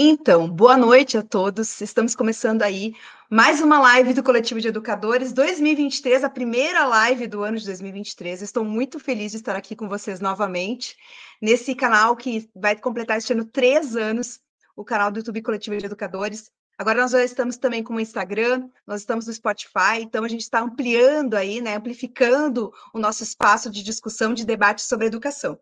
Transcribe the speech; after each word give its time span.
Então, 0.00 0.48
boa 0.48 0.76
noite 0.76 1.18
a 1.18 1.24
todos. 1.24 1.80
Estamos 1.80 2.14
começando 2.14 2.62
aí 2.62 2.94
mais 3.28 3.60
uma 3.60 3.80
live 3.80 4.14
do 4.14 4.22
Coletivo 4.22 4.60
de 4.60 4.68
Educadores 4.68 5.32
2023, 5.32 6.22
a 6.22 6.30
primeira 6.30 6.86
live 6.86 7.26
do 7.26 7.42
ano 7.42 7.58
de 7.58 7.64
2023. 7.64 8.40
Estou 8.40 8.64
muito 8.64 9.00
feliz 9.00 9.32
de 9.32 9.38
estar 9.38 9.56
aqui 9.56 9.74
com 9.74 9.88
vocês 9.88 10.20
novamente, 10.20 10.96
nesse 11.42 11.74
canal 11.74 12.14
que 12.14 12.48
vai 12.54 12.76
completar 12.76 13.18
este 13.18 13.32
ano 13.32 13.44
três 13.44 13.96
anos, 13.96 14.38
o 14.76 14.84
canal 14.84 15.10
do 15.10 15.18
YouTube 15.18 15.42
Coletivo 15.42 15.76
de 15.76 15.86
Educadores. 15.86 16.48
Agora 16.78 17.00
nós 17.00 17.10
já 17.10 17.24
estamos 17.24 17.56
também 17.56 17.82
com 17.82 17.94
o 17.94 18.00
Instagram, 18.00 18.68
nós 18.86 19.00
estamos 19.00 19.26
no 19.26 19.32
Spotify, 19.32 19.98
então 20.00 20.22
a 20.22 20.28
gente 20.28 20.42
está 20.42 20.60
ampliando 20.60 21.34
aí, 21.34 21.60
né, 21.60 21.74
amplificando 21.74 22.72
o 22.94 23.00
nosso 23.00 23.24
espaço 23.24 23.68
de 23.68 23.82
discussão, 23.82 24.32
de 24.32 24.46
debate 24.46 24.80
sobre 24.80 25.08
educação. 25.08 25.58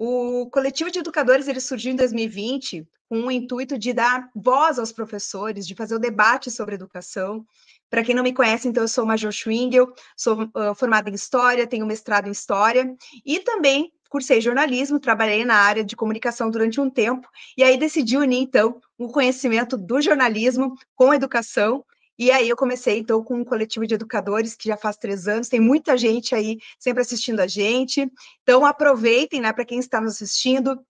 O 0.00 0.48
coletivo 0.50 0.92
de 0.92 1.00
educadores 1.00 1.48
ele 1.48 1.60
surgiu 1.60 1.92
em 1.92 1.96
2020 1.96 2.86
com 3.08 3.22
o 3.22 3.32
intuito 3.32 3.76
de 3.76 3.92
dar 3.92 4.30
voz 4.32 4.78
aos 4.78 4.92
professores, 4.92 5.66
de 5.66 5.74
fazer 5.74 5.96
o 5.96 5.98
debate 5.98 6.52
sobre 6.52 6.76
educação. 6.76 7.44
Para 7.90 8.04
quem 8.04 8.14
não 8.14 8.22
me 8.22 8.32
conhece, 8.32 8.68
então 8.68 8.84
eu 8.84 8.88
sou 8.88 9.04
Major 9.04 9.32
Schwingel, 9.32 9.92
sou 10.16 10.44
uh, 10.44 10.72
formada 10.76 11.10
em 11.10 11.14
História, 11.14 11.66
tenho 11.66 11.84
mestrado 11.84 12.28
em 12.28 12.30
História 12.30 12.94
e 13.26 13.40
também 13.40 13.92
cursei 14.08 14.40
jornalismo, 14.40 15.00
trabalhei 15.00 15.44
na 15.44 15.56
área 15.56 15.82
de 15.82 15.96
comunicação 15.96 16.48
durante 16.48 16.80
um 16.80 16.88
tempo 16.88 17.28
e 17.56 17.64
aí 17.64 17.76
decidi 17.76 18.16
unir 18.16 18.38
então 18.38 18.80
o 18.96 19.08
conhecimento 19.08 19.76
do 19.76 20.00
jornalismo 20.00 20.76
com 20.94 21.10
a 21.10 21.16
educação 21.16 21.84
e 22.18 22.30
aí 22.30 22.48
eu 22.48 22.56
comecei, 22.56 22.98
então, 22.98 23.22
com 23.22 23.36
um 23.36 23.44
coletivo 23.44 23.86
de 23.86 23.94
educadores 23.94 24.56
que 24.56 24.68
já 24.68 24.76
faz 24.76 24.96
três 24.96 25.28
anos, 25.28 25.48
tem 25.48 25.60
muita 25.60 25.96
gente 25.96 26.34
aí 26.34 26.58
sempre 26.78 27.02
assistindo 27.02 27.40
a 27.40 27.46
gente. 27.46 28.10
Então, 28.42 28.66
aproveitem, 28.66 29.40
né, 29.40 29.52
para 29.52 29.64
quem 29.64 29.78
está 29.78 30.00
nos 30.00 30.14
assistindo, 30.14 30.84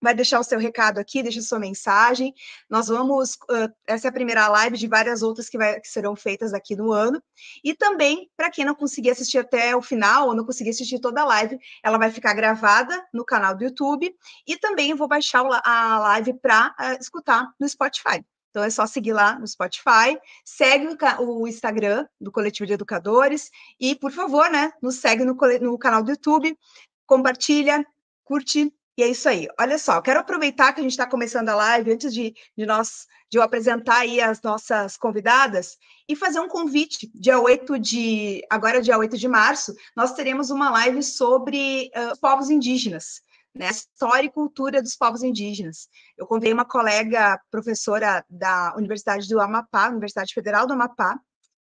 vai 0.00 0.14
deixar 0.14 0.38
o 0.38 0.44
seu 0.44 0.58
recado 0.58 0.98
aqui, 0.98 1.22
deixa 1.22 1.40
sua 1.40 1.58
mensagem. 1.58 2.34
Nós 2.68 2.88
vamos, 2.88 3.34
uh, 3.50 3.72
essa 3.86 4.08
é 4.08 4.10
a 4.10 4.12
primeira 4.12 4.46
live 4.48 4.76
de 4.76 4.86
várias 4.86 5.22
outras 5.22 5.48
que, 5.48 5.56
vai, 5.56 5.80
que 5.80 5.88
serão 5.88 6.14
feitas 6.14 6.52
aqui 6.52 6.76
no 6.76 6.92
ano. 6.92 7.22
E 7.64 7.74
também, 7.74 8.30
para 8.36 8.50
quem 8.50 8.64
não 8.64 8.74
conseguir 8.74 9.10
assistir 9.10 9.38
até 9.38 9.74
o 9.74 9.82
final, 9.82 10.28
ou 10.28 10.34
não 10.34 10.44
conseguir 10.44 10.70
assistir 10.70 11.00
toda 11.00 11.22
a 11.22 11.24
live, 11.24 11.58
ela 11.82 11.98
vai 11.98 12.10
ficar 12.10 12.34
gravada 12.34 13.04
no 13.12 13.24
canal 13.24 13.56
do 13.56 13.64
YouTube. 13.64 14.14
E 14.46 14.56
também 14.58 14.94
vou 14.94 15.08
baixar 15.08 15.44
a 15.64 15.98
live 15.98 16.34
para 16.34 16.74
uh, 16.78 17.00
escutar 17.00 17.48
no 17.58 17.68
Spotify. 17.68 18.22
Então 18.56 18.64
é 18.64 18.70
só 18.70 18.86
seguir 18.86 19.12
lá 19.12 19.38
no 19.38 19.46
Spotify, 19.46 20.18
segue 20.42 20.96
o 21.18 21.46
Instagram 21.46 22.06
do 22.18 22.32
Coletivo 22.32 22.66
de 22.66 22.72
Educadores 22.72 23.50
e, 23.78 23.94
por 23.94 24.10
favor, 24.10 24.50
né, 24.50 24.72
nos 24.80 24.94
segue 24.94 25.26
no, 25.26 25.36
no 25.60 25.76
canal 25.76 26.02
do 26.02 26.12
YouTube, 26.12 26.58
compartilha, 27.04 27.86
curte 28.24 28.72
e 28.96 29.02
é 29.02 29.08
isso 29.08 29.28
aí. 29.28 29.46
Olha 29.60 29.76
só, 29.76 30.00
quero 30.00 30.20
aproveitar 30.20 30.72
que 30.72 30.80
a 30.80 30.82
gente 30.82 30.92
está 30.92 31.06
começando 31.06 31.50
a 31.50 31.54
live 31.54 31.92
antes 31.92 32.14
de, 32.14 32.34
de 32.56 32.64
nós 32.64 33.06
de 33.30 33.36
eu 33.36 33.42
apresentar 33.42 33.98
aí 33.98 34.22
as 34.22 34.40
nossas 34.40 34.96
convidadas 34.96 35.76
e 36.08 36.16
fazer 36.16 36.40
um 36.40 36.48
convite. 36.48 37.10
Dia 37.14 37.38
8 37.38 37.78
de 37.78 38.42
agora 38.48 38.80
dia 38.80 38.96
8 38.96 39.18
de 39.18 39.28
março, 39.28 39.74
nós 39.94 40.14
teremos 40.14 40.48
uma 40.48 40.70
live 40.70 41.02
sobre 41.02 41.90
uh, 41.94 42.18
povos 42.18 42.48
indígenas 42.48 43.20
né, 43.56 43.70
história 43.70 44.26
e 44.26 44.30
cultura 44.30 44.82
dos 44.82 44.96
povos 44.96 45.22
indígenas. 45.22 45.88
Eu 46.16 46.26
convidei 46.26 46.52
uma 46.52 46.64
colega 46.64 47.40
professora 47.50 48.24
da 48.28 48.74
Universidade 48.76 49.28
do 49.28 49.40
Amapá, 49.40 49.88
Universidade 49.88 50.34
Federal 50.34 50.66
do 50.66 50.74
Amapá, 50.74 51.18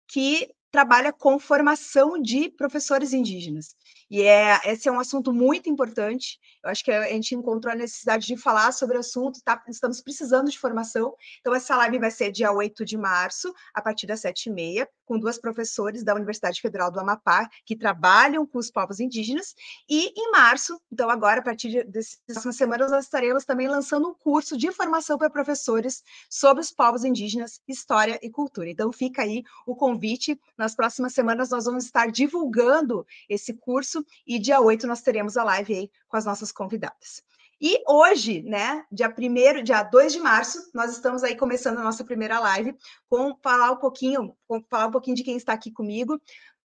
que 0.09 0.51
trabalha 0.71 1.13
com 1.13 1.39
formação 1.39 2.21
de 2.21 2.51
professores 2.51 3.13
indígenas. 3.13 3.75
E 4.09 4.23
é, 4.23 4.61
esse 4.67 4.89
é 4.89 4.93
um 4.93 5.01
assunto 5.01 5.33
muito 5.33 5.69
importante. 5.69 6.39
Eu 6.63 6.71
acho 6.71 6.85
que 6.85 6.93
a 6.93 7.09
gente 7.09 7.35
encontrou 7.35 7.73
a 7.73 7.77
necessidade 7.77 8.27
de 8.27 8.37
falar 8.37 8.73
sobre 8.73 8.97
o 8.97 9.01
assunto, 9.01 9.41
tá? 9.45 9.61
estamos 9.69 10.01
precisando 10.01 10.51
de 10.51 10.59
formação. 10.59 11.15
Então, 11.41 11.55
essa 11.55 11.77
live 11.77 11.99
vai 11.99 12.11
ser 12.11 12.31
dia 12.31 12.53
8 12.53 12.85
de 12.85 12.97
março, 12.97 13.53
a 13.75 13.83
partir 13.83 14.07
das 14.07 14.23
7h30, 14.23 14.87
com 15.05 15.19
duas 15.19 15.39
professores 15.39 16.05
da 16.05 16.15
Universidade 16.15 16.61
Federal 16.61 16.91
do 16.91 17.01
Amapá, 17.01 17.49
que 17.65 17.77
trabalham 17.77 18.47
com 18.47 18.59
os 18.59 18.71
povos 18.71 19.01
indígenas. 19.01 19.55
E 19.89 20.13
em 20.17 20.31
março, 20.31 20.81
então 20.93 21.11
agora, 21.11 21.41
a 21.41 21.45
partir 21.45 21.85
dessas 21.85 22.19
próximas 22.27 22.57
semanas, 22.57 22.91
nós 22.91 23.05
estaremos 23.05 23.45
também 23.45 23.69
lançando 23.69 24.09
um 24.09 24.15
curso 24.15 24.57
de 24.57 24.71
formação 24.71 25.19
para 25.19 25.31
professores 25.31 26.03
sobre 26.31 26.63
os 26.63 26.71
povos 26.71 27.05
indígenas, 27.05 27.61
história 27.67 28.19
e 28.23 28.31
cultura. 28.31 28.71
Então, 28.71 28.93
fica 28.93 29.23
aí 29.23 29.43
o 29.67 29.75
convite. 29.75 30.39
Nas 30.57 30.75
próximas 30.75 31.13
semanas, 31.13 31.51
nós 31.51 31.65
vamos 31.65 31.85
estar 31.85 32.11
divulgando 32.11 33.07
esse 33.29 33.53
curso 33.55 33.96
março, 33.97 34.05
e 34.27 34.39
dia 34.39 34.61
8 34.61 34.87
nós 34.87 35.01
teremos 35.01 35.37
a 35.37 35.45
live 35.45 35.75
aí 35.75 35.91
com 36.09 36.17
as 36.17 36.25
nossas 36.25 36.53
convidadas. 36.53 37.23
E 37.61 37.83
hoje, 37.89 38.43
né, 38.43 38.85
dia 38.93 39.09
1 39.09 39.63
dia 39.63 39.83
2 39.83 40.13
de 40.13 40.21
março, 40.21 40.59
nós 40.75 40.93
estamos 40.93 41.25
aí 41.25 41.35
começando 41.37 41.79
a 41.79 41.83
nossa 41.83 42.05
primeira 42.05 42.39
live 42.39 42.77
com 43.09 43.35
falar 43.43 43.73
um 43.73 43.79
pouquinho, 43.79 44.37
com 44.47 44.63
falar 44.69 44.89
um 44.89 44.91
pouquinho 44.91 45.17
de 45.17 45.25
quem 45.25 45.37
está 45.37 45.55
aqui 45.55 45.71
comigo. 45.71 46.21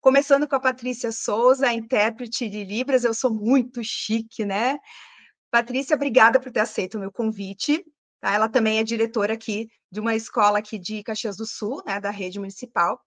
Começando 0.00 0.46
com 0.46 0.54
a 0.54 0.60
Patrícia 0.60 1.10
Souza, 1.10 1.72
intérprete 1.72 2.48
de 2.48 2.62
Libras, 2.62 3.02
eu 3.02 3.12
sou 3.12 3.34
muito 3.34 3.82
chique, 3.82 4.44
né? 4.44 4.78
Patrícia, 5.50 5.96
obrigada 5.96 6.38
por 6.38 6.52
ter 6.52 6.60
aceito 6.60 6.94
o 6.96 7.00
meu 7.00 7.10
convite. 7.10 7.84
Tá? 8.20 8.32
Ela 8.32 8.48
também 8.48 8.78
é 8.78 8.84
diretora 8.84 9.34
aqui 9.34 9.68
de 9.90 9.98
uma 9.98 10.14
escola 10.14 10.60
aqui 10.60 10.78
de 10.78 11.02
Caxias 11.02 11.36
do 11.36 11.46
Sul, 11.46 11.82
né, 11.84 12.00
da 12.00 12.10
rede 12.10 12.38
municipal. 12.38 13.00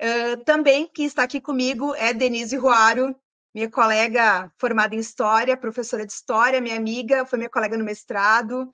Uh, 0.00 0.42
também 0.44 0.88
quem 0.92 1.06
está 1.06 1.22
aqui 1.22 1.40
comigo 1.40 1.94
é 1.94 2.12
Denise 2.12 2.56
Ruaro, 2.56 3.14
minha 3.54 3.70
colega 3.70 4.50
formada 4.58 4.94
em 4.94 4.98
História, 4.98 5.56
professora 5.56 6.06
de 6.06 6.12
História, 6.12 6.60
minha 6.60 6.76
amiga, 6.76 7.26
foi 7.26 7.38
minha 7.38 7.50
colega 7.50 7.76
no 7.76 7.84
mestrado, 7.84 8.70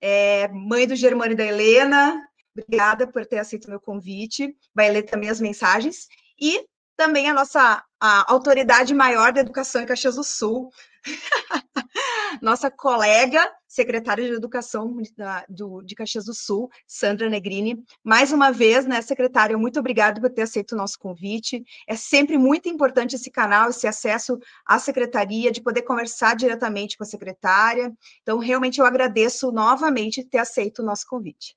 é, 0.00 0.48
mãe 0.48 0.86
do 0.86 0.96
Germano 0.96 1.32
e 1.32 1.36
da 1.36 1.44
Helena, 1.44 2.26
obrigada 2.56 3.06
por 3.06 3.24
ter 3.26 3.38
aceito 3.38 3.68
meu 3.68 3.80
convite, 3.80 4.56
vai 4.74 4.90
ler 4.90 5.02
também 5.02 5.28
as 5.28 5.40
mensagens, 5.40 6.08
e 6.40 6.66
também 6.96 7.28
a 7.28 7.34
nossa 7.34 7.82
a 8.00 8.32
autoridade 8.32 8.92
maior 8.94 9.32
da 9.32 9.40
educação 9.40 9.80
em 9.80 9.86
Caxias 9.86 10.16
do 10.16 10.24
Sul, 10.24 10.70
nossa 12.40 12.70
colega, 12.70 13.50
secretária 13.66 14.24
de 14.24 14.34
Educação 14.34 14.96
da, 15.16 15.44
do, 15.48 15.82
de 15.82 15.94
Caxias 15.94 16.24
do 16.24 16.34
Sul, 16.34 16.70
Sandra 16.86 17.28
Negrini. 17.28 17.82
Mais 18.04 18.32
uma 18.32 18.50
vez, 18.50 18.86
né, 18.86 19.00
secretária, 19.02 19.56
muito 19.56 19.78
obrigada 19.80 20.20
por 20.20 20.30
ter 20.30 20.42
aceito 20.42 20.72
o 20.72 20.76
nosso 20.76 20.98
convite. 20.98 21.64
É 21.86 21.96
sempre 21.96 22.36
muito 22.38 22.68
importante 22.68 23.16
esse 23.16 23.30
canal, 23.30 23.70
esse 23.70 23.86
acesso 23.86 24.38
à 24.66 24.78
secretaria, 24.78 25.50
de 25.50 25.62
poder 25.62 25.82
conversar 25.82 26.36
diretamente 26.36 26.96
com 26.96 27.04
a 27.04 27.06
secretária. 27.06 27.92
Então, 28.22 28.38
realmente, 28.38 28.78
eu 28.78 28.86
agradeço 28.86 29.50
novamente 29.50 30.24
ter 30.24 30.38
aceito 30.38 30.80
o 30.80 30.84
nosso 30.84 31.06
convite. 31.06 31.56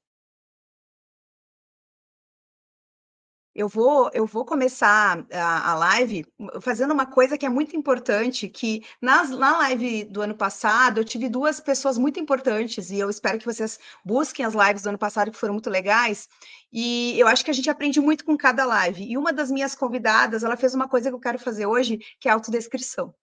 Eu 3.55 3.69
vou, 3.69 4.11
eu 4.13 4.25
vou 4.25 4.43
começar 4.43 5.25
a, 5.31 5.71
a, 5.71 5.75
live 5.75 6.25
fazendo 6.59 6.93
uma 6.93 7.05
coisa 7.05 7.37
que 7.37 7.45
é 7.45 7.49
muito 7.49 7.73
importante, 7.73 8.49
que 8.49 8.83
nas, 9.01 9.29
na 9.29 9.59
live 9.59 10.03
do 10.03 10.21
ano 10.21 10.35
passado 10.35 10.99
eu 10.99 11.05
tive 11.05 11.29
duas 11.29 11.61
pessoas 11.61 11.97
muito 11.97 12.19
importantes, 12.19 12.91
e 12.91 12.99
eu 12.99 13.09
espero 13.09 13.39
que 13.39 13.45
vocês 13.45 13.79
busquem 14.03 14.45
as 14.45 14.53
lives 14.53 14.81
do 14.83 14.89
ano 14.89 14.97
passado, 14.97 15.31
que 15.31 15.37
foram 15.37 15.53
muito 15.53 15.69
legais, 15.69 16.27
e 16.71 17.17
eu 17.17 17.29
acho 17.29 17.45
que 17.45 17.51
a 17.51 17.53
gente 17.53 17.69
aprende 17.69 18.01
muito 18.01 18.25
com 18.25 18.35
cada 18.35 18.65
live. 18.65 19.09
E 19.09 19.17
uma 19.17 19.31
das 19.31 19.49
minhas 19.49 19.73
convidadas, 19.73 20.43
ela 20.43 20.57
fez 20.57 20.75
uma 20.75 20.89
coisa 20.89 21.09
que 21.09 21.15
eu 21.15 21.19
quero 21.21 21.39
fazer 21.39 21.65
hoje, 21.65 21.99
que 22.19 22.27
é 22.27 22.31
autodescrição. 22.33 23.15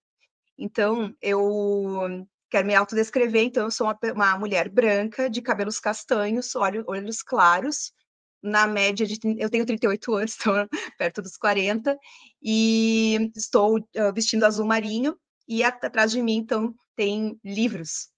Então, 0.56 1.14
eu 1.20 2.26
quero 2.48 2.66
me 2.66 2.74
autodescrever, 2.74 3.44
então 3.44 3.64
eu 3.64 3.70
sou 3.70 3.86
uma, 3.86 3.98
uma 4.14 4.38
mulher 4.38 4.70
branca, 4.70 5.28
de 5.28 5.42
cabelos 5.42 5.78
castanhos, 5.78 6.54
olhos 6.56 7.22
claros, 7.22 7.92
na 8.42 8.66
média 8.66 9.06
de. 9.06 9.18
Eu 9.38 9.48
tenho 9.48 9.64
38 9.64 10.14
anos, 10.14 10.32
estou 10.36 10.68
perto 10.98 11.22
dos 11.22 11.36
40, 11.36 11.96
e 12.42 13.30
estou 13.36 13.78
uh, 13.78 14.12
vestindo 14.14 14.44
azul 14.44 14.66
marinho, 14.66 15.16
e 15.46 15.62
atrás 15.62 16.10
de 16.10 16.22
mim, 16.22 16.36
então, 16.36 16.74
tem 16.96 17.38
livros. 17.44 18.08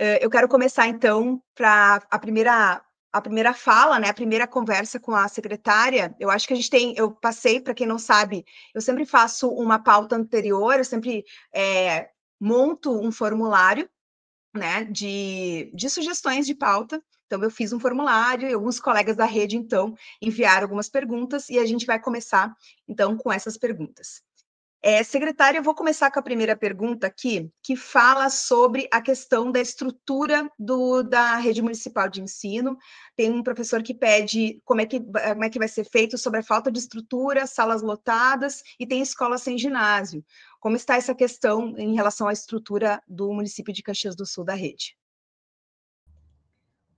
Uh, 0.00 0.18
eu 0.20 0.30
quero 0.30 0.48
começar, 0.48 0.86
então, 0.86 1.42
para 1.54 2.02
a 2.10 2.18
primeira. 2.18 2.82
A 3.12 3.20
primeira 3.20 3.54
fala, 3.54 3.96
né, 4.00 4.08
a 4.08 4.14
primeira 4.14 4.44
conversa 4.44 4.98
com 4.98 5.14
a 5.14 5.28
secretária, 5.28 6.12
eu 6.18 6.28
acho 6.28 6.48
que 6.48 6.52
a 6.52 6.56
gente 6.56 6.68
tem, 6.68 6.94
eu 6.96 7.12
passei, 7.12 7.60
para 7.60 7.72
quem 7.72 7.86
não 7.86 7.96
sabe, 7.96 8.44
eu 8.74 8.80
sempre 8.80 9.06
faço 9.06 9.48
uma 9.50 9.78
pauta 9.78 10.16
anterior, 10.16 10.76
eu 10.76 10.84
sempre 10.84 11.24
é, 11.54 12.08
monto 12.40 12.90
um 12.90 13.12
formulário, 13.12 13.88
né, 14.52 14.82
de, 14.86 15.70
de 15.72 15.88
sugestões 15.88 16.44
de 16.44 16.56
pauta, 16.56 17.00
então, 17.34 17.42
eu 17.42 17.50
fiz 17.50 17.72
um 17.72 17.80
formulário 17.80 18.48
e 18.48 18.54
alguns 18.54 18.78
colegas 18.78 19.16
da 19.16 19.24
rede, 19.24 19.56
então, 19.56 19.96
enviaram 20.22 20.62
algumas 20.62 20.88
perguntas 20.88 21.48
e 21.48 21.58
a 21.58 21.66
gente 21.66 21.84
vai 21.84 21.98
começar, 21.98 22.54
então, 22.86 23.16
com 23.16 23.32
essas 23.32 23.58
perguntas. 23.58 24.22
É, 24.80 25.02
secretária, 25.02 25.58
eu 25.58 25.62
vou 25.62 25.74
começar 25.74 26.10
com 26.12 26.20
a 26.20 26.22
primeira 26.22 26.54
pergunta 26.54 27.06
aqui, 27.08 27.50
que 27.62 27.74
fala 27.74 28.28
sobre 28.30 28.86
a 28.92 29.00
questão 29.00 29.50
da 29.50 29.58
estrutura 29.58 30.48
do, 30.58 31.02
da 31.02 31.36
rede 31.36 31.60
municipal 31.60 32.08
de 32.08 32.20
ensino. 32.22 32.76
Tem 33.16 33.32
um 33.32 33.42
professor 33.42 33.82
que 33.82 33.94
pede 33.94 34.60
como 34.64 34.82
é 34.82 34.86
que, 34.86 35.00
como 35.00 35.44
é 35.44 35.50
que 35.50 35.58
vai 35.58 35.68
ser 35.68 35.84
feito 35.90 36.16
sobre 36.18 36.40
a 36.40 36.42
falta 36.44 36.70
de 36.70 36.78
estrutura, 36.78 37.46
salas 37.46 37.82
lotadas 37.82 38.62
e 38.78 38.86
tem 38.86 39.00
escola 39.00 39.38
sem 39.38 39.58
ginásio. 39.58 40.24
Como 40.60 40.76
está 40.76 40.96
essa 40.96 41.14
questão 41.14 41.74
em 41.78 41.94
relação 41.94 42.28
à 42.28 42.32
estrutura 42.32 43.02
do 43.08 43.32
município 43.32 43.72
de 43.72 43.82
Caxias 43.82 44.14
do 44.14 44.26
Sul 44.26 44.44
da 44.44 44.54
rede? 44.54 44.94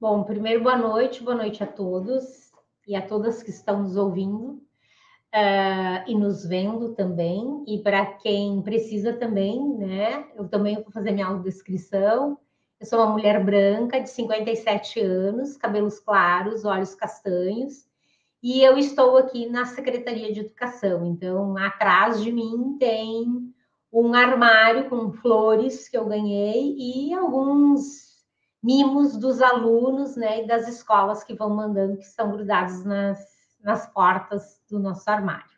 Bom, 0.09 0.23
primeiro, 0.23 0.63
boa 0.63 0.77
noite, 0.77 1.21
boa 1.21 1.37
noite 1.37 1.65
a 1.65 1.67
todos 1.67 2.53
e 2.87 2.95
a 2.95 3.03
todas 3.03 3.43
que 3.43 3.51
estão 3.51 3.83
nos 3.83 3.97
ouvindo 3.97 4.53
uh, 5.35 6.07
e 6.07 6.15
nos 6.15 6.47
vendo 6.47 6.95
também. 6.95 7.65
E 7.67 7.81
para 7.83 8.07
quem 8.07 8.63
precisa 8.63 9.13
também, 9.15 9.61
né? 9.77 10.29
Eu 10.37 10.49
também 10.49 10.77
vou 10.77 10.93
fazer 10.93 11.11
minha 11.11 11.27
audiodescrição. 11.27 12.39
Eu 12.79 12.87
sou 12.87 13.01
uma 13.01 13.15
mulher 13.15 13.45
branca 13.45 13.99
de 13.99 14.09
57 14.09 15.01
anos, 15.01 15.57
cabelos 15.57 15.99
claros, 15.99 16.65
olhos 16.65 16.95
castanhos, 16.95 17.85
e 18.41 18.63
eu 18.63 18.79
estou 18.79 19.17
aqui 19.17 19.49
na 19.49 19.65
Secretaria 19.65 20.33
de 20.33 20.39
Educação. 20.39 21.05
Então, 21.05 21.57
atrás 21.57 22.23
de 22.23 22.31
mim 22.31 22.77
tem 22.79 23.53
um 23.93 24.15
armário 24.15 24.89
com 24.89 25.11
flores 25.11 25.89
que 25.89 25.99
eu 25.99 26.07
ganhei 26.07 26.77
e 26.79 27.13
alguns 27.13 28.06
mimos 28.67 29.17
dos 29.17 29.41
alunos 29.41 30.17
né, 30.17 30.43
e 30.43 30.47
das 30.47 30.67
escolas 30.67 31.23
que 31.23 31.35
vão 31.35 31.51
mandando, 31.51 31.97
que 31.97 32.05
estão 32.05 32.33
grudados 32.33 32.85
nas, 32.85 33.25
nas 33.63 33.87
portas 33.93 34.61
do 34.69 34.81
nosso 34.81 35.09
armário. 35.09 35.57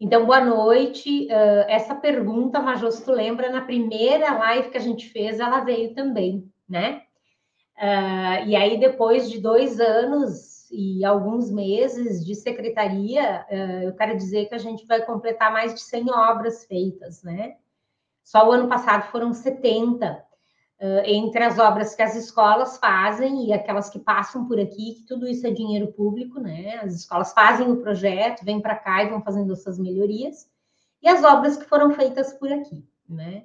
Então, 0.00 0.26
boa 0.26 0.44
noite. 0.44 1.26
Uh, 1.26 1.64
essa 1.68 1.94
pergunta, 1.94 2.58
Majos, 2.58 3.00
tu 3.00 3.12
lembra, 3.12 3.52
na 3.52 3.60
primeira 3.60 4.36
live 4.36 4.70
que 4.70 4.76
a 4.76 4.80
gente 4.80 5.08
fez, 5.08 5.38
ela 5.38 5.60
veio 5.60 5.94
também, 5.94 6.52
né? 6.68 7.02
Uh, 7.76 8.48
e 8.48 8.56
aí, 8.56 8.80
depois 8.80 9.30
de 9.30 9.40
dois 9.40 9.78
anos 9.80 10.68
e 10.72 11.04
alguns 11.04 11.52
meses 11.52 12.26
de 12.26 12.34
secretaria, 12.34 13.46
uh, 13.48 13.82
eu 13.84 13.94
quero 13.94 14.16
dizer 14.16 14.46
que 14.46 14.56
a 14.56 14.58
gente 14.58 14.84
vai 14.86 15.04
completar 15.04 15.52
mais 15.52 15.72
de 15.72 15.80
100 15.82 16.10
obras 16.10 16.64
feitas, 16.64 17.22
né? 17.22 17.56
Só 18.24 18.48
o 18.48 18.52
ano 18.52 18.68
passado 18.68 19.08
foram 19.12 19.32
70 19.32 20.27
uh, 20.80 21.02
entre 21.04 21.42
as 21.42 21.58
obras 21.58 21.94
que 21.94 22.02
as 22.02 22.14
escolas 22.14 22.78
fazem 22.78 23.46
e 23.46 23.52
aquelas 23.52 23.88
que 23.90 23.98
passam 23.98 24.46
por 24.46 24.58
aqui, 24.58 24.94
que 24.94 25.06
tudo 25.06 25.26
isso 25.26 25.46
é 25.46 25.50
dinheiro 25.50 25.88
público, 25.88 26.40
né? 26.40 26.78
As 26.82 26.94
escolas 26.94 27.32
fazem 27.32 27.70
o 27.70 27.78
projeto, 27.78 28.44
vêm 28.44 28.60
para 28.60 28.76
cá 28.76 29.02
e 29.02 29.10
vão 29.10 29.22
fazendo 29.22 29.52
essas 29.52 29.78
melhorias, 29.78 30.48
e 31.02 31.08
as 31.08 31.22
obras 31.22 31.56
que 31.56 31.64
foram 31.64 31.92
feitas 31.92 32.32
por 32.32 32.52
aqui, 32.52 32.84
né? 33.08 33.44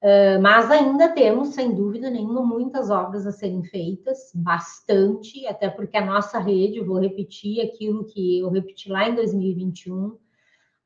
Uh, 0.00 0.40
mas 0.40 0.70
ainda 0.70 1.08
temos, 1.08 1.48
sem 1.48 1.74
dúvida 1.74 2.08
nenhuma, 2.08 2.40
muitas 2.40 2.88
obras 2.88 3.26
a 3.26 3.32
serem 3.32 3.64
feitas, 3.64 4.30
bastante, 4.32 5.44
até 5.46 5.68
porque 5.68 5.96
a 5.96 6.06
nossa 6.06 6.38
rede, 6.38 6.80
vou 6.80 7.00
repetir 7.00 7.60
aquilo 7.60 8.04
que 8.04 8.38
eu 8.38 8.48
repeti 8.48 8.88
lá 8.88 9.08
em 9.08 9.16
2021, 9.16 10.16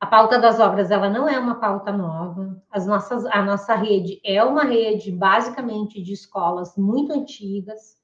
a 0.03 0.05
pauta 0.05 0.37
das 0.37 0.59
obras 0.59 0.91
ela 0.91 1.09
não 1.09 1.29
é 1.29 1.39
uma 1.39 1.61
pauta 1.61 1.89
nova. 1.89 2.61
As 2.69 2.85
nossas, 2.85 3.25
a 3.27 3.41
nossa 3.41 3.73
rede 3.73 4.19
é 4.21 4.43
uma 4.43 4.65
rede 4.65 5.09
basicamente 5.09 6.03
de 6.03 6.11
escolas 6.11 6.75
muito 6.75 7.13
antigas. 7.13 7.95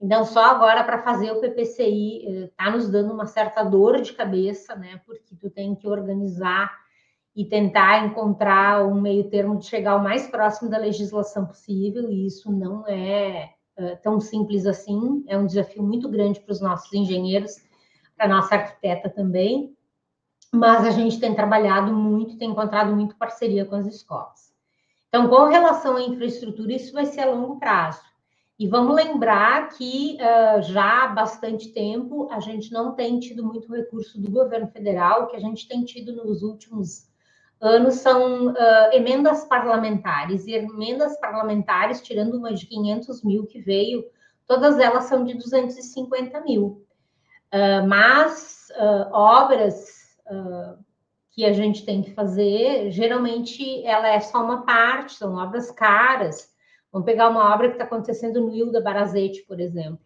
Então, 0.00 0.24
só 0.24 0.42
agora 0.42 0.82
para 0.82 1.02
fazer 1.02 1.32
o 1.32 1.42
PPCI 1.42 2.44
está 2.44 2.68
eh, 2.68 2.70
nos 2.70 2.88
dando 2.88 3.12
uma 3.12 3.26
certa 3.26 3.62
dor 3.62 4.00
de 4.00 4.14
cabeça, 4.14 4.74
né? 4.74 5.02
Porque 5.04 5.36
tu 5.38 5.50
tem 5.50 5.74
que 5.74 5.86
organizar 5.86 6.72
e 7.36 7.44
tentar 7.44 8.06
encontrar 8.06 8.82
um 8.86 8.98
meio 8.98 9.28
termo 9.28 9.58
de 9.58 9.66
chegar 9.66 9.96
o 9.96 10.02
mais 10.02 10.26
próximo 10.26 10.70
da 10.70 10.78
legislação 10.78 11.44
possível, 11.44 12.08
e 12.08 12.24
isso 12.24 12.50
não 12.50 12.88
é 12.88 13.50
uh, 13.78 13.98
tão 14.02 14.18
simples 14.18 14.64
assim. 14.64 15.22
É 15.28 15.36
um 15.36 15.44
desafio 15.44 15.82
muito 15.82 16.08
grande 16.08 16.40
para 16.40 16.52
os 16.52 16.62
nossos 16.62 16.90
engenheiros, 16.94 17.56
para 18.16 18.24
a 18.24 18.28
nossa 18.30 18.54
arquiteta 18.54 19.10
também 19.10 19.73
mas 20.54 20.86
a 20.86 20.90
gente 20.90 21.18
tem 21.18 21.34
trabalhado 21.34 21.92
muito, 21.92 22.38
tem 22.38 22.50
encontrado 22.50 22.94
muito 22.94 23.16
parceria 23.16 23.64
com 23.64 23.74
as 23.74 23.86
escolas. 23.86 24.52
Então, 25.08 25.28
com 25.28 25.44
relação 25.44 25.96
à 25.96 26.02
infraestrutura, 26.02 26.72
isso 26.72 26.92
vai 26.92 27.06
ser 27.06 27.22
a 27.22 27.30
longo 27.30 27.58
prazo. 27.58 28.00
E 28.58 28.68
vamos 28.68 28.94
lembrar 28.94 29.68
que 29.70 30.16
uh, 30.20 30.62
já 30.62 31.04
há 31.04 31.08
bastante 31.08 31.72
tempo 31.72 32.28
a 32.30 32.38
gente 32.38 32.72
não 32.72 32.92
tem 32.92 33.18
tido 33.18 33.44
muito 33.44 33.72
recurso 33.72 34.20
do 34.20 34.30
governo 34.30 34.68
federal, 34.68 35.22
o 35.22 35.26
que 35.26 35.36
a 35.36 35.40
gente 35.40 35.66
tem 35.66 35.84
tido 35.84 36.14
nos 36.14 36.42
últimos 36.42 37.08
anos 37.60 37.94
são 37.94 38.48
uh, 38.48 38.56
emendas 38.92 39.44
parlamentares, 39.44 40.46
e 40.46 40.52
emendas 40.52 41.18
parlamentares, 41.18 42.00
tirando 42.00 42.36
uma 42.36 42.54
de 42.54 42.66
500 42.66 43.24
mil 43.24 43.44
que 43.46 43.60
veio, 43.60 44.04
todas 44.46 44.78
elas 44.78 45.04
são 45.04 45.24
de 45.24 45.34
250 45.34 46.40
mil. 46.42 46.86
Uh, 47.52 47.86
mas 47.86 48.68
obras 49.12 50.03
que 51.30 51.44
a 51.44 51.52
gente 51.52 51.84
tem 51.84 52.00
que 52.00 52.12
fazer, 52.12 52.90
geralmente 52.90 53.84
ela 53.84 54.08
é 54.08 54.20
só 54.20 54.42
uma 54.42 54.62
parte, 54.64 55.14
são 55.14 55.34
obras 55.34 55.70
caras. 55.70 56.52
Vamos 56.92 57.06
pegar 57.06 57.28
uma 57.28 57.52
obra 57.52 57.68
que 57.68 57.74
está 57.74 57.84
acontecendo 57.84 58.40
no 58.40 58.54
Ilda 58.54 58.80
Barazete, 58.80 59.42
por 59.42 59.58
exemplo. 59.58 59.98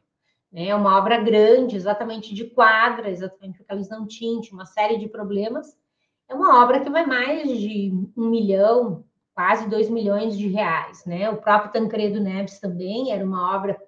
É 0.55 0.75
uma 0.75 0.97
obra 0.97 1.19
grande, 1.19 1.77
exatamente 1.77 2.35
de 2.35 2.47
quadra, 2.47 3.11
exatamente 3.11 3.59
porque 3.59 3.73
eles 3.73 3.91
não 3.91 4.07
tinham, 4.07 4.41
uma 4.53 4.65
série 4.65 4.97
de 4.97 5.07
problemas. 5.07 5.77
É 6.27 6.35
uma 6.35 6.63
obra 6.63 6.81
que 6.81 6.89
vai 6.89 7.05
mais 7.05 7.47
de 7.59 7.93
um 8.17 8.31
milhão, 8.31 9.05
quase 9.35 9.69
dois 9.69 9.91
milhões 9.91 10.37
de 10.37 10.49
reais. 10.49 11.05
Né? 11.05 11.29
O 11.29 11.37
próprio 11.37 11.73
Tancredo 11.73 12.21
Neves 12.21 12.59
também 12.59 13.13
era 13.13 13.23
uma 13.23 13.55
obra 13.55 13.79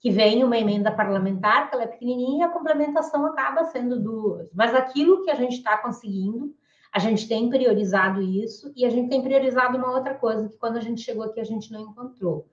que 0.00 0.10
vem 0.10 0.42
uma 0.42 0.56
emenda 0.56 0.90
parlamentar, 0.90 1.68
que 1.68 1.74
ela 1.74 1.84
é 1.84 1.86
pequenininha, 1.86 2.46
a 2.46 2.50
complementação 2.50 3.26
acaba 3.26 3.64
sendo 3.64 4.00
duas. 4.00 4.50
Mas 4.54 4.74
aquilo 4.74 5.22
que 5.22 5.30
a 5.30 5.34
gente 5.34 5.56
está 5.56 5.76
conseguindo, 5.76 6.54
a 6.90 6.98
gente 6.98 7.28
tem 7.28 7.50
priorizado 7.50 8.22
isso, 8.22 8.72
e 8.74 8.86
a 8.86 8.88
gente 8.88 9.10
tem 9.10 9.22
priorizado 9.22 9.76
uma 9.76 9.92
outra 9.92 10.14
coisa, 10.14 10.48
que 10.48 10.56
quando 10.56 10.78
a 10.78 10.80
gente 10.80 11.02
chegou 11.02 11.24
aqui 11.24 11.38
a 11.38 11.44
gente 11.44 11.70
não 11.70 11.82
encontrou. 11.82 12.46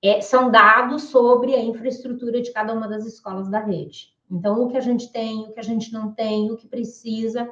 É, 0.00 0.20
são 0.20 0.50
dados 0.50 1.04
sobre 1.04 1.54
a 1.54 1.62
infraestrutura 1.62 2.40
de 2.40 2.52
cada 2.52 2.72
uma 2.72 2.86
das 2.86 3.04
escolas 3.04 3.48
da 3.48 3.58
rede. 3.58 4.14
Então, 4.30 4.62
o 4.62 4.68
que 4.68 4.76
a 4.76 4.80
gente 4.80 5.10
tem, 5.10 5.42
o 5.42 5.52
que 5.52 5.60
a 5.60 5.64
gente 5.64 5.92
não 5.92 6.12
tem, 6.12 6.50
o 6.50 6.56
que 6.56 6.68
precisa. 6.68 7.50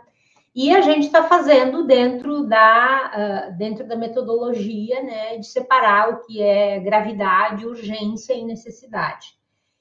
E 0.55 0.75
a 0.75 0.83
gente 0.83 1.07
está 1.07 1.25
fazendo 1.25 1.87
dentro 1.87 2.47
da, 2.47 3.49
uh, 3.51 3.57
dentro 3.57 3.87
da 3.87 3.97
metodologia 3.97 5.03
né, 5.03 5.39
de 5.39 5.47
separar 5.47 6.11
o 6.11 6.27
que 6.27 6.43
é 6.43 6.79
gravidade, 6.79 7.67
urgência 7.67 8.35
e 8.35 8.45
necessidade. 8.45 9.39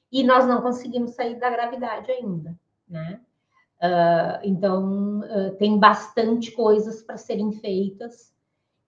E 0.10 0.24
nós 0.24 0.48
não 0.48 0.62
conseguimos 0.62 1.12
sair 1.12 1.36
da 1.36 1.50
gravidade 1.50 2.10
ainda, 2.12 2.58
né? 2.88 3.20
Uh, 3.82 4.40
então, 4.44 5.20
uh, 5.22 5.56
tem 5.58 5.78
bastante 5.78 6.52
coisas 6.52 7.02
para 7.02 7.18
serem 7.18 7.52
feitas, 7.52 8.32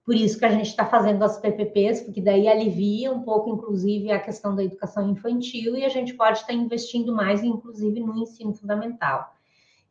por 0.06 0.15
isso 0.15 0.38
que 0.38 0.45
a 0.45 0.50
gente 0.50 0.68
está 0.68 0.85
fazendo 0.85 1.24
as 1.24 1.39
PPPs, 1.39 2.01
porque 2.01 2.21
daí 2.21 2.47
alivia 2.47 3.12
um 3.12 3.24
pouco, 3.24 3.50
inclusive, 3.50 4.11
a 4.11 4.19
questão 4.19 4.54
da 4.54 4.63
educação 4.63 5.09
infantil, 5.09 5.75
e 5.78 5.85
a 5.85 5.90
gente 5.90 6.13
pode 6.13 6.40
estar 6.40 6.47
tá 6.47 6.54
investindo 6.54 7.16
mais, 7.16 7.42
inclusive, 7.42 8.02
no 8.02 8.18
ensino 8.18 8.54
fundamental. 8.54 9.33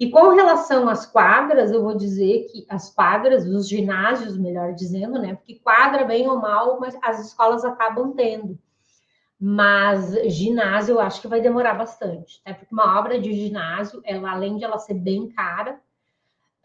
E 0.03 0.11
com 0.11 0.31
relação 0.31 0.89
às 0.89 1.07
quadras, 1.07 1.71
eu 1.71 1.81
vou 1.81 1.95
dizer 1.95 2.49
que 2.51 2.67
as 2.69 2.93
quadras, 2.93 3.47
os 3.47 3.69
ginásios, 3.69 4.37
melhor 4.37 4.75
dizendo, 4.75 5.17
né? 5.17 5.37
Porque 5.37 5.61
quadra, 5.61 6.05
bem 6.05 6.27
ou 6.29 6.41
mal, 6.41 6.81
mas 6.81 6.99
as 7.01 7.25
escolas 7.25 7.65
acabam 7.65 8.13
tendo. 8.13 8.59
Mas 9.39 10.13
ginásio 10.27 10.95
eu 10.95 11.01
acho 11.01 11.21
que 11.21 11.29
vai 11.29 11.41
demorar 11.41 11.75
bastante, 11.75 12.43
né? 12.45 12.53
Porque 12.53 12.75
uma 12.75 12.99
obra 12.99 13.17
de 13.17 13.33
ginásio, 13.33 14.03
ela, 14.05 14.33
além 14.33 14.57
de 14.57 14.65
ela 14.65 14.77
ser 14.77 14.95
bem 14.95 15.29
cara, 15.29 15.81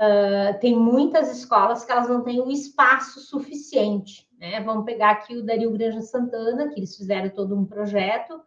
uh, 0.01 0.59
tem 0.59 0.75
muitas 0.75 1.31
escolas 1.37 1.85
que 1.85 1.91
elas 1.91 2.09
não 2.09 2.23
têm 2.23 2.41
o 2.41 2.49
espaço 2.49 3.19
suficiente, 3.19 4.27
né? 4.39 4.61
Vamos 4.61 4.83
pegar 4.83 5.11
aqui 5.11 5.37
o 5.37 5.45
Dario 5.45 5.69
Granja 5.69 6.01
Santana, 6.01 6.69
que 6.69 6.79
eles 6.79 6.97
fizeram 6.97 7.29
todo 7.29 7.55
um 7.55 7.65
projeto, 7.65 8.41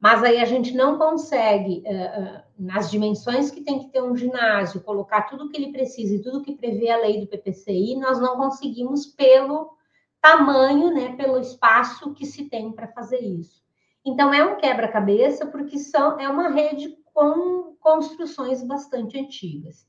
mas 0.00 0.24
aí 0.24 0.40
a 0.40 0.44
gente 0.44 0.74
não 0.74 0.98
consegue, 0.98 1.84
uh, 1.86 2.42
nas 2.58 2.90
dimensões 2.90 3.50
que 3.50 3.62
tem 3.62 3.80
que 3.80 3.88
ter 3.88 4.02
um 4.02 4.16
ginásio, 4.16 4.82
colocar 4.82 5.22
tudo 5.22 5.48
que 5.48 5.56
ele 5.56 5.72
precisa 5.72 6.14
e 6.14 6.22
tudo 6.22 6.42
que 6.42 6.54
prevê 6.54 6.90
a 6.90 6.98
lei 6.98 7.20
do 7.20 7.26
PPCI, 7.26 7.96
nós 7.96 8.20
não 8.20 8.36
conseguimos 8.36 9.06
pelo 9.06 9.76
tamanho, 10.20 10.94
né, 10.94 11.16
pelo 11.16 11.38
espaço 11.38 12.14
que 12.14 12.24
se 12.24 12.48
tem 12.48 12.72
para 12.72 12.88
fazer 12.88 13.20
isso. 13.20 13.62
Então 14.04 14.32
é 14.32 14.44
um 14.44 14.56
quebra-cabeça 14.56 15.46
porque 15.46 15.78
são, 15.78 16.18
é 16.20 16.28
uma 16.28 16.48
rede 16.48 16.96
com 17.12 17.76
construções 17.80 18.62
bastante 18.62 19.18
antigas. 19.18 19.86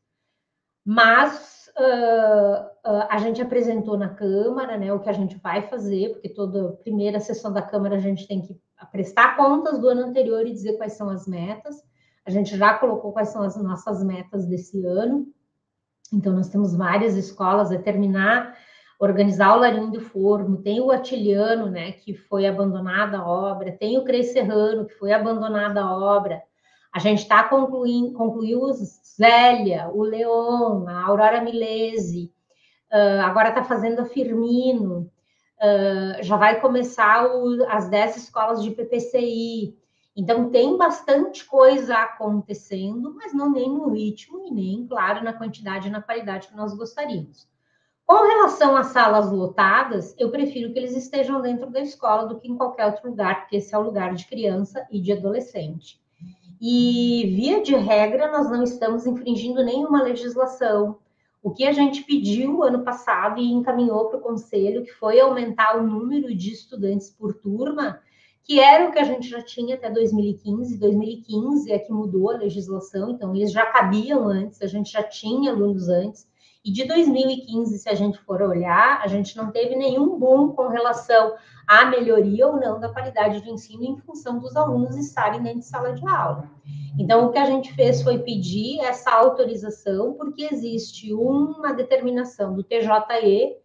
Mas 0.83 1.69
uh, 1.77 3.07
a 3.09 3.17
gente 3.17 3.41
apresentou 3.41 3.97
na 3.97 4.09
Câmara, 4.09 4.77
né, 4.77 4.93
o 4.93 4.99
que 4.99 5.09
a 5.09 5.13
gente 5.13 5.37
vai 5.37 5.67
fazer, 5.67 6.11
porque 6.11 6.29
toda 6.29 6.73
primeira 6.83 7.19
sessão 7.19 7.51
da 7.51 7.61
Câmara 7.61 7.95
a 7.95 7.99
gente 7.99 8.27
tem 8.27 8.41
que 8.41 8.59
prestar 8.91 9.35
contas 9.35 9.79
do 9.79 9.87
ano 9.87 10.01
anterior 10.01 10.45
e 10.45 10.53
dizer 10.53 10.77
quais 10.77 10.93
são 10.93 11.09
as 11.09 11.27
metas. 11.27 11.81
A 12.25 12.31
gente 12.31 12.57
já 12.57 12.73
colocou 12.73 13.11
quais 13.11 13.29
são 13.29 13.43
as 13.43 13.55
nossas 13.55 14.03
metas 14.03 14.45
desse 14.45 14.83
ano. 14.85 15.27
Então, 16.11 16.33
nós 16.33 16.49
temos 16.49 16.75
várias 16.75 17.15
escolas 17.15 17.71
a 17.71 17.77
terminar, 17.77 18.57
organizar 18.99 19.55
o 19.55 19.59
Larinho 19.59 19.91
do 19.91 20.01
Forno, 20.01 20.61
tem 20.61 20.79
o 20.79 20.91
Atiliano, 20.91 21.69
né, 21.69 21.91
que 21.91 22.13
foi 22.13 22.45
abandonada 22.45 23.19
a 23.19 23.27
obra, 23.27 23.71
tem 23.71 23.97
o 23.97 24.03
Crescerrano, 24.03 24.85
que 24.85 24.93
foi 24.93 25.11
abandonada 25.11 25.81
a 25.81 25.97
obra. 25.97 26.41
A 26.93 26.99
gente 26.99 27.19
está 27.19 27.43
concluindo, 27.43 28.13
concluiu 28.13 28.61
o 28.61 28.71
Zélia, 28.71 29.89
o 29.93 30.01
Leon, 30.01 30.87
a 30.87 31.05
Aurora 31.05 31.41
Milese, 31.41 32.31
uh, 32.91 33.21
agora 33.25 33.49
está 33.49 33.63
fazendo 33.63 33.99
a 33.99 34.05
Firmino, 34.05 35.11
uh, 35.59 36.23
já 36.23 36.37
vai 36.37 36.61
começar 36.61 37.27
o, 37.27 37.65
as 37.67 37.89
10 37.89 38.15
escolas 38.17 38.63
de 38.63 38.71
PPCI. 38.71 39.77
Então, 40.15 40.49
tem 40.49 40.77
bastante 40.77 41.43
coisa 41.43 41.95
acontecendo, 41.95 43.13
mas 43.15 43.33
não 43.33 43.51
nem 43.51 43.69
no 43.69 43.89
ritmo 43.89 44.47
e 44.47 44.51
nem, 44.51 44.87
claro, 44.87 45.23
na 45.23 45.33
quantidade 45.33 45.89
e 45.89 45.91
na 45.91 46.01
qualidade 46.01 46.47
que 46.47 46.55
nós 46.55 46.73
gostaríamos. 46.73 47.49
Com 48.05 48.23
relação 48.25 48.77
às 48.77 48.87
salas 48.87 49.31
lotadas, 49.31 50.15
eu 50.17 50.29
prefiro 50.29 50.71
que 50.71 50.77
eles 50.79 50.95
estejam 50.95 51.41
dentro 51.41 51.69
da 51.69 51.81
escola 51.81 52.27
do 52.27 52.39
que 52.39 52.47
em 52.47 52.55
qualquer 52.55 52.85
outro 52.85 53.09
lugar, 53.09 53.41
porque 53.41 53.57
esse 53.57 53.73
é 53.73 53.77
o 53.77 53.83
lugar 53.83 54.13
de 54.13 54.27
criança 54.27 54.87
e 54.91 55.01
de 55.01 55.11
adolescente. 55.11 55.99
E, 56.61 57.33
via 57.35 57.61
de 57.61 57.75
regra, 57.75 58.31
nós 58.31 58.49
não 58.49 58.63
estamos 58.63 59.05
infringindo 59.05 59.65
nenhuma 59.65 60.01
legislação. 60.01 60.99
O 61.43 61.51
que 61.51 61.65
a 61.65 61.73
gente 61.73 62.03
pediu 62.03 62.63
ano 62.63 62.83
passado 62.83 63.41
e 63.41 63.51
encaminhou 63.51 64.07
para 64.07 64.19
o 64.19 64.21
conselho, 64.21 64.83
que 64.83 64.93
foi 64.93 65.19
aumentar 65.19 65.77
o 65.77 65.85
número 65.85 66.33
de 66.33 66.53
estudantes 66.53 67.09
por 67.09 67.33
turma, 67.33 67.99
que 68.45 68.59
era 68.59 68.87
o 68.87 68.91
que 68.91 68.99
a 68.99 69.03
gente 69.03 69.27
já 69.27 69.41
tinha 69.41 69.73
até 69.73 69.89
2015. 69.89 70.77
2015 70.77 71.71
é 71.71 71.79
que 71.79 71.91
mudou 71.91 72.29
a 72.29 72.37
legislação, 72.37 73.09
então 73.09 73.35
eles 73.35 73.51
já 73.51 73.65
cabiam 73.65 74.27
antes, 74.27 74.61
a 74.61 74.67
gente 74.67 74.91
já 74.91 75.01
tinha 75.01 75.51
alunos 75.51 75.89
antes. 75.89 76.27
E 76.63 76.71
de 76.71 76.85
2015, 76.85 77.77
se 77.79 77.89
a 77.89 77.95
gente 77.95 78.19
for 78.19 78.43
olhar, 78.43 79.01
a 79.01 79.07
gente 79.07 79.35
não 79.35 79.51
teve 79.51 79.75
nenhum 79.75 80.17
boom 80.19 80.49
com 80.49 80.67
relação 80.67 81.33
à 81.67 81.85
melhoria 81.85 82.47
ou 82.47 82.59
não 82.59 82.79
da 82.79 82.89
qualidade 82.89 83.41
de 83.41 83.49
ensino 83.49 83.83
em 83.83 83.97
função 83.97 84.37
dos 84.39 84.55
alunos 84.55 84.95
estarem 84.95 85.41
dentro 85.41 85.59
de 85.59 85.65
sala 85.65 85.93
de 85.93 86.07
aula. 86.07 86.49
Então, 86.99 87.25
o 87.25 87.31
que 87.31 87.39
a 87.39 87.45
gente 87.45 87.73
fez 87.73 88.03
foi 88.03 88.19
pedir 88.19 88.79
essa 88.79 89.11
autorização, 89.11 90.13
porque 90.13 90.47
existe 90.51 91.11
uma 91.13 91.73
determinação 91.73 92.55
do 92.55 92.63
TJE 92.63 93.57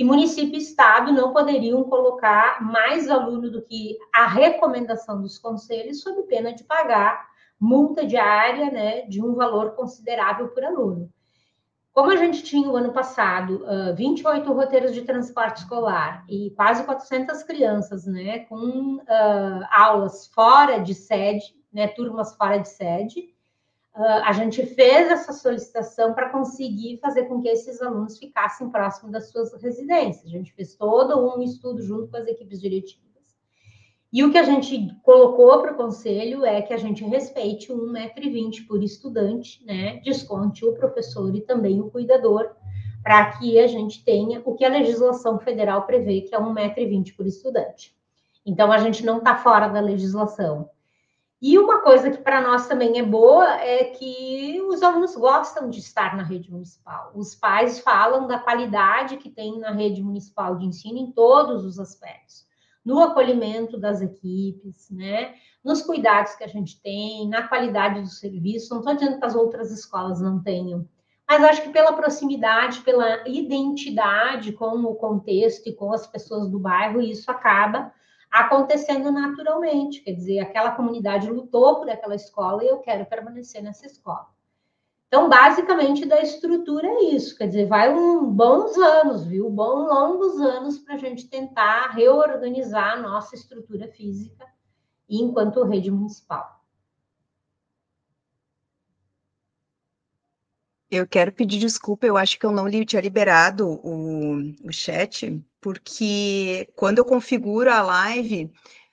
que 0.00 0.04
município 0.04 0.54
e 0.54 0.62
estado 0.62 1.12
não 1.12 1.30
poderiam 1.30 1.84
colocar 1.84 2.62
mais 2.62 3.10
aluno 3.10 3.50
do 3.50 3.60
que 3.60 3.98
a 4.10 4.26
recomendação 4.26 5.20
dos 5.20 5.38
conselhos, 5.38 6.00
sob 6.00 6.22
pena 6.22 6.54
de 6.54 6.64
pagar 6.64 7.28
multa 7.60 8.06
diária 8.06 8.70
né, 8.70 9.02
de 9.02 9.22
um 9.22 9.34
valor 9.34 9.72
considerável 9.72 10.48
por 10.48 10.64
aluno. 10.64 11.12
Como 11.92 12.10
a 12.10 12.16
gente 12.16 12.42
tinha 12.42 12.66
o 12.70 12.76
ano 12.78 12.94
passado 12.94 13.62
uh, 13.62 13.94
28 13.94 14.50
roteiros 14.50 14.94
de 14.94 15.02
transporte 15.02 15.58
escolar 15.58 16.24
e 16.30 16.50
quase 16.56 16.82
400 16.84 17.42
crianças, 17.42 18.06
né, 18.06 18.38
com 18.46 18.96
uh, 18.96 19.66
aulas 19.70 20.28
fora 20.28 20.78
de 20.78 20.94
sede, 20.94 21.44
né, 21.70 21.88
turmas 21.88 22.34
fora 22.36 22.56
de 22.56 22.70
sede, 22.70 23.34
uh, 23.94 24.22
a 24.24 24.32
gente 24.32 24.64
fez 24.66 25.10
essa 25.10 25.32
solicitação 25.32 26.14
para 26.14 26.30
conseguir 26.30 26.98
fazer 26.98 27.24
com 27.24 27.40
que 27.40 27.48
esses 27.48 27.80
alunos 27.80 28.18
ficassem 28.18 28.70
próximos 28.70 29.12
das 29.12 29.30
suas 29.30 29.52
residências. 29.62 30.26
A 30.26 30.28
gente 30.28 30.52
fez 30.52 30.74
todo 30.74 31.18
um 31.18 31.42
estudo 31.42 31.82
junto 31.82 32.08
com 32.08 32.16
as 32.16 32.26
equipes 32.26 32.60
diretivas. 32.60 33.10
E 34.12 34.24
o 34.24 34.32
que 34.32 34.38
a 34.38 34.42
gente 34.42 34.92
colocou 35.04 35.62
para 35.62 35.72
o 35.72 35.76
conselho 35.76 36.44
é 36.44 36.60
que 36.60 36.74
a 36.74 36.76
gente 36.76 37.04
respeite 37.04 37.72
1,20m 37.72 38.66
por 38.66 38.82
estudante, 38.82 39.64
né? 39.64 40.00
Desconte 40.00 40.64
o 40.64 40.72
professor 40.74 41.32
e 41.34 41.40
também 41.40 41.80
o 41.80 41.90
cuidador, 41.90 42.50
para 43.04 43.38
que 43.38 43.58
a 43.60 43.68
gente 43.68 44.04
tenha 44.04 44.42
o 44.44 44.54
que 44.56 44.64
a 44.64 44.68
legislação 44.68 45.38
federal 45.38 45.86
prevê, 45.86 46.22
que 46.22 46.34
é 46.34 46.40
1,20m 46.40 47.14
por 47.16 47.24
estudante. 47.24 47.94
Então, 48.44 48.72
a 48.72 48.78
gente 48.78 49.04
não 49.04 49.18
está 49.18 49.36
fora 49.36 49.68
da 49.68 49.80
legislação. 49.80 50.68
E 51.42 51.58
uma 51.58 51.80
coisa 51.80 52.10
que 52.10 52.18
para 52.18 52.42
nós 52.42 52.68
também 52.68 52.98
é 52.98 53.02
boa 53.02 53.54
é 53.60 53.84
que 53.84 54.60
os 54.68 54.82
alunos 54.82 55.16
gostam 55.16 55.70
de 55.70 55.78
estar 55.78 56.14
na 56.16 56.22
rede 56.22 56.50
municipal. 56.50 57.12
Os 57.14 57.34
pais 57.34 57.80
falam 57.80 58.26
da 58.26 58.38
qualidade 58.38 59.16
que 59.16 59.30
tem 59.30 59.58
na 59.58 59.70
rede 59.70 60.02
municipal 60.02 60.56
de 60.56 60.66
ensino 60.66 60.98
em 60.98 61.12
todos 61.12 61.64
os 61.64 61.78
aspectos 61.78 62.48
no 62.84 63.00
acolhimento 63.00 63.78
das 63.78 64.00
equipes, 64.00 64.90
né? 64.90 65.34
Nos 65.64 65.82
cuidados 65.82 66.34
que 66.34 66.44
a 66.44 66.48
gente 66.48 66.80
tem, 66.80 67.28
na 67.28 67.46
qualidade 67.46 68.00
do 68.00 68.08
serviço. 68.08 68.70
Não 68.70 68.80
estou 68.80 68.94
dizendo 68.94 69.18
que 69.18 69.26
as 69.26 69.34
outras 69.34 69.70
escolas 69.70 70.20
não 70.20 70.42
tenham, 70.42 70.88
mas 71.28 71.44
acho 71.44 71.62
que 71.62 71.68
pela 71.70 71.92
proximidade, 71.92 72.80
pela 72.80 73.28
identidade 73.28 74.52
com 74.52 74.82
o 74.84 74.94
contexto 74.94 75.68
e 75.68 75.72
com 75.72 75.92
as 75.92 76.06
pessoas 76.06 76.48
do 76.48 76.58
bairro, 76.58 77.00
isso 77.00 77.30
acaba 77.30 77.92
acontecendo 78.30 79.10
naturalmente. 79.10 80.00
Quer 80.00 80.12
dizer, 80.12 80.38
aquela 80.38 80.72
comunidade 80.72 81.30
lutou 81.30 81.78
por 81.80 81.90
aquela 81.90 82.14
escola 82.14 82.64
e 82.64 82.68
eu 82.68 82.78
quero 82.78 83.04
permanecer 83.06 83.62
nessa 83.62 83.86
escola. 83.86 84.28
Então, 85.08 85.28
basicamente, 85.28 86.06
da 86.06 86.22
estrutura 86.22 86.86
é 86.86 87.02
isso. 87.14 87.36
Quer 87.36 87.48
dizer, 87.48 87.66
vai 87.66 87.92
um 87.92 88.24
bons 88.30 88.78
anos, 88.78 89.26
viu? 89.26 89.50
Bons 89.50 89.88
longos 89.88 90.40
anos 90.40 90.78
para 90.78 90.94
a 90.94 90.98
gente 90.98 91.28
tentar 91.28 91.88
reorganizar 91.88 92.92
a 92.92 93.02
nossa 93.02 93.34
estrutura 93.34 93.88
física 93.88 94.46
enquanto 95.08 95.64
rede 95.64 95.90
municipal. 95.90 96.60
Eu 100.88 101.06
quero 101.06 101.32
pedir 101.32 101.58
desculpa, 101.58 102.06
eu 102.06 102.16
acho 102.16 102.38
que 102.38 102.46
eu 102.46 102.52
não 102.52 102.68
tinha 102.84 103.02
liberado 103.02 103.68
o, 103.68 104.52
o 104.64 104.72
chat, 104.72 105.40
porque 105.60 106.68
quando 106.74 106.98
eu 106.98 107.04
configuro 107.04 107.70
a 107.70 107.82
live, 107.82 108.50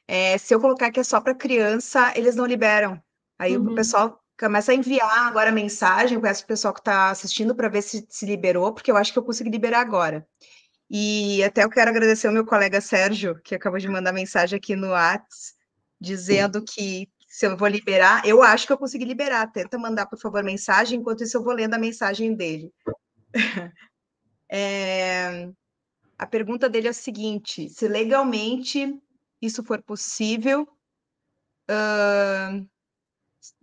é, 0.08 0.38
se 0.38 0.54
eu 0.54 0.60
colocar 0.60 0.92
que 0.92 1.00
é 1.00 1.04
só 1.04 1.22
para 1.22 1.36
criança, 1.36 2.14
eles 2.16 2.36
não 2.36 2.46
liberam. 2.46 3.02
Aí 3.40 3.58
uhum. 3.58 3.72
o 3.72 3.76
pessoal 3.76 4.22
começa 4.40 4.72
a 4.72 4.76
enviar 4.76 5.28
agora 5.28 5.52
mensagem, 5.52 6.20
peço 6.20 6.44
o 6.44 6.48
pessoal 6.48 6.74
que 6.74 6.82
está 6.82 7.10
assistindo 7.10 7.56
para 7.56 7.70
ver 7.70 7.82
se 7.82 8.06
se 8.10 8.26
liberou, 8.26 8.74
porque 8.74 8.92
eu 8.92 8.98
acho 8.98 9.12
que 9.12 9.20
eu 9.20 9.24
consegui 9.24 9.50
liberar 9.50 9.82
agora. 9.82 10.28
E 10.90 11.44
até 11.44 11.64
eu 11.64 11.70
quero 11.70 11.90
agradecer 11.90 12.28
ao 12.28 12.34
meu 12.34 12.46
colega 12.46 12.80
Sérgio, 12.80 13.40
que 13.44 13.56
acabou 13.56 13.80
de 13.80 13.88
mandar 13.90 14.14
mensagem 14.14 14.58
aqui 14.58 14.76
no 14.76 14.92
Whats, 14.92 15.54
dizendo 16.00 16.64
que 16.64 17.10
se 17.28 17.46
eu 17.46 17.58
vou 17.58 17.68
liberar, 17.68 18.26
eu 18.26 18.42
acho 18.42 18.66
que 18.66 18.74
eu 18.74 18.78
consegui 18.78 19.06
liberar. 19.06 19.52
Tenta 19.52 19.78
mandar, 19.78 20.06
por 20.06 20.18
favor, 20.18 20.44
mensagem, 20.44 21.00
enquanto 21.00 21.24
isso 21.24 21.38
eu 21.38 21.44
vou 21.44 21.54
lendo 21.54 21.74
a 21.74 21.80
mensagem 21.80 22.34
dele. 22.34 22.72
é... 24.50 25.50
A 26.18 26.26
pergunta 26.26 26.68
dele 26.68 26.88
é 26.88 26.92
a 26.92 26.94
seguinte: 26.94 27.70
se 27.70 27.88
legalmente 27.88 29.00
isso 29.42 29.64
for 29.64 29.82
possível, 29.82 30.68
uh, 31.70 32.68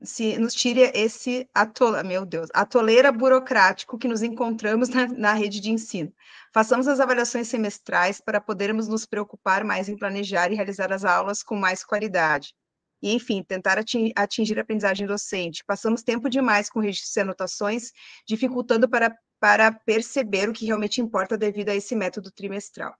se 0.02 0.38
nos 0.38 0.54
tire 0.54 0.92
esse 0.94 1.48
atola, 1.52 2.02
meu 2.02 2.24
Deus, 2.24 2.48
atoleira 2.54 3.10
burocrático 3.10 3.98
que 3.98 4.08
nos 4.08 4.22
encontramos 4.22 4.88
na, 4.88 5.06
na, 5.08 5.32
rede 5.32 5.60
de 5.60 5.70
ensino. 5.70 6.12
Façamos 6.52 6.86
as 6.86 7.00
avaliações 7.00 7.48
semestrais 7.48 8.20
para 8.20 8.40
podermos 8.40 8.88
nos 8.88 9.04
preocupar 9.04 9.64
mais 9.64 9.88
em 9.88 9.96
planejar 9.96 10.50
e 10.50 10.54
realizar 10.54 10.92
as 10.92 11.04
aulas 11.04 11.42
com 11.42 11.56
mais 11.56 11.84
qualidade. 11.84 12.54
E, 13.02 13.12
enfim, 13.12 13.42
tentar 13.42 13.78
atingir 13.78 14.58
a 14.58 14.62
aprendizagem 14.62 15.06
docente. 15.06 15.62
Passamos 15.66 16.02
tempo 16.02 16.30
demais 16.30 16.70
com 16.70 16.80
registros 16.80 17.14
e 17.16 17.20
anotações, 17.20 17.92
dificultando 18.26 18.88
para, 18.88 19.14
para 19.40 19.72
perceber 19.72 20.48
o 20.48 20.52
que 20.52 20.66
realmente 20.66 21.00
importa 21.00 21.36
devido 21.36 21.68
a 21.68 21.74
esse 21.74 21.94
método 21.94 22.30
trimestral. 22.30 22.94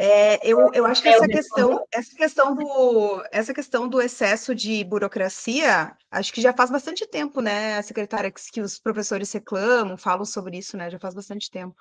É, 0.00 0.38
eu, 0.48 0.70
eu 0.72 0.86
acho 0.86 1.02
que 1.02 1.08
essa 1.08 1.26
questão, 1.26 1.84
essa 1.90 2.14
questão 2.14 2.54
do, 2.54 3.24
essa 3.32 3.52
questão 3.52 3.88
do 3.88 4.00
excesso 4.00 4.54
de 4.54 4.84
burocracia, 4.84 5.92
acho 6.08 6.32
que 6.32 6.40
já 6.40 6.52
faz 6.52 6.70
bastante 6.70 7.04
tempo, 7.04 7.40
né, 7.40 7.82
secretária, 7.82 8.30
que, 8.30 8.40
que 8.52 8.60
os 8.60 8.78
professores 8.78 9.32
reclamam, 9.32 9.96
falam 9.96 10.24
sobre 10.24 10.56
isso, 10.56 10.76
né? 10.76 10.88
Já 10.88 11.00
faz 11.00 11.14
bastante 11.14 11.50
tempo. 11.50 11.74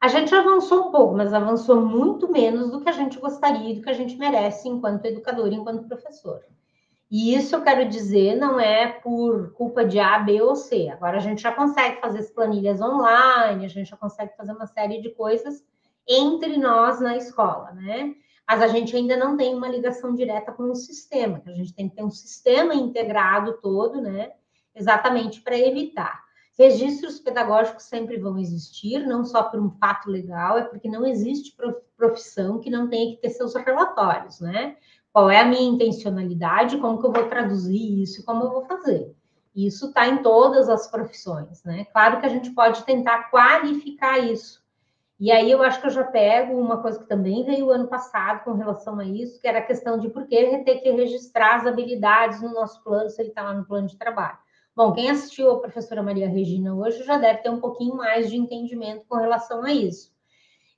A 0.00 0.08
gente 0.08 0.34
avançou 0.34 0.88
um 0.88 0.90
pouco, 0.90 1.16
mas 1.16 1.32
avançou 1.32 1.80
muito 1.80 2.28
menos 2.30 2.72
do 2.72 2.80
que 2.80 2.88
a 2.88 2.92
gente 2.92 3.16
gostaria, 3.20 3.76
do 3.76 3.82
que 3.82 3.90
a 3.90 3.94
gente 3.94 4.16
merece 4.16 4.68
enquanto 4.68 5.04
educador, 5.04 5.52
enquanto 5.52 5.86
professor. 5.86 6.44
E 7.10 7.34
isso 7.34 7.56
eu 7.56 7.62
quero 7.62 7.88
dizer 7.88 8.36
não 8.36 8.60
é 8.60 8.86
por 8.86 9.52
culpa 9.52 9.84
de 9.84 9.98
A, 9.98 10.18
B 10.18 10.42
ou 10.42 10.54
C. 10.54 10.88
Agora 10.88 11.16
a 11.16 11.20
gente 11.20 11.40
já 11.40 11.52
consegue 11.52 12.00
fazer 12.00 12.18
as 12.18 12.30
planilhas 12.30 12.80
online, 12.80 13.64
a 13.64 13.68
gente 13.68 13.88
já 13.88 13.96
consegue 13.96 14.36
fazer 14.36 14.52
uma 14.52 14.66
série 14.66 15.00
de 15.00 15.10
coisas 15.10 15.64
entre 16.06 16.58
nós 16.58 17.00
na 17.00 17.16
escola, 17.16 17.70
né? 17.72 18.14
Mas 18.46 18.62
a 18.62 18.68
gente 18.68 18.94
ainda 18.96 19.16
não 19.16 19.36
tem 19.36 19.54
uma 19.54 19.68
ligação 19.68 20.14
direta 20.14 20.52
com 20.52 20.64
o 20.64 20.74
sistema, 20.74 21.42
a 21.46 21.52
gente 21.52 21.74
tem 21.74 21.88
que 21.88 21.96
ter 21.96 22.02
um 22.02 22.10
sistema 22.10 22.74
integrado 22.74 23.58
todo, 23.60 24.00
né? 24.00 24.32
Exatamente 24.74 25.40
para 25.40 25.58
evitar. 25.58 26.22
Registros 26.58 27.20
pedagógicos 27.20 27.84
sempre 27.84 28.18
vão 28.18 28.36
existir, 28.36 29.06
não 29.06 29.24
só 29.24 29.44
por 29.44 29.60
um 29.60 29.70
fato 29.70 30.10
legal, 30.10 30.58
é 30.58 30.62
porque 30.62 30.88
não 30.88 31.06
existe 31.06 31.54
profissão 31.96 32.58
que 32.58 32.68
não 32.68 32.88
tenha 32.88 33.14
que 33.14 33.20
ter 33.22 33.30
seus 33.30 33.54
relatórios, 33.54 34.40
né? 34.40 34.76
Qual 35.12 35.30
é 35.30 35.40
a 35.40 35.44
minha 35.44 35.70
intencionalidade, 35.70 36.78
como 36.78 37.00
que 37.00 37.06
eu 37.06 37.12
vou 37.12 37.28
traduzir 37.28 38.02
isso, 38.02 38.24
como 38.24 38.44
eu 38.44 38.50
vou 38.50 38.64
fazer. 38.66 39.14
Isso 39.54 39.86
está 39.86 40.06
em 40.06 40.22
todas 40.22 40.68
as 40.68 40.88
profissões, 40.90 41.64
né? 41.64 41.86
Claro 41.92 42.20
que 42.20 42.26
a 42.26 42.28
gente 42.28 42.50
pode 42.50 42.84
tentar 42.84 43.30
qualificar 43.30 44.18
isso, 44.18 44.62
e 45.20 45.32
aí 45.32 45.50
eu 45.50 45.60
acho 45.64 45.80
que 45.80 45.86
eu 45.88 45.90
já 45.90 46.04
pego 46.04 46.56
uma 46.56 46.80
coisa 46.80 47.00
que 47.00 47.08
também 47.08 47.44
veio 47.44 47.70
ano 47.70 47.88
passado 47.88 48.44
com 48.44 48.52
relação 48.52 49.00
a 49.00 49.04
isso, 49.04 49.40
que 49.40 49.48
era 49.48 49.58
a 49.58 49.66
questão 49.66 49.98
de 49.98 50.08
por 50.08 50.28
que 50.28 50.58
ter 50.58 50.76
que 50.76 50.92
registrar 50.92 51.56
as 51.56 51.66
habilidades 51.66 52.40
no 52.40 52.54
nosso 52.54 52.80
plano, 52.84 53.10
se 53.10 53.20
ele 53.20 53.30
está 53.30 53.42
lá 53.42 53.52
no 53.52 53.64
plano 53.64 53.88
de 53.88 53.96
trabalho. 53.96 54.38
Bom, 54.76 54.92
quem 54.92 55.10
assistiu 55.10 55.50
a 55.50 55.60
professora 55.60 56.04
Maria 56.04 56.28
Regina 56.28 56.72
hoje 56.72 57.02
já 57.02 57.18
deve 57.18 57.40
ter 57.40 57.50
um 57.50 57.58
pouquinho 57.58 57.96
mais 57.96 58.30
de 58.30 58.36
entendimento 58.36 59.06
com 59.08 59.16
relação 59.16 59.64
a 59.64 59.72
isso. 59.72 60.12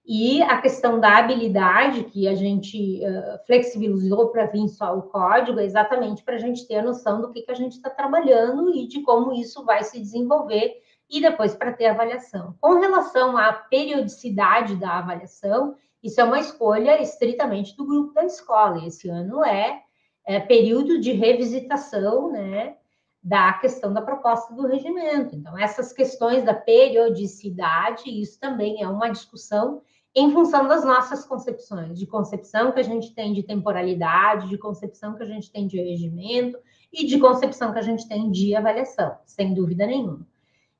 E 0.06 0.42
a 0.42 0.60
questão 0.60 0.98
da 0.98 1.18
habilidade, 1.18 2.04
que 2.04 2.26
a 2.26 2.34
gente 2.34 3.00
uh, 3.04 3.46
flexibilizou 3.46 4.28
para 4.28 4.46
vir 4.46 4.68
só 4.68 4.96
o 4.96 5.02
código, 5.02 5.60
é 5.60 5.64
exatamente 5.64 6.22
para 6.24 6.34
a 6.34 6.38
gente 6.38 6.66
ter 6.66 6.76
a 6.76 6.82
noção 6.82 7.20
do 7.20 7.30
que, 7.30 7.42
que 7.42 7.50
a 7.50 7.54
gente 7.54 7.72
está 7.72 7.90
trabalhando 7.90 8.74
e 8.74 8.86
de 8.86 9.02
como 9.02 9.32
isso 9.32 9.64
vai 9.64 9.84
se 9.84 10.00
desenvolver, 10.00 10.80
e 11.08 11.20
depois 11.20 11.54
para 11.54 11.72
ter 11.72 11.86
avaliação. 11.86 12.54
Com 12.60 12.80
relação 12.80 13.36
à 13.36 13.52
periodicidade 13.52 14.76
da 14.76 14.98
avaliação, 14.98 15.74
isso 16.02 16.20
é 16.20 16.24
uma 16.24 16.38
escolha 16.38 17.00
estritamente 17.02 17.76
do 17.76 17.84
grupo 17.84 18.14
da 18.14 18.24
escola. 18.24 18.86
Esse 18.86 19.08
ano 19.08 19.44
é, 19.44 19.82
é 20.24 20.40
período 20.40 20.98
de 21.00 21.12
revisitação, 21.12 22.30
né? 22.32 22.76
Da 23.22 23.52
questão 23.54 23.92
da 23.92 24.00
proposta 24.00 24.54
do 24.54 24.66
regimento. 24.66 25.36
Então, 25.36 25.58
essas 25.58 25.92
questões 25.92 26.42
da 26.44 26.54
periodicidade, 26.54 28.08
isso 28.08 28.40
também 28.40 28.82
é 28.82 28.88
uma 28.88 29.10
discussão 29.10 29.82
em 30.14 30.32
função 30.32 30.66
das 30.66 30.84
nossas 30.84 31.24
concepções, 31.24 31.98
de 31.98 32.06
concepção 32.06 32.72
que 32.72 32.80
a 32.80 32.84
gente 32.84 33.14
tem 33.14 33.32
de 33.32 33.42
temporalidade, 33.42 34.48
de 34.48 34.58
concepção 34.58 35.14
que 35.14 35.22
a 35.22 35.26
gente 35.26 35.52
tem 35.52 35.66
de 35.66 35.80
regimento 35.80 36.58
e 36.92 37.06
de 37.06 37.18
concepção 37.18 37.72
que 37.72 37.78
a 37.78 37.82
gente 37.82 38.08
tem 38.08 38.30
de 38.30 38.56
avaliação, 38.56 39.16
sem 39.24 39.54
dúvida 39.54 39.86
nenhuma. 39.86 40.26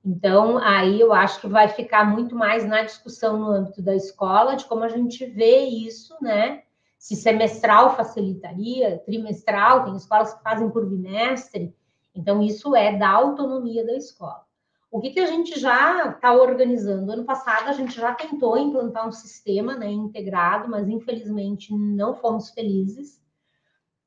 Então, 0.05 0.57
aí 0.59 0.99
eu 0.99 1.13
acho 1.13 1.41
que 1.41 1.47
vai 1.47 1.69
ficar 1.69 2.05
muito 2.05 2.35
mais 2.35 2.67
na 2.67 2.83
discussão 2.83 3.39
no 3.39 3.51
âmbito 3.51 3.83
da 3.83 3.95
escola, 3.95 4.57
de 4.57 4.65
como 4.65 4.83
a 4.83 4.89
gente 4.89 5.27
vê 5.27 5.61
isso, 5.61 6.17
né? 6.21 6.63
Se 6.99 7.15
semestral 7.15 7.95
facilitaria, 7.95 8.99
trimestral, 9.05 9.85
tem 9.85 9.97
escolas 9.97 10.35
que 10.35 10.43
fazem 10.43 10.71
por 10.71 10.87
bimestre, 10.87 11.75
então, 12.15 12.43
isso 12.43 12.75
é 12.75 12.97
da 12.97 13.09
autonomia 13.09 13.85
da 13.85 13.97
escola. 13.97 14.45
O 14.91 15.01
que, 15.01 15.11
que 15.11 15.21
a 15.21 15.27
gente 15.27 15.59
já 15.59 16.09
está 16.09 16.33
organizando? 16.33 17.13
Ano 17.13 17.25
passado, 17.25 17.69
a 17.69 17.73
gente 17.73 17.95
já 17.95 18.13
tentou 18.13 18.59
implantar 18.59 19.07
um 19.07 19.13
sistema 19.13 19.77
né, 19.77 19.89
integrado, 19.89 20.69
mas 20.69 20.89
infelizmente 20.89 21.73
não 21.73 22.15
fomos 22.15 22.51
felizes. 22.51 23.21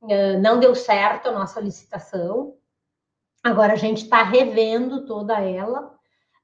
Uh, 0.02 0.38
não 0.42 0.60
deu 0.60 0.76
certo 0.76 1.30
a 1.30 1.32
nossa 1.32 1.62
licitação. 1.62 2.58
Agora 3.42 3.74
a 3.74 3.78
gente 3.78 4.04
está 4.04 4.24
revendo 4.24 5.06
toda 5.06 5.40
ela. 5.40 5.96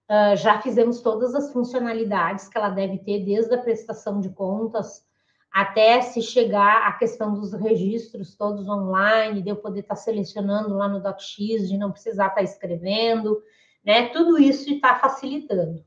Uh, 0.10 0.38
já 0.38 0.62
fizemos 0.62 1.02
todas 1.02 1.36
as 1.36 1.52
funcionalidades 1.52 2.48
que 2.48 2.58
ela 2.58 2.70
deve 2.70 3.00
ter, 3.00 3.26
desde 3.26 3.54
a 3.54 3.62
prestação 3.62 4.22
de 4.22 4.30
contas 4.30 5.06
até 5.52 6.02
se 6.02 6.22
chegar 6.22 6.88
à 6.88 6.94
questão 6.94 7.34
dos 7.34 7.54
registros 7.54 8.36
todos 8.36 8.68
online, 8.68 9.42
de 9.42 9.50
eu 9.50 9.56
poder 9.56 9.82
estar 9.82 9.96
selecionando 9.96 10.76
lá 10.76 10.88
no 10.88 11.02
DocX, 11.02 11.68
de 11.68 11.78
não 11.78 11.92
precisar 11.92 12.28
estar 12.28 12.44
escrevendo, 12.44 13.42
né? 13.84 14.10
Tudo 14.10 14.38
isso 14.38 14.70
está 14.72 14.96
facilitando. 14.96 15.84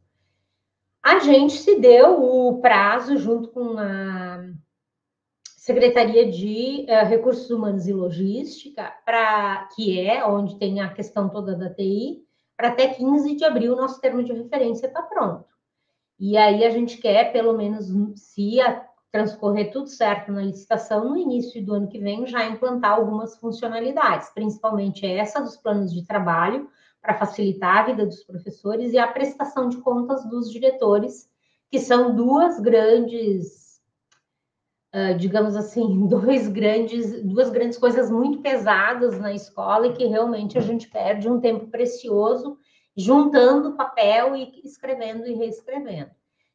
A 1.03 1.19
gente 1.19 1.55
se 1.55 1.79
deu 1.81 2.23
o 2.23 2.61
prazo 2.61 3.17
junto 3.17 3.49
com 3.49 3.79
a 3.79 4.45
Secretaria 5.63 6.29
de 6.29 6.87
uh, 6.89 7.07
Recursos 7.09 7.49
Humanos 7.51 7.87
e 7.87 7.93
Logística, 7.93 8.93
para 9.05 9.69
que 9.75 10.01
é 10.01 10.25
onde 10.27 10.59
tem 10.59 10.81
a 10.81 10.93
questão 10.93 11.29
toda 11.29 11.55
da 11.55 11.73
TI, 11.73 12.25
para 12.57 12.69
até 12.69 12.89
15 12.89 13.37
de 13.37 13.45
abril 13.45 13.73
o 13.73 13.77
nosso 13.77 14.01
termo 14.01 14.25
de 14.25 14.33
referência 14.33 14.87
está 14.87 15.03
pronto. 15.03 15.45
E 16.19 16.37
aí 16.37 16.65
a 16.65 16.71
gente 16.71 16.99
quer, 16.99 17.33
pelo 17.33 17.57
menos, 17.57 17.87
se 18.17 18.61
a 18.61 18.92
transcorrer 19.13 19.71
tudo 19.71 19.89
certo 19.89 20.33
na 20.33 20.43
licitação, 20.43 21.11
no 21.11 21.19
início 21.19 21.63
do 21.63 21.75
ano 21.75 21.87
que 21.87 21.99
vem 21.99 22.27
já 22.27 22.47
implantar 22.47 22.93
algumas 22.93 23.37
funcionalidades, 23.37 24.31
principalmente 24.31 25.07
essa 25.07 25.39
dos 25.39 25.57
planos 25.57 25.93
de 25.93 26.07
trabalho, 26.07 26.69
para 27.03 27.19
facilitar 27.19 27.79
a 27.79 27.87
vida 27.87 28.07
dos 28.07 28.25
professores, 28.25 28.93
e 28.93 28.99
a 28.99 29.07
prestação 29.07 29.69
de 29.69 29.77
contas 29.79 30.25
dos 30.25 30.51
diretores, 30.51 31.29
que 31.71 31.79
são 31.79 32.15
duas 32.15 32.59
grandes, 32.59 33.83
uh, 34.95 35.17
digamos 35.19 35.57
assim, 35.57 36.07
dois 36.09 36.49
grandes, 36.49 37.23
duas 37.23 37.51
grandes 37.51 37.77
coisas 37.77 38.11
muito 38.11 38.41
pesadas 38.41 39.19
na 39.21 39.35
escola 39.35 39.89
e 39.89 39.93
que 39.93 40.07
realmente 40.07 40.57
a 40.57 40.63
gente 40.63 40.89
perde 40.89 41.29
um 41.29 41.39
tempo 41.39 41.67
precioso 41.67 42.57
juntando 42.97 43.77
papel 43.77 44.37
e 44.37 44.63
escrevendo 44.65 45.27
e 45.27 45.35
reescrevendo. 45.35 46.11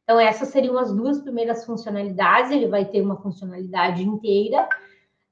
Então, 0.07 0.17
essas 0.17 0.47
seriam 0.47 0.77
as 0.77 0.93
duas 0.93 1.19
primeiras 1.19 1.65
funcionalidades. 1.65 2.49
Ele 2.49 2.69
vai 2.69 2.85
ter 2.85 3.01
uma 3.01 3.17
funcionalidade 3.17 4.03
inteira, 4.03 4.69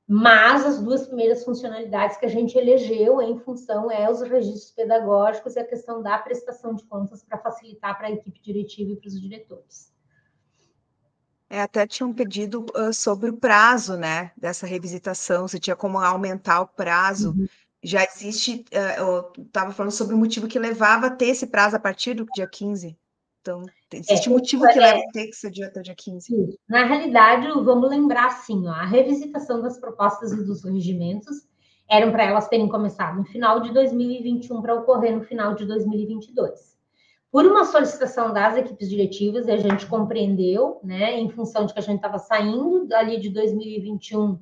mas 0.05 0.65
as 0.65 0.81
duas 0.81 1.07
primeiras 1.07 1.45
funcionalidades 1.45 2.17
que 2.17 2.25
a 2.25 2.29
gente 2.29 2.57
elegeu 2.57 3.21
em 3.21 3.39
função 3.39 3.89
é 3.89 4.11
os 4.11 4.19
registros 4.19 4.71
pedagógicos 4.71 5.55
e 5.55 5.59
a 5.59 5.65
questão 5.65 6.03
da 6.03 6.17
prestação 6.17 6.75
de 6.75 6.83
contas 6.83 7.23
para 7.23 7.37
facilitar 7.37 7.97
para 7.97 8.07
a 8.07 8.11
equipe 8.11 8.37
diretiva 8.41 8.91
e 8.91 8.95
para 8.97 9.07
os 9.07 9.21
diretores. 9.21 9.95
É, 11.49 11.61
até 11.61 11.87
tinha 11.87 12.05
um 12.05 12.13
pedido 12.13 12.65
uh, 12.75 12.91
sobre 12.91 13.29
o 13.29 13.37
prazo, 13.37 13.95
né, 13.95 14.33
dessa 14.35 14.67
revisitação, 14.67 15.47
se 15.47 15.57
tinha 15.57 15.75
como 15.75 15.99
aumentar 15.99 16.59
o 16.59 16.67
prazo. 16.67 17.31
Uhum. 17.31 17.47
Já 17.81 18.03
existe, 18.03 18.65
uh, 18.73 19.31
eu 19.37 19.43
estava 19.45 19.71
falando 19.71 19.93
sobre 19.93 20.15
o 20.15 20.17
motivo 20.17 20.49
que 20.49 20.59
levava 20.59 21.07
a 21.07 21.11
ter 21.11 21.27
esse 21.27 21.47
prazo 21.47 21.77
a 21.77 21.79
partir 21.79 22.13
do 22.13 22.25
dia 22.35 22.45
15. 22.45 22.97
Então, 23.39 23.63
existe 23.93 24.29
é, 24.29 24.31
motivo 24.31 24.63
que 24.67 24.79
é, 24.79 24.81
leva 24.81 24.99
a 24.99 25.11
ter 25.11 25.27
que 25.27 25.35
ser 25.35 25.51
dia, 25.51 25.67
até 25.67 25.81
dia 25.81 25.95
15. 25.95 26.57
Na 26.67 26.85
realidade, 26.85 27.47
vamos 27.47 27.89
lembrar 27.89 28.27
assim, 28.27 28.67
ó, 28.67 28.71
a 28.71 28.85
revisitação 28.85 29.61
das 29.61 29.79
propostas 29.79 30.31
e 30.31 30.43
dos 30.43 30.63
regimentos 30.63 31.47
eram 31.89 32.11
para 32.11 32.23
elas 32.23 32.47
terem 32.47 32.67
começado 32.67 33.17
no 33.17 33.25
final 33.25 33.59
de 33.59 33.71
2021 33.71 34.61
para 34.61 34.75
ocorrer 34.75 35.15
no 35.15 35.23
final 35.23 35.53
de 35.53 35.65
2022. 35.65 36.75
Por 37.31 37.45
uma 37.45 37.65
solicitação 37.65 38.33
das 38.33 38.57
equipes 38.57 38.89
diretivas, 38.89 39.47
e 39.47 39.51
a 39.51 39.57
gente 39.57 39.85
compreendeu, 39.85 40.79
né, 40.83 41.19
em 41.19 41.29
função 41.29 41.65
de 41.65 41.73
que 41.73 41.79
a 41.79 41.83
gente 41.83 41.97
estava 41.97 42.17
saindo 42.17 42.93
ali 42.95 43.19
de 43.19 43.29
2021 43.29 44.39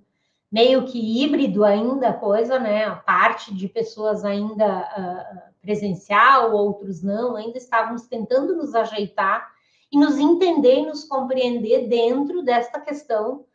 meio 0.54 0.86
que 0.86 1.24
híbrido 1.24 1.66
ainda 1.66 2.10
a 2.10 2.14
coisa, 2.14 2.60
né? 2.60 2.86
A 2.86 2.96
parte 2.96 3.52
de 3.52 3.68
pessoas 3.68 4.24
ainda 4.24 4.82
uh, 4.82 5.53
presencial, 5.64 6.54
outros 6.54 7.02
não, 7.02 7.38
ainda 7.38 7.58
estávamos 7.58 8.06
tentando 8.06 8.56
nos 8.56 8.76
ajeitar 8.76 9.50
e 9.92 9.98
nos 9.98 10.18
entender 10.20 10.80
e 10.80 10.86
nos 10.86 11.06
compreender 11.06 11.88
dentro 11.88 12.44
desta 12.44 12.82
questão 12.82 13.46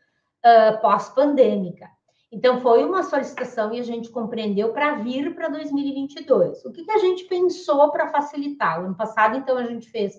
uh, 0.44 0.80
pós-pandêmica. 0.80 1.86
Então, 2.32 2.60
foi 2.60 2.84
uma 2.84 3.02
solicitação 3.02 3.72
e 3.72 3.80
a 3.80 3.82
gente 3.82 4.10
compreendeu 4.10 4.72
para 4.72 4.96
vir 4.96 5.34
para 5.34 5.48
2022. 5.48 6.64
O 6.64 6.72
que, 6.72 6.84
que 6.84 6.90
a 6.90 6.98
gente 6.98 7.24
pensou 7.24 7.90
para 7.90 8.08
facilitar? 8.08 8.80
O 8.80 8.86
ano 8.86 8.94
passado, 8.94 9.36
então, 9.36 9.56
a 9.56 9.64
gente 9.64 9.88
fez, 9.90 10.14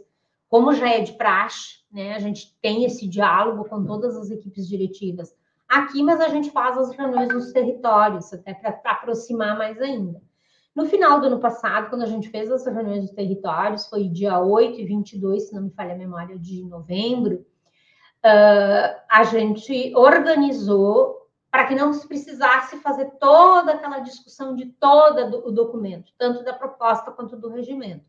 como 0.48 0.74
já 0.74 0.90
é 0.90 1.02
de 1.02 1.14
praxe, 1.14 1.80
né? 1.92 2.16
A 2.16 2.20
gente 2.20 2.58
tem 2.62 2.84
esse 2.84 3.08
diálogo 3.08 3.68
com 3.70 3.84
todas 3.84 4.16
as 4.16 4.32
equipes 4.32 4.68
diretivas 4.68 5.34
aqui, 5.68 6.02
mas 6.02 6.20
a 6.20 6.30
gente 6.30 6.50
faz 6.50 6.78
as 6.78 6.92
reuniões 6.92 7.30
nos 7.30 7.52
territórios, 7.52 8.34
até 8.34 8.54
para 8.54 8.92
aproximar 8.92 9.56
mais 9.56 9.80
ainda. 9.80 10.20
No 10.80 10.86
final 10.86 11.20
do 11.20 11.28
ano 11.28 11.42
passado, 11.42 11.90
quando 11.90 12.04
a 12.04 12.08
gente 12.08 12.30
fez 12.30 12.50
as 12.50 12.66
reuniões 12.66 13.02
dos 13.02 13.12
territórios, 13.12 13.86
foi 13.88 14.08
dia 14.08 14.40
8 14.40 14.80
e 14.80 14.86
22, 14.86 15.50
se 15.50 15.54
não 15.54 15.64
me 15.64 15.72
falha 15.72 15.94
a 15.94 15.98
memória, 15.98 16.40
de 16.40 16.64
novembro, 16.64 17.46
uh, 18.26 18.98
a 19.12 19.24
gente 19.26 19.94
organizou 19.94 21.28
para 21.52 21.66
que 21.66 21.76
não 21.76 21.92
se 21.92 22.08
precisasse 22.08 22.78
fazer 22.78 23.12
toda 23.20 23.74
aquela 23.74 24.00
discussão 24.00 24.56
de 24.56 24.68
todo 24.68 25.46
o 25.46 25.52
documento, 25.52 26.14
tanto 26.18 26.46
da 26.46 26.54
proposta 26.54 27.12
quanto 27.12 27.36
do 27.36 27.50
regimento. 27.50 28.06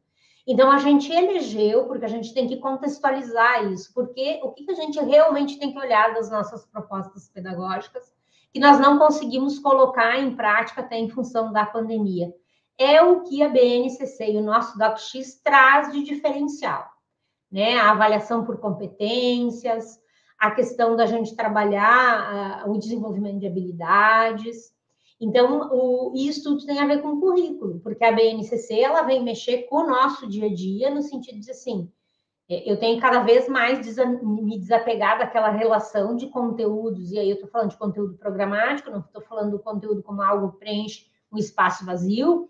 Então, 0.46 0.70
a 0.70 0.78
gente 0.78 1.12
elegeu, 1.12 1.87
porque 1.87 2.04
a 2.04 2.09
gente 2.09 2.33
tem 2.33 2.46
que 2.46 2.59
contextualizar 2.59 3.64
isso, 3.72 3.92
porque 3.92 4.38
o 4.44 4.52
que 4.52 4.70
a 4.70 4.74
gente 4.74 5.00
realmente 5.00 5.59
tem 5.59 5.72
que 5.72 5.78
olhar 5.80 6.14
das 6.14 6.30
nossas 6.30 6.64
propostas 6.66 7.28
pedagógicas, 7.30 8.12
que 8.52 8.61
nós 8.61 8.78
não 8.78 8.96
conseguimos 8.96 9.59
colocar 9.59 10.20
em 10.20 10.37
prática 10.37 10.83
até 10.83 10.96
em 10.96 11.09
função 11.09 11.52
da 11.52 11.66
pandemia. 11.66 12.33
É 12.81 13.03
o 13.03 13.23
que 13.23 13.43
a 13.43 13.49
BNCC 13.49 14.33
e 14.33 14.38
o 14.38 14.43
nosso 14.43 14.79
DocX 14.79 15.40
traz 15.45 15.93
de 15.93 16.03
diferencial, 16.03 16.87
né? 17.53 17.79
A 17.79 17.90
avaliação 17.90 18.45
por 18.45 18.59
competências, 18.59 20.01
a 20.38 20.51
questão 20.51 20.97
da 20.97 21.05
gente 21.05 21.37
trabalhar 21.37 22.64
uh, 22.66 22.71
o 22.73 22.79
desenvolvimento 22.79 23.38
de 23.38 23.47
habilidades, 23.47 24.73
então, 25.21 25.69
o, 25.71 26.12
isso 26.16 26.43
tudo 26.43 26.64
tem 26.64 26.81
a 26.81 26.87
ver 26.87 27.03
com 27.03 27.09
o 27.09 27.21
currículo, 27.21 27.79
porque 27.81 28.03
a 28.03 28.11
BNCC 28.11 28.81
ela 28.81 29.03
vem 29.03 29.23
mexer 29.23 29.64
com 29.64 29.77
o 29.77 29.87
nosso 29.87 30.27
dia 30.27 30.47
a 30.47 30.55
dia, 30.55 30.90
no 30.90 31.03
sentido 31.03 31.38
de 31.38 31.51
assim, 31.51 31.93
é, 32.49 32.71
eu 32.71 32.79
tenho 32.79 32.99
cada 32.99 33.23
vez 33.23 33.47
mais 33.47 33.79
me 34.23 34.59
desapegar 34.59 35.19
daquela 35.19 35.51
relação 35.51 36.16
de 36.16 36.29
conteúdos, 36.29 37.12
e 37.12 37.19
aí 37.19 37.29
eu 37.29 37.35
estou 37.35 37.51
falando 37.51 37.71
de 37.71 37.77
conteúdo 37.77 38.16
programático, 38.16 38.90
não 38.90 39.01
estou 39.01 39.21
falando 39.21 39.51
do 39.51 39.59
conteúdo 39.59 40.03
como 40.03 40.23
algo 40.23 40.53
que 40.53 40.59
preenche 40.59 41.07
um 41.31 41.37
espaço 41.37 41.85
vazio, 41.85 42.49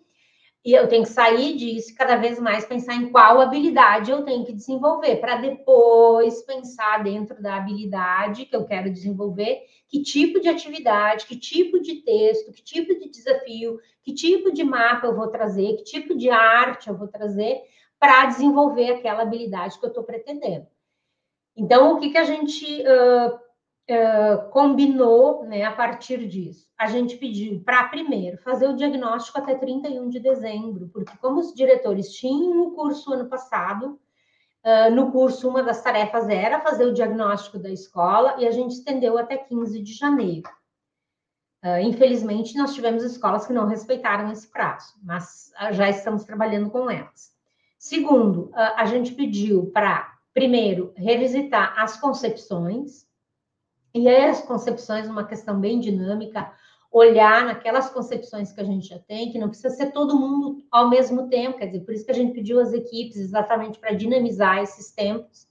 e 0.65 0.73
eu 0.73 0.87
tenho 0.89 1.05
que 1.05 1.09
sair 1.09 1.57
disso 1.57 1.95
cada 1.97 2.17
vez 2.17 2.39
mais 2.39 2.67
pensar 2.67 2.95
em 2.95 3.11
qual 3.11 3.41
habilidade 3.41 4.11
eu 4.11 4.23
tenho 4.23 4.45
que 4.45 4.53
desenvolver, 4.53 5.17
para 5.17 5.37
depois 5.37 6.43
pensar 6.43 7.03
dentro 7.03 7.43
da 7.43 7.57
habilidade 7.57 8.45
que 8.45 8.55
eu 8.55 8.67
quero 8.67 8.93
desenvolver, 8.93 9.63
que 9.89 10.03
tipo 10.03 10.39
de 10.39 10.49
atividade, 10.49 11.27
que 11.27 11.37
tipo 11.37 11.81
de 11.81 11.97
texto, 12.03 12.53
que 12.53 12.63
tipo 12.63 12.95
de 12.95 13.09
desafio, 13.09 13.81
que 14.03 14.13
tipo 14.13 14.53
de 14.53 14.63
mapa 14.63 15.07
eu 15.07 15.17
vou 15.17 15.29
trazer, 15.29 15.77
que 15.77 15.85
tipo 15.85 16.15
de 16.15 16.29
arte 16.29 16.89
eu 16.89 16.97
vou 16.97 17.09
trazer 17.09 17.63
para 17.99 18.27
desenvolver 18.27 18.93
aquela 18.93 19.23
habilidade 19.23 19.79
que 19.79 19.85
eu 19.85 19.89
estou 19.89 20.05
pretendendo. 20.05 20.67
Então, 21.57 21.95
o 21.95 21.99
que, 21.99 22.11
que 22.11 22.19
a 22.19 22.25
gente 22.25 22.65
uh, 22.83 23.39
combinou 24.51 25.45
né, 25.45 25.65
a 25.65 25.73
partir 25.73 26.27
disso? 26.27 26.69
A 26.79 26.87
gente 26.87 27.17
pediu 27.17 27.61
para, 27.65 27.89
primeiro, 27.89 28.39
fazer 28.39 28.69
o 28.69 28.77
diagnóstico 28.77 29.39
até 29.39 29.55
31 29.55 30.09
de 30.09 30.21
dezembro, 30.21 30.89
porque 30.89 31.17
como 31.19 31.41
os 31.41 31.55
diretores 31.55 32.13
tinham 32.13 32.63
o 32.63 32.71
curso 32.73 33.13
ano 33.13 33.29
passado, 33.29 33.99
Uh, 34.63 34.95
no 34.95 35.11
curso, 35.11 35.49
uma 35.49 35.63
das 35.63 35.83
tarefas 35.83 36.29
era 36.29 36.61
fazer 36.61 36.85
o 36.85 36.93
diagnóstico 36.93 37.59
da 37.59 37.71
escola 37.71 38.37
e 38.39 38.47
a 38.47 38.51
gente 38.51 38.73
estendeu 38.73 39.17
até 39.17 39.39
15 39.39 39.81
de 39.81 39.95
janeiro. 39.95 40.51
Uh, 41.65 41.81
infelizmente, 41.81 42.57
nós 42.59 42.75
tivemos 42.75 43.03
escolas 43.03 43.47
que 43.47 43.55
não 43.55 43.67
respeitaram 43.67 44.31
esse 44.31 44.51
prazo, 44.51 44.95
mas 45.03 45.51
uh, 45.63 45.73
já 45.73 45.89
estamos 45.89 46.25
trabalhando 46.25 46.71
com 46.71 46.91
elas. 46.91 47.31
Segundo, 47.79 48.51
a 48.55 48.85
gente 48.85 49.15
pediu 49.15 49.71
para, 49.73 50.13
primeiro, 50.35 50.93
revisitar 50.95 51.73
as 51.79 51.99
concepções, 51.99 53.07
e 53.95 54.09
aí 54.09 54.25
as 54.25 54.43
concepções, 54.43 55.09
uma 55.09 55.25
questão 55.25 55.59
bem 55.59 55.81
dinâmica, 55.81 56.53
olhar 56.91 57.45
naquelas 57.45 57.89
concepções 57.91 58.53
que 58.53 58.61
a 58.61 58.65
gente 58.65 58.89
já 58.89 58.99
tem, 58.99 59.31
que 59.31 59.39
não 59.39 59.49
precisa 59.49 59.71
ser 59.71 59.93
todo 59.93 60.19
mundo 60.19 60.65
ao 60.71 60.91
mesmo 60.91 61.29
tempo, 61.29 61.59
quer 61.59 61.67
dizer, 61.67 61.81
por 61.81 61.95
isso 61.95 62.05
que 62.05 62.11
a 62.11 62.15
gente 62.15 62.35
pediu 62.35 62.61
as 62.61 62.73
equipes 62.73 63.17
exatamente 63.17 63.79
para 63.79 63.93
dinamizar 63.93 64.59
esses 64.59 64.91
tempos, 64.91 65.49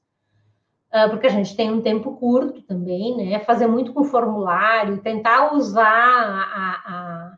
ah, 0.92 1.08
porque 1.08 1.28
a 1.28 1.32
gente 1.32 1.56
tem 1.56 1.72
um 1.72 1.82
tempo 1.82 2.18
curto 2.18 2.62
também, 2.64 3.16
né? 3.16 3.40
Fazer 3.40 3.68
muito 3.68 3.94
com 3.94 4.04
formulário, 4.04 5.02
tentar 5.02 5.54
usar 5.54 5.86
a, 5.86 7.38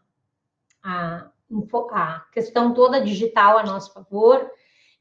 a, 0.83 0.83
a, 0.83 1.31
a 1.91 2.19
questão 2.31 2.73
toda 2.73 3.01
digital 3.01 3.57
a 3.57 3.63
nosso 3.63 3.93
favor. 3.93 4.49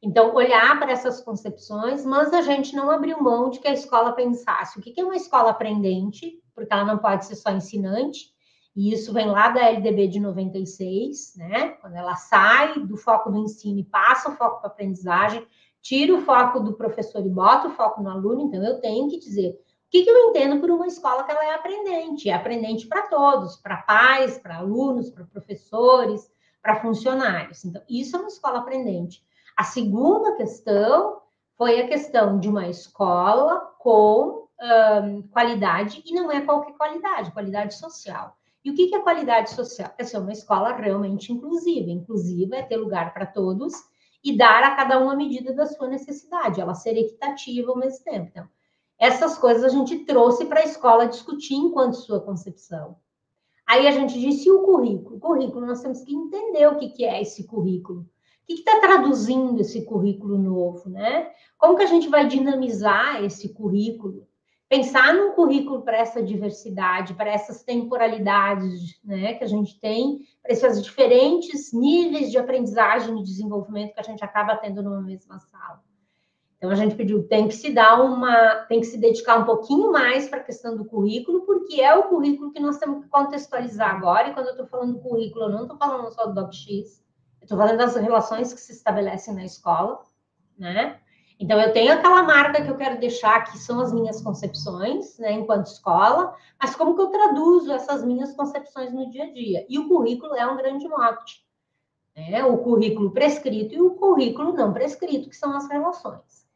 Então, 0.03 0.35
olhar 0.35 0.79
para 0.79 0.93
essas 0.93 1.21
concepções, 1.21 2.07
mas 2.07 2.33
a 2.33 2.41
gente 2.41 2.75
não 2.75 2.91
abriu 2.91 3.23
mão 3.23 3.51
de 3.51 3.59
que 3.59 3.69
a 3.69 3.73
escola 3.73 4.13
pensasse 4.13 4.79
o 4.79 4.83
que 4.83 4.99
é 4.99 5.05
uma 5.05 5.17
escola 5.17 5.51
aprendente, 5.51 6.43
porque 6.55 6.73
ela 6.73 6.85
não 6.85 6.99
pode 6.99 7.27
ser 7.27 7.37
só 7.37 7.51
ensinante, 7.51 8.31
e 8.75 8.93
isso 8.95 9.13
vem 9.13 9.27
lá 9.27 9.51
da 9.51 9.69
LDB 9.69 10.09
de 10.09 10.21
96, 10.21 11.35
né? 11.37 11.69
Quando 11.81 11.97
ela 11.97 12.15
sai 12.15 12.81
do 12.81 12.97
foco 12.97 13.31
do 13.31 13.39
ensino 13.39 13.81
e 13.81 13.85
passa 13.85 14.31
o 14.31 14.37
foco 14.37 14.61
para 14.61 14.71
aprendizagem, 14.71 15.47
tira 15.83 16.15
o 16.15 16.23
foco 16.23 16.61
do 16.61 16.75
professor 16.75 17.25
e 17.25 17.29
bota 17.29 17.69
o 17.69 17.73
foco 17.73 18.03
no 18.03 18.11
aluno, 18.11 18.43
então 18.43 18.63
eu 18.65 18.81
tenho 18.81 19.09
que 19.09 19.19
dizer 19.19 19.51
o 19.51 19.91
que, 19.91 20.05
que 20.05 20.11
eu 20.11 20.29
entendo 20.29 20.61
por 20.61 20.71
uma 20.71 20.87
escola 20.87 21.25
que 21.25 21.33
ela 21.33 21.45
é 21.45 21.53
aprendente? 21.53 22.31
É 22.31 22.33
aprendente 22.33 22.87
para 22.87 23.09
todos, 23.09 23.57
para 23.57 23.79
pais, 23.79 24.39
para 24.39 24.59
alunos, 24.59 25.11
para 25.11 25.25
professores, 25.25 26.31
para 26.63 26.81
funcionários. 26.81 27.65
Então, 27.65 27.83
isso 27.91 28.15
é 28.15 28.21
uma 28.21 28.29
escola 28.29 28.61
aprendente. 28.61 29.21
A 29.61 29.63
segunda 29.63 30.37
questão 30.37 31.21
foi 31.59 31.83
a 31.83 31.87
questão 31.87 32.41
de 32.41 32.49
uma 32.49 32.67
escola 32.69 33.61
com 33.79 34.49
um, 34.59 35.21
qualidade, 35.29 36.03
e 36.07 36.15
não 36.15 36.33
é 36.33 36.41
qualquer 36.41 36.73
qualidade, 36.79 37.31
qualidade 37.31 37.75
social. 37.75 38.39
E 38.65 38.71
o 38.71 38.75
que 38.75 38.95
é 38.95 39.01
qualidade 39.01 39.51
social? 39.51 39.93
É 39.99 40.03
ser 40.03 40.17
uma 40.17 40.33
escola 40.33 40.73
realmente 40.73 41.31
inclusiva. 41.31 41.91
Inclusiva 41.91 42.57
é 42.57 42.63
ter 42.63 42.79
lugar 42.79 43.13
para 43.13 43.27
todos 43.27 43.75
e 44.25 44.35
dar 44.35 44.63
a 44.63 44.77
cada 44.77 44.99
um 44.99 45.11
a 45.11 45.15
medida 45.15 45.53
da 45.53 45.67
sua 45.67 45.89
necessidade, 45.89 46.59
ela 46.59 46.73
ser 46.73 46.97
equitativa 46.97 47.71
ao 47.71 47.77
mesmo 47.77 48.03
tempo. 48.03 48.31
Então, 48.31 48.49
essas 48.99 49.37
coisas 49.37 49.63
a 49.63 49.69
gente 49.69 50.07
trouxe 50.07 50.47
para 50.47 50.61
a 50.61 50.65
escola 50.65 51.07
discutir 51.07 51.57
enquanto 51.57 51.99
sua 51.99 52.23
concepção. 52.23 52.97
Aí 53.67 53.87
a 53.87 53.91
gente 53.91 54.19
disse 54.19 54.49
e 54.49 54.53
o 54.53 54.63
currículo? 54.63 55.17
O 55.17 55.21
currículo, 55.21 55.67
nós 55.67 55.83
temos 55.83 56.01
que 56.01 56.15
entender 56.15 56.67
o 56.67 56.79
que, 56.79 56.89
que 56.89 57.05
é 57.05 57.21
esse 57.21 57.45
currículo. 57.45 58.07
Que 58.47 58.55
está 58.55 58.81
traduzindo 58.81 59.61
esse 59.61 59.85
currículo 59.85 60.39
novo, 60.39 60.89
né? 60.89 61.31
Como 61.57 61.77
que 61.77 61.83
a 61.83 61.87
gente 61.87 62.09
vai 62.09 62.27
dinamizar 62.27 63.23
esse 63.25 63.53
currículo? 63.55 64.29
pensar 64.71 65.13
num 65.13 65.33
currículo 65.33 65.83
para 65.83 65.99
essa 65.99 66.23
diversidade, 66.23 67.15
para 67.15 67.29
essas 67.29 67.65
temporalidades 67.65 69.01
né, 69.03 69.35
que 69.35 69.43
a 69.43 69.47
gente 69.49 69.81
tem, 69.81 70.21
para 70.41 70.53
esses 70.53 70.81
diferentes 70.81 71.73
níveis 71.73 72.31
de 72.31 72.39
aprendizagem 72.39 73.19
e 73.19 73.25
desenvolvimento 73.25 73.95
que 73.95 74.01
a 74.01 74.05
gente 74.05 74.25
acaba 74.25 74.57
tendo 74.57 74.81
numa 74.81 75.03
mesma 75.03 75.41
sala. 75.41 75.83
Então 76.57 76.71
a 76.71 76.77
gente 76.77 76.95
pediu, 76.95 77.27
tem 77.27 77.49
que 77.49 77.55
se 77.55 77.73
dar 77.73 78.01
uma, 78.01 78.67
tem 78.69 78.79
que 78.79 78.87
se 78.87 78.97
dedicar 78.97 79.41
um 79.41 79.45
pouquinho 79.45 79.91
mais 79.91 80.29
para 80.29 80.39
a 80.39 80.45
questão 80.45 80.77
do 80.77 80.85
currículo, 80.85 81.41
porque 81.45 81.81
é 81.81 81.93
o 81.97 82.05
currículo 82.05 82.53
que 82.53 82.61
nós 82.61 82.79
temos 82.79 83.03
que 83.03 83.11
contextualizar 83.11 83.97
agora. 83.97 84.29
E 84.29 84.35
quando 84.35 84.47
eu 84.47 84.53
estou 84.53 84.69
falando 84.69 85.01
currículo, 85.01 85.47
eu 85.47 85.51
não 85.51 85.63
estou 85.63 85.77
falando 85.77 86.13
só 86.13 86.27
do 86.27 86.35
DocX, 86.35 87.03
estou 87.43 87.59
falando 87.59 87.79
das 87.79 87.97
relações 87.97 88.53
que 88.53 88.61
se 88.61 88.73
estabelecem 88.73 89.35
na 89.35 89.45
escola, 89.45 90.03
né? 90.59 91.01
Então, 91.41 91.59
eu 91.59 91.73
tenho 91.73 91.95
aquela 91.95 92.23
marca 92.23 92.63
que 92.63 92.71
eu 92.71 92.77
quero 92.77 93.01
deixar, 93.01 93.45
que 93.45 93.57
são 93.57 93.81
as 93.81 93.95
minhas 93.95 94.21
concepções, 94.21 95.19
né, 95.19 95.33
enquanto 95.33 95.69
escola, 95.69 96.37
mas 96.61 96.77
como 96.77 96.95
que 96.95 97.01
eu 97.01 97.07
traduzo 97.07 97.73
essas 97.73 98.05
minhas 98.05 98.35
concepções 98.35 98.93
no 98.93 99.09
dia 99.11 99.25
a 99.25 99.33
dia? 99.33 99.65
E 99.67 99.79
o 99.79 99.89
currículo 99.89 100.37
é 100.37 100.47
um 100.47 100.59
grande 100.59 100.87
mote. 100.87 101.43
Né? 102.15 102.45
O 102.45 102.59
currículo 102.59 103.13
prescrito 103.13 103.75
e 103.75 103.81
o 103.81 103.93
currículo 103.95 104.53
não 104.53 104.75
prescrito, 104.75 105.31
que 105.31 105.37
são 105.37 105.57
as 105.57 105.67
relações. 105.67 106.47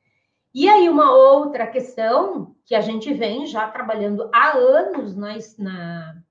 E 0.52 0.68
aí, 0.68 0.86
uma 0.86 1.12
outra 1.12 1.66
questão 1.66 2.54
que 2.66 2.74
a 2.74 2.82
gente 2.82 3.12
vem 3.14 3.46
já 3.46 3.66
trabalhando 3.68 4.28
há 4.34 4.56
anos 4.56 5.16
na, 5.16 5.34
na, 5.58 6.22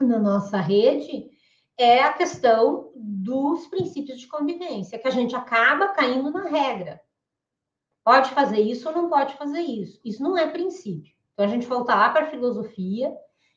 na 0.00 0.18
nossa 0.18 0.58
rede 0.58 1.30
é 1.78 2.02
a 2.02 2.12
questão 2.12 2.90
dos 2.96 3.68
princípios 3.68 4.20
de 4.20 4.26
convivência, 4.26 4.98
que 4.98 5.06
a 5.06 5.12
gente 5.12 5.36
acaba 5.36 5.88
caindo 5.88 6.30
na 6.30 6.44
regra. 6.44 7.00
Pode 8.04 8.30
fazer 8.30 8.60
isso 8.60 8.88
ou 8.88 8.94
não 8.94 9.08
pode 9.08 9.34
fazer 9.36 9.60
isso. 9.60 10.00
Isso 10.04 10.22
não 10.22 10.36
é 10.36 10.50
princípio. 10.50 11.14
Então 11.32 11.46
a 11.46 11.48
gente 11.48 11.66
volta 11.66 11.94
lá 11.94 12.10
para 12.10 12.24
a 12.24 12.30
filosofia 12.30 13.14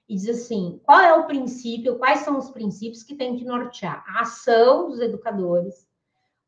e 0.08 0.16
diz 0.16 0.30
assim: 0.30 0.80
qual 0.84 1.00
é 1.00 1.14
o 1.14 1.26
princípio, 1.26 1.98
quais 1.98 2.20
são 2.20 2.38
os 2.38 2.52
princípios 2.52 3.02
que 3.02 3.16
tem 3.16 3.38
que 3.38 3.46
nortear 3.46 4.04
a 4.08 4.22
ação 4.22 4.90
dos 4.90 5.00
educadores, 5.00 5.88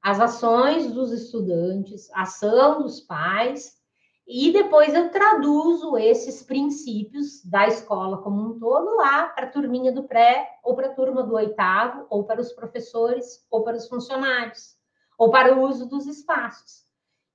as 0.02 0.20
ações 0.20 0.92
dos 0.92 1.12
estudantes, 1.12 2.12
a 2.12 2.22
ação 2.24 2.84
dos 2.84 3.00
pais, 3.00 3.82
e 4.26 4.52
depois 4.52 4.94
eu 4.94 5.10
traduzo 5.10 5.98
esses 5.98 6.42
princípios 6.42 7.44
da 7.44 7.68
escola 7.68 8.20
como 8.20 8.42
um 8.42 8.58
todo 8.58 8.96
lá 8.96 9.28
para 9.28 9.48
a 9.48 9.50
turminha 9.50 9.92
do 9.92 10.04
pré, 10.04 10.60
ou 10.64 10.76
para 10.76 10.88
a 10.88 10.94
turma 10.94 11.24
do 11.24 11.36
oitavo, 11.36 12.06
ou 12.10 12.24
para 12.24 12.40
os 12.40 12.54
professores, 12.54 13.46
ou 13.52 13.64
para 13.64 13.76
os 13.76 13.88
funcionários, 13.88 14.78
ou 15.18 15.30
para 15.30 15.54
o 15.54 15.62
uso 15.68 15.88
dos 15.88 16.08
espaços. 16.08 16.84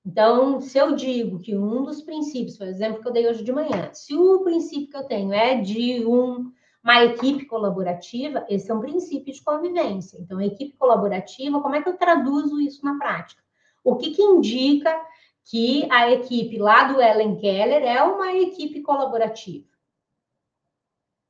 Então, 0.03 0.59
se 0.59 0.77
eu 0.79 0.95
digo 0.95 1.39
que 1.39 1.55
um 1.55 1.83
dos 1.83 2.01
princípios, 2.01 2.57
por 2.57 2.65
exemplo, 2.65 3.01
que 3.01 3.07
eu 3.07 3.13
dei 3.13 3.27
hoje 3.27 3.43
de 3.43 3.51
manhã, 3.51 3.91
se 3.93 4.15
o 4.15 4.39
princípio 4.39 4.89
que 4.89 4.97
eu 4.97 5.03
tenho 5.03 5.31
é 5.31 5.61
de 5.61 6.03
um, 6.07 6.51
uma 6.83 7.03
equipe 7.03 7.45
colaborativa, 7.45 8.45
esse 8.49 8.71
é 8.71 8.73
um 8.73 8.79
princípio 8.79 9.31
de 9.31 9.43
convivência. 9.43 10.17
Então, 10.19 10.41
equipe 10.41 10.75
colaborativa, 10.75 11.61
como 11.61 11.75
é 11.75 11.83
que 11.83 11.89
eu 11.89 11.97
traduzo 11.97 12.59
isso 12.59 12.83
na 12.83 12.97
prática? 12.97 13.43
O 13.83 13.95
que, 13.95 14.11
que 14.11 14.23
indica 14.23 14.99
que 15.45 15.87
a 15.91 16.11
equipe 16.11 16.57
lá 16.57 16.83
do 16.85 17.01
Ellen 17.01 17.37
Keller 17.37 17.83
é 17.83 18.03
uma 18.03 18.33
equipe 18.33 18.81
colaborativa? 18.81 19.67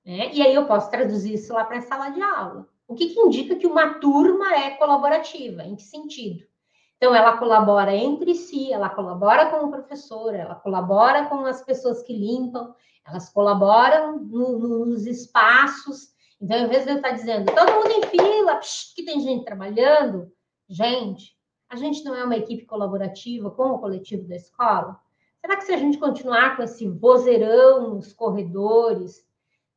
Né? 0.06 0.34
E 0.34 0.42
aí 0.42 0.54
eu 0.54 0.66
posso 0.66 0.90
traduzir 0.90 1.36
isso 1.36 1.54
lá 1.54 1.64
para 1.64 1.78
a 1.78 1.82
sala 1.82 2.10
de 2.10 2.22
aula. 2.22 2.68
O 2.88 2.96
que, 2.96 3.10
que 3.10 3.20
indica 3.20 3.56
que 3.56 3.68
uma 3.68 4.00
turma 4.00 4.56
é 4.56 4.72
colaborativa? 4.72 5.64
Em 5.64 5.76
que 5.76 5.84
sentido? 5.84 6.50
Então, 6.98 7.16
ela 7.16 7.38
colabora 7.38 7.96
entre 7.96 8.36
si, 8.36 8.74
ela 8.74 8.90
colabora 8.90 9.50
com 9.50 9.68
o 9.68 9.72
professor, 9.72 10.36
ela 10.36 10.56
colabora 10.56 11.28
com 11.28 11.46
as 11.46 11.64
pessoas 11.64 12.04
que 12.04 12.12
limpam, 12.12 12.76
elas 13.08 13.30
colaboram 13.30 14.20
no, 14.20 14.86
nos 14.86 15.06
espaços. 15.06 16.10
Então, 16.42 16.58
em 16.58 16.68
vez 16.68 16.84
de 16.84 16.92
eu 16.92 16.96
estar 16.98 17.12
dizendo, 17.12 17.54
todo 17.56 17.72
mundo 17.72 17.92
em 17.92 18.04
fila, 18.08 18.58
psh, 18.58 18.94
que 18.96 19.06
tem 19.06 19.22
gente 19.22 19.46
trabalhando, 19.46 20.30
gente, 20.68 21.39
a 21.70 21.76
gente 21.76 22.04
não 22.04 22.16
é 22.16 22.24
uma 22.24 22.38
equipe 22.38 22.66
colaborativa 22.66 23.52
com 23.52 23.72
o 23.72 23.80
coletivo 23.80 24.28
da 24.28 24.36
escola? 24.36 25.00
Será 25.40 25.56
que 25.56 25.64
se 25.64 25.72
a 25.72 25.78
gente 25.78 25.98
continuar 25.98 26.58
com 26.58 26.64
esse 26.64 26.88
vozeirão 26.88 27.96
nos 27.96 28.12
corredores, 28.12 29.26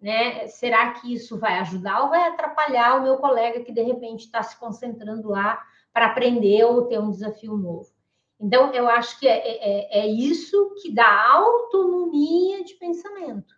né, 0.01 0.49
será 0.49 0.93
que 0.95 1.15
isso 1.15 1.39
vai 1.39 1.59
ajudar 1.61 2.03
ou 2.03 2.09
vai 2.09 2.29
atrapalhar 2.29 2.97
o 2.97 3.03
meu 3.03 3.19
colega 3.19 3.63
que 3.63 3.73
de 3.73 3.83
repente 3.83 4.25
está 4.25 4.43
se 4.43 4.59
concentrando 4.59 5.29
lá 5.29 5.63
para 5.93 6.07
aprender 6.07 6.65
ou 6.65 6.87
ter 6.87 6.99
um 6.99 7.11
desafio 7.11 7.57
novo. 7.57 7.89
Então, 8.41 8.73
eu 8.73 8.89
acho 8.89 9.21
que 9.21 9.29
é, 9.29 9.39
é, 9.39 10.01
é, 10.01 10.07
isso 10.09 10.75
que 10.83 10.93
dá 10.93 11.31
autonomia 11.33 12.65
de 12.65 12.75
pensamento. 12.75 13.55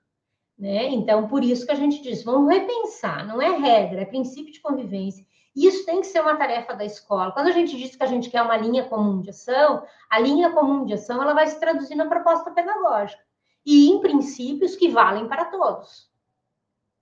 Né? 0.59 0.89
Então, 0.89 1.27
por 1.27 1.43
isso 1.43 1.65
que 1.65 1.73
a 1.73 1.77
gente 1.77 2.03
diz, 2.03 2.23
vamos 2.23 2.53
repensar, 2.53 3.27
não 3.27 3.41
é 3.41 3.57
regra, 3.57 4.03
é 4.03 4.05
princípio 4.05 4.53
de 4.53 4.61
convivência. 4.61 5.25
Isso 5.55 5.87
tem 5.87 6.01
que 6.01 6.07
ser 6.07 6.21
uma 6.21 6.37
tarefa 6.37 6.75
da 6.75 6.85
escola. 6.85 7.33
Quando 7.33 7.49
a 7.49 7.53
gente 7.53 7.77
diz 7.77 7.95
que 7.95 8.03
a 8.03 8.07
gente 8.07 8.31
quer 8.31 8.43
uma 8.43 8.57
linha 8.57 8.85
comum 8.85 9.21
de 9.21 9.31
ação, 9.31 9.85
a 10.11 10.19
linha 10.19 10.51
comum 10.51 10.85
de 10.85 10.95
ação 10.95 11.23
ela 11.23 11.33
vai 11.33 11.47
se 11.47 11.61
traduzir 11.61 11.95
na 11.95 12.07
proposta 12.07 12.51
pedagógica 12.51 13.23
e 13.65 13.89
em 13.89 14.01
princípios 14.01 14.75
que 14.77 14.89
valem 14.89 15.29
para 15.29 15.47
todos. 15.47 16.11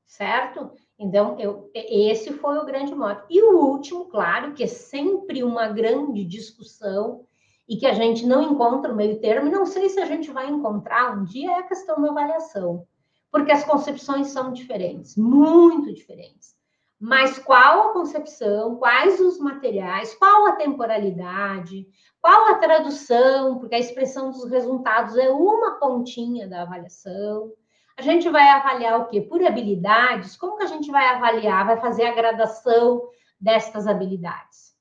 Certo? 0.07 0.73
Então, 0.99 1.38
eu, 1.38 1.71
esse 1.75 2.33
foi 2.35 2.59
o 2.59 2.67
grande 2.67 2.95
mote. 2.95 3.25
E 3.31 3.43
o 3.43 3.59
último, 3.59 4.05
claro, 4.05 4.53
que 4.53 4.65
é 4.65 4.67
sempre 4.67 5.43
uma 5.43 5.69
grande 5.69 6.23
discussão, 6.25 7.27
e 7.69 7.77
que 7.77 7.87
a 7.87 7.95
gente 7.95 8.27
não 8.27 8.43
encontra 8.43 8.93
o 8.93 8.97
meio 8.97 9.19
termo, 9.21 9.51
não 9.51 9.65
sei 9.65 9.88
se 9.88 10.01
a 10.01 10.05
gente 10.05 10.31
vai 10.31 10.49
encontrar 10.49 11.17
um 11.17 11.25
dia, 11.25 11.53
é 11.53 11.55
a 11.55 11.62
questão 11.62 12.01
da 12.03 12.11
avaliação, 12.11 12.87
porque 13.31 13.53
as 13.53 13.65
concepções 13.65 14.29
são 14.29 14.53
diferentes, 14.53 15.17
muito 15.17 15.93
diferentes. 15.93 16.52
Mas 17.05 17.37
qual 17.37 17.91
a 17.91 17.93
concepção, 17.93 18.77
quais 18.77 19.19
os 19.19 19.37
materiais, 19.41 20.15
qual 20.15 20.47
a 20.47 20.53
temporalidade, 20.53 21.85
qual 22.21 22.47
a 22.47 22.59
tradução, 22.59 23.59
porque 23.59 23.75
a 23.75 23.81
expressão 23.81 24.31
dos 24.31 24.49
resultados 24.49 25.19
é 25.19 25.29
uma 25.29 25.81
pontinha 25.81 26.47
da 26.47 26.62
avaliação. 26.62 27.51
A 27.99 28.03
gente 28.03 28.31
vai 28.31 28.49
avaliar 28.49 29.01
o 29.01 29.07
quê? 29.07 29.21
Por 29.21 29.45
habilidades. 29.45 30.37
Como 30.37 30.57
que 30.57 30.62
a 30.62 30.69
gente 30.69 30.93
vai 30.93 31.05
avaliar? 31.09 31.67
Vai 31.67 31.81
fazer 31.81 32.05
a 32.05 32.15
gradação 32.15 33.03
destas 33.41 33.88
habilidades. 33.88 34.73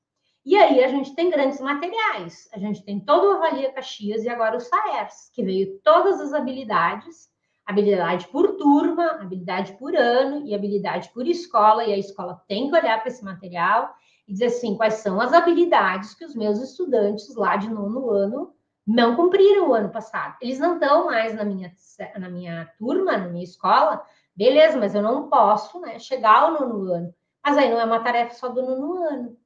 E 0.46 0.56
aí 0.56 0.84
a 0.84 0.90
gente 0.90 1.16
tem 1.16 1.32
grandes 1.32 1.60
materiais. 1.60 2.48
A 2.54 2.60
gente 2.60 2.86
tem 2.86 3.00
todo 3.00 3.30
o 3.30 3.32
Avalia 3.32 3.74
Caxias 3.74 4.24
e 4.24 4.30
agora 4.30 4.58
o 4.58 4.60
SAERS, 4.60 5.32
que 5.34 5.44
veio 5.44 5.80
todas 5.84 6.22
as 6.22 6.34
habilidades, 6.34 7.31
habilidade 7.72 8.28
por 8.28 8.58
turma, 8.58 9.12
habilidade 9.20 9.74
por 9.74 9.96
ano 9.96 10.46
e 10.46 10.54
habilidade 10.54 11.10
por 11.14 11.28
escola, 11.28 11.84
e 11.84 11.94
a 11.94 11.98
escola 11.98 12.42
tem 12.48 12.70
que 12.70 12.76
olhar 12.76 13.00
para 13.00 13.10
esse 13.10 13.24
material 13.24 13.94
e 14.28 14.34
dizer 14.34 14.46
assim, 14.46 14.76
quais 14.76 14.96
são 14.96 15.20
as 15.20 15.34
habilidades 15.34 16.14
que 16.14 16.26
os 16.26 16.36
meus 16.36 16.60
estudantes 16.60 17.36
lá 17.36 17.58
de 17.58 17.70
nono 17.70 18.10
ano 18.10 18.54
não 18.86 19.16
cumpriram 19.16 19.70
o 19.70 19.74
ano 19.74 19.90
passado. 19.90 20.36
Eles 20.42 20.60
não 20.60 20.76
estão 20.76 21.06
mais 21.06 21.34
na 21.34 21.44
minha, 21.44 21.72
na 22.18 22.30
minha 22.30 22.72
turma, 22.78 23.18
na 23.18 23.28
minha 23.28 23.44
escola, 23.44 24.04
beleza, 24.36 24.78
mas 24.78 24.94
eu 24.94 25.02
não 25.02 25.30
posso 25.30 25.80
né, 25.80 25.98
chegar 26.00 26.44
ao 26.44 26.54
nono 26.54 26.92
ano. 26.92 27.14
Mas 27.44 27.58
aí 27.58 27.70
não 27.70 27.80
é 27.80 27.86
uma 27.86 28.04
tarefa 28.04 28.36
só 28.36 28.50
do 28.50 28.62
nono 28.62 29.04
ano. 29.04 29.38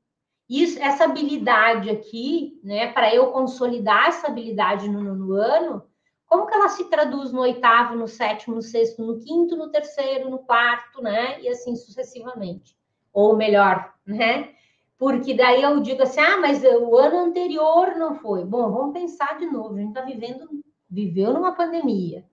Isso, 0.49 0.79
essa 0.81 1.05
habilidade 1.05 1.89
aqui, 1.89 2.59
né, 2.63 2.91
para 2.91 3.13
eu 3.13 3.31
consolidar 3.31 4.07
essa 4.07 4.27
habilidade 4.27 4.87
no 4.87 5.01
nono 5.01 5.33
ano, 5.33 5.83
como 6.25 6.47
que 6.47 6.53
ela 6.53 6.69
se 6.69 6.85
traduz 6.89 7.31
no 7.31 7.41
oitavo, 7.41 7.95
no 7.95 8.07
sétimo, 8.07 8.55
no 8.55 8.61
sexto, 8.61 9.03
no 9.03 9.19
quinto, 9.19 9.55
no 9.55 9.69
terceiro, 9.69 10.29
no 10.29 10.39
quarto, 10.39 11.01
né? 11.01 11.41
E 11.41 11.49
assim 11.49 11.75
sucessivamente. 11.75 12.75
Ou 13.13 13.35
melhor, 13.35 13.93
né? 14.05 14.53
Porque 14.97 15.33
daí 15.33 15.61
eu 15.61 15.79
digo 15.81 16.03
assim, 16.03 16.21
ah, 16.21 16.37
mas 16.37 16.63
o 16.63 16.97
ano 16.97 17.19
anterior 17.19 17.95
não 17.95 18.15
foi. 18.15 18.43
Bom, 18.45 18.71
vamos 18.71 18.93
pensar 18.93 19.37
de 19.37 19.45
novo. 19.45 19.75
A 19.75 19.79
gente 19.79 19.89
está 19.89 20.01
vivendo, 20.01 20.47
viveu 20.89 21.33
numa 21.33 21.53
pandemia. 21.53 22.25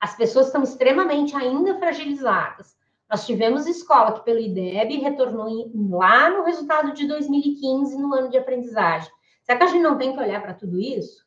As 0.00 0.16
pessoas 0.16 0.46
estão 0.46 0.62
extremamente 0.62 1.34
ainda 1.34 1.78
fragilizadas. 1.78 2.76
Nós 3.10 3.26
tivemos 3.26 3.66
escola 3.66 4.12
que, 4.12 4.24
pelo 4.24 4.40
IDEB, 4.40 4.98
retornou 4.98 5.70
lá 5.90 6.30
no 6.30 6.44
resultado 6.44 6.92
de 6.92 7.06
2015, 7.06 7.96
no 7.98 8.14
ano 8.14 8.30
de 8.30 8.38
aprendizagem. 8.38 9.10
Será 9.42 9.58
que 9.58 9.64
a 9.64 9.66
gente 9.68 9.82
não 9.82 9.98
tem 9.98 10.12
que 10.12 10.18
olhar 10.18 10.40
para 10.40 10.54
tudo 10.54 10.80
isso? 10.80 11.24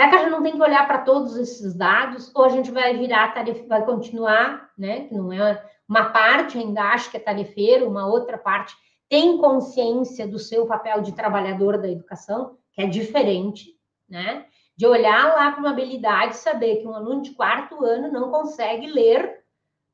Será 0.00 0.08
que 0.08 0.16
a 0.16 0.18
gente 0.20 0.30
não 0.30 0.42
tem 0.42 0.56
que 0.56 0.62
olhar 0.62 0.86
para 0.86 1.02
todos 1.02 1.36
esses 1.36 1.74
dados? 1.74 2.34
Ou 2.34 2.46
a 2.46 2.48
gente 2.48 2.70
vai 2.70 2.96
virar 2.96 3.34
tarefa, 3.34 3.66
vai 3.66 3.84
continuar, 3.84 4.70
né? 4.78 5.00
Que 5.00 5.14
não 5.14 5.30
é 5.30 5.62
uma 5.86 6.06
parte 6.06 6.56
ainda 6.56 6.84
acho 6.84 7.10
que 7.10 7.18
é 7.18 7.20
tarefeiro, 7.20 7.86
uma 7.86 8.06
outra 8.06 8.38
parte 8.38 8.74
tem 9.10 9.36
consciência 9.36 10.26
do 10.26 10.38
seu 10.38 10.64
papel 10.64 11.02
de 11.02 11.12
trabalhador 11.12 11.76
da 11.76 11.86
educação, 11.86 12.56
que 12.72 12.80
é 12.80 12.86
diferente, 12.86 13.76
né? 14.08 14.46
De 14.74 14.86
olhar 14.86 15.34
lá 15.34 15.50
para 15.50 15.60
uma 15.60 15.72
habilidade 15.72 16.38
saber 16.38 16.76
que 16.76 16.86
um 16.86 16.94
aluno 16.94 17.20
de 17.20 17.34
quarto 17.34 17.84
ano 17.84 18.10
não 18.10 18.30
consegue 18.30 18.86
ler 18.86 19.44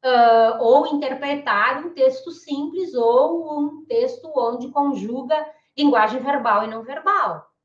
uh, 0.04 0.62
ou 0.62 0.86
interpretar 0.86 1.84
um 1.84 1.90
texto 1.90 2.30
simples 2.30 2.94
ou 2.94 3.58
um 3.58 3.84
texto 3.86 4.30
onde 4.36 4.68
conjuga 4.68 5.34
linguagem 5.76 6.20
verbal 6.20 6.62
e 6.62 6.68
não 6.68 6.84
verbal. 6.84 7.55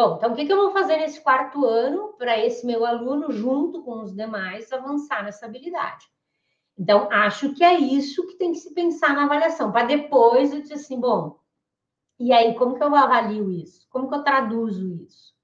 Bom, 0.00 0.16
então 0.16 0.32
o 0.32 0.34
que, 0.34 0.46
que 0.46 0.52
eu 0.52 0.56
vou 0.56 0.70
fazer 0.70 0.96
nesse 0.96 1.20
quarto 1.20 1.62
ano 1.66 2.14
para 2.16 2.38
esse 2.38 2.64
meu 2.64 2.86
aluno, 2.86 3.30
junto 3.30 3.82
com 3.82 4.00
os 4.00 4.14
demais, 4.14 4.72
avançar 4.72 5.22
nessa 5.22 5.44
habilidade? 5.44 6.06
Então, 6.78 7.06
acho 7.12 7.52
que 7.52 7.62
é 7.62 7.78
isso 7.78 8.26
que 8.26 8.38
tem 8.38 8.52
que 8.52 8.60
se 8.60 8.72
pensar 8.72 9.14
na 9.14 9.24
avaliação, 9.24 9.70
para 9.70 9.84
depois 9.84 10.54
eu 10.54 10.62
dizer 10.62 10.76
assim, 10.76 10.98
bom, 10.98 11.38
e 12.18 12.32
aí, 12.32 12.54
como 12.54 12.76
que 12.76 12.82
eu 12.82 12.94
avalio 12.94 13.50
isso? 13.50 13.86
Como 13.90 14.08
que 14.08 14.14
eu 14.14 14.22
traduzo 14.22 14.88
isso? 14.88 15.34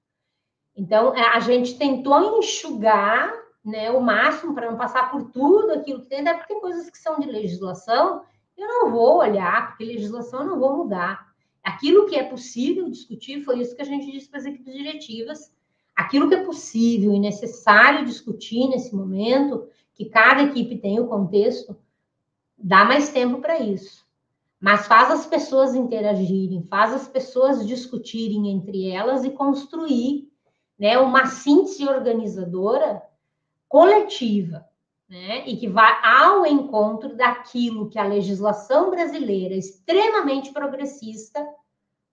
Então, 0.75 1.13
é, 1.13 1.35
a 1.35 1.39
gente 1.39 1.77
tentou 1.77 2.39
enxugar 2.39 3.31
né, 3.63 3.91
o 3.91 4.01
máximo 4.01 4.55
para 4.55 4.71
não 4.71 4.75
passar 4.75 5.11
por 5.11 5.29
tudo 5.29 5.73
aquilo 5.73 6.01
que 6.01 6.09
tem, 6.09 6.21
até 6.21 6.33
porque 6.33 6.53
tem 6.53 6.61
coisas 6.61 6.89
que 6.89 6.97
são 6.97 7.19
de 7.19 7.27
legislação, 7.27 8.23
eu 8.57 8.67
não 8.67 8.89
vou 8.89 9.17
olhar, 9.17 9.67
porque 9.67 9.85
legislação 9.85 10.39
eu 10.39 10.47
não 10.47 10.59
vou 10.59 10.77
mudar. 10.77 11.26
Aquilo 11.67 12.05
que 12.05 12.15
é 12.15 12.23
possível 12.23 12.89
discutir, 12.89 13.43
foi 13.43 13.59
isso 13.59 13.75
que 13.75 13.81
a 13.81 13.85
gente 13.85 14.09
disse 14.09 14.29
para 14.29 14.39
as 14.39 14.45
equipes 14.45 14.73
diretivas, 14.73 15.53
aquilo 15.93 16.29
que 16.29 16.35
é 16.35 16.45
possível 16.45 17.13
e 17.13 17.19
necessário 17.19 18.05
discutir 18.05 18.69
nesse 18.69 18.95
momento, 18.95 19.67
que 19.93 20.05
cada 20.05 20.43
equipe 20.43 20.77
tem 20.77 20.97
o 20.97 21.07
contexto, 21.07 21.75
dá 22.57 22.85
mais 22.85 23.09
tempo 23.09 23.41
para 23.41 23.59
isso. 23.59 24.07
Mas 24.61 24.87
faz 24.87 25.11
as 25.11 25.25
pessoas 25.25 25.75
interagirem, 25.75 26.63
faz 26.63 26.93
as 26.93 27.05
pessoas 27.05 27.67
discutirem 27.67 28.49
entre 28.49 28.89
elas 28.89 29.25
e 29.25 29.31
construir 29.31 30.31
né, 30.79 30.97
uma 30.97 31.25
síntese 31.25 31.85
organizadora 31.85 33.03
coletiva, 33.67 34.65
né? 35.09 35.45
E 35.45 35.57
que 35.57 35.67
vai 35.67 35.99
ao 36.01 36.45
encontro 36.45 37.13
daquilo 37.13 37.89
que 37.89 37.99
a 37.99 38.07
legislação 38.07 38.89
brasileira, 38.89 39.53
extremamente 39.53 40.53
progressista, 40.53 41.45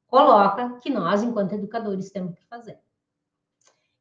coloca 0.07 0.79
que 0.81 0.91
nós, 0.91 1.23
enquanto 1.23 1.55
educadores, 1.55 2.11
temos 2.11 2.35
que 2.35 2.45
fazer. 2.47 2.79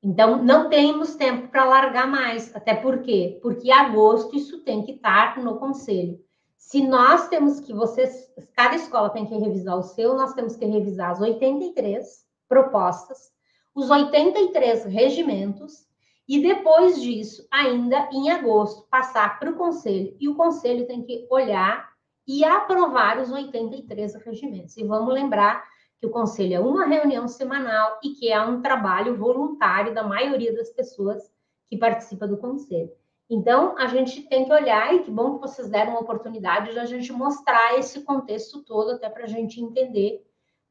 Então, 0.01 0.43
não 0.43 0.69
temos 0.69 1.15
tempo 1.15 1.47
para 1.47 1.63
largar 1.63 2.07
mais. 2.07 2.53
Até? 2.55 2.75
Porque 2.75 3.39
em 3.43 3.71
agosto 3.71 4.35
isso 4.35 4.59
tem 4.59 4.83
que 4.83 4.93
estar 4.93 5.37
no 5.41 5.57
conselho. 5.57 6.19
Se 6.57 6.85
nós 6.85 7.27
temos 7.29 7.59
que, 7.59 7.73
vocês, 7.73 8.31
cada 8.53 8.75
escola 8.75 9.09
tem 9.09 9.25
que 9.25 9.35
revisar 9.35 9.77
o 9.77 9.83
seu, 9.83 10.15
nós 10.15 10.33
temos 10.33 10.55
que 10.55 10.65
revisar 10.65 11.11
as 11.11 11.21
83 11.21 12.25
propostas, 12.49 13.31
os 13.73 13.89
83 13.89 14.85
regimentos 14.85 15.87
e 16.27 16.41
depois 16.41 17.01
disso, 17.01 17.45
ainda 17.51 18.09
em 18.11 18.29
agosto, 18.31 18.87
passar 18.89 19.39
para 19.39 19.51
o 19.51 19.55
conselho 19.55 20.15
e 20.19 20.29
o 20.29 20.35
conselho 20.35 20.87
tem 20.87 21.03
que 21.03 21.27
olhar 21.29 21.89
e 22.25 22.43
aprovar 22.43 23.19
os 23.19 23.29
83 23.29 24.15
regimentos. 24.15 24.77
E 24.77 24.83
vamos 24.85 25.13
lembrar 25.13 25.63
que 26.03 26.07
o 26.07 26.11
conselho 26.11 26.55
é 26.55 26.59
uma 26.59 26.85
reunião 26.85 27.29
semanal 27.29 27.97
e 28.03 28.09
que 28.09 28.29
é 28.29 28.41
um 28.41 28.61
trabalho 28.61 29.15
voluntário 29.15 29.93
da 29.93 30.03
maioria 30.03 30.53
das 30.53 30.69
pessoas 30.69 31.31
que 31.69 31.77
participa 31.77 32.27
do 32.27 32.35
conselho. 32.35 32.91
Então, 33.29 33.77
a 33.77 33.87
gente 33.87 34.21
tem 34.23 34.43
que 34.43 34.51
olhar, 34.51 34.93
e 34.93 34.99
que 34.99 35.09
bom 35.09 35.35
que 35.35 35.47
vocês 35.47 35.69
deram 35.69 35.95
a 35.95 36.01
oportunidade 36.01 36.73
de 36.73 36.79
a 36.79 36.85
gente 36.85 37.13
mostrar 37.13 37.79
esse 37.79 38.01
contexto 38.01 38.65
todo, 38.65 38.91
até 38.91 39.07
para 39.07 39.23
a 39.23 39.27
gente 39.27 39.61
entender 39.61 40.21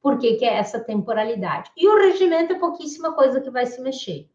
por 0.03 0.19
que, 0.19 0.35
que 0.35 0.45
é 0.45 0.59
essa 0.59 0.79
temporalidade. 0.79 1.71
E 1.79 1.89
o 1.89 1.97
regimento 1.97 2.53
é 2.53 2.59
pouquíssima 2.59 3.15
coisa 3.15 3.41
que 3.41 3.49
vai 3.49 3.65
se 3.65 3.81
mexer 3.81 4.29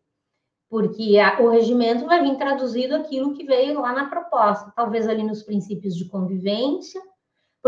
porque 0.70 1.18
a, 1.18 1.42
o 1.42 1.50
regimento 1.50 2.06
vai 2.06 2.22
vir 2.22 2.36
traduzido 2.36 2.94
aquilo 2.94 3.34
que 3.34 3.46
veio 3.46 3.80
lá 3.80 3.94
na 3.94 4.10
proposta, 4.10 4.74
talvez 4.76 5.08
ali 5.08 5.24
nos 5.24 5.42
princípios 5.42 5.96
de 5.96 6.10
convivência, 6.10 7.02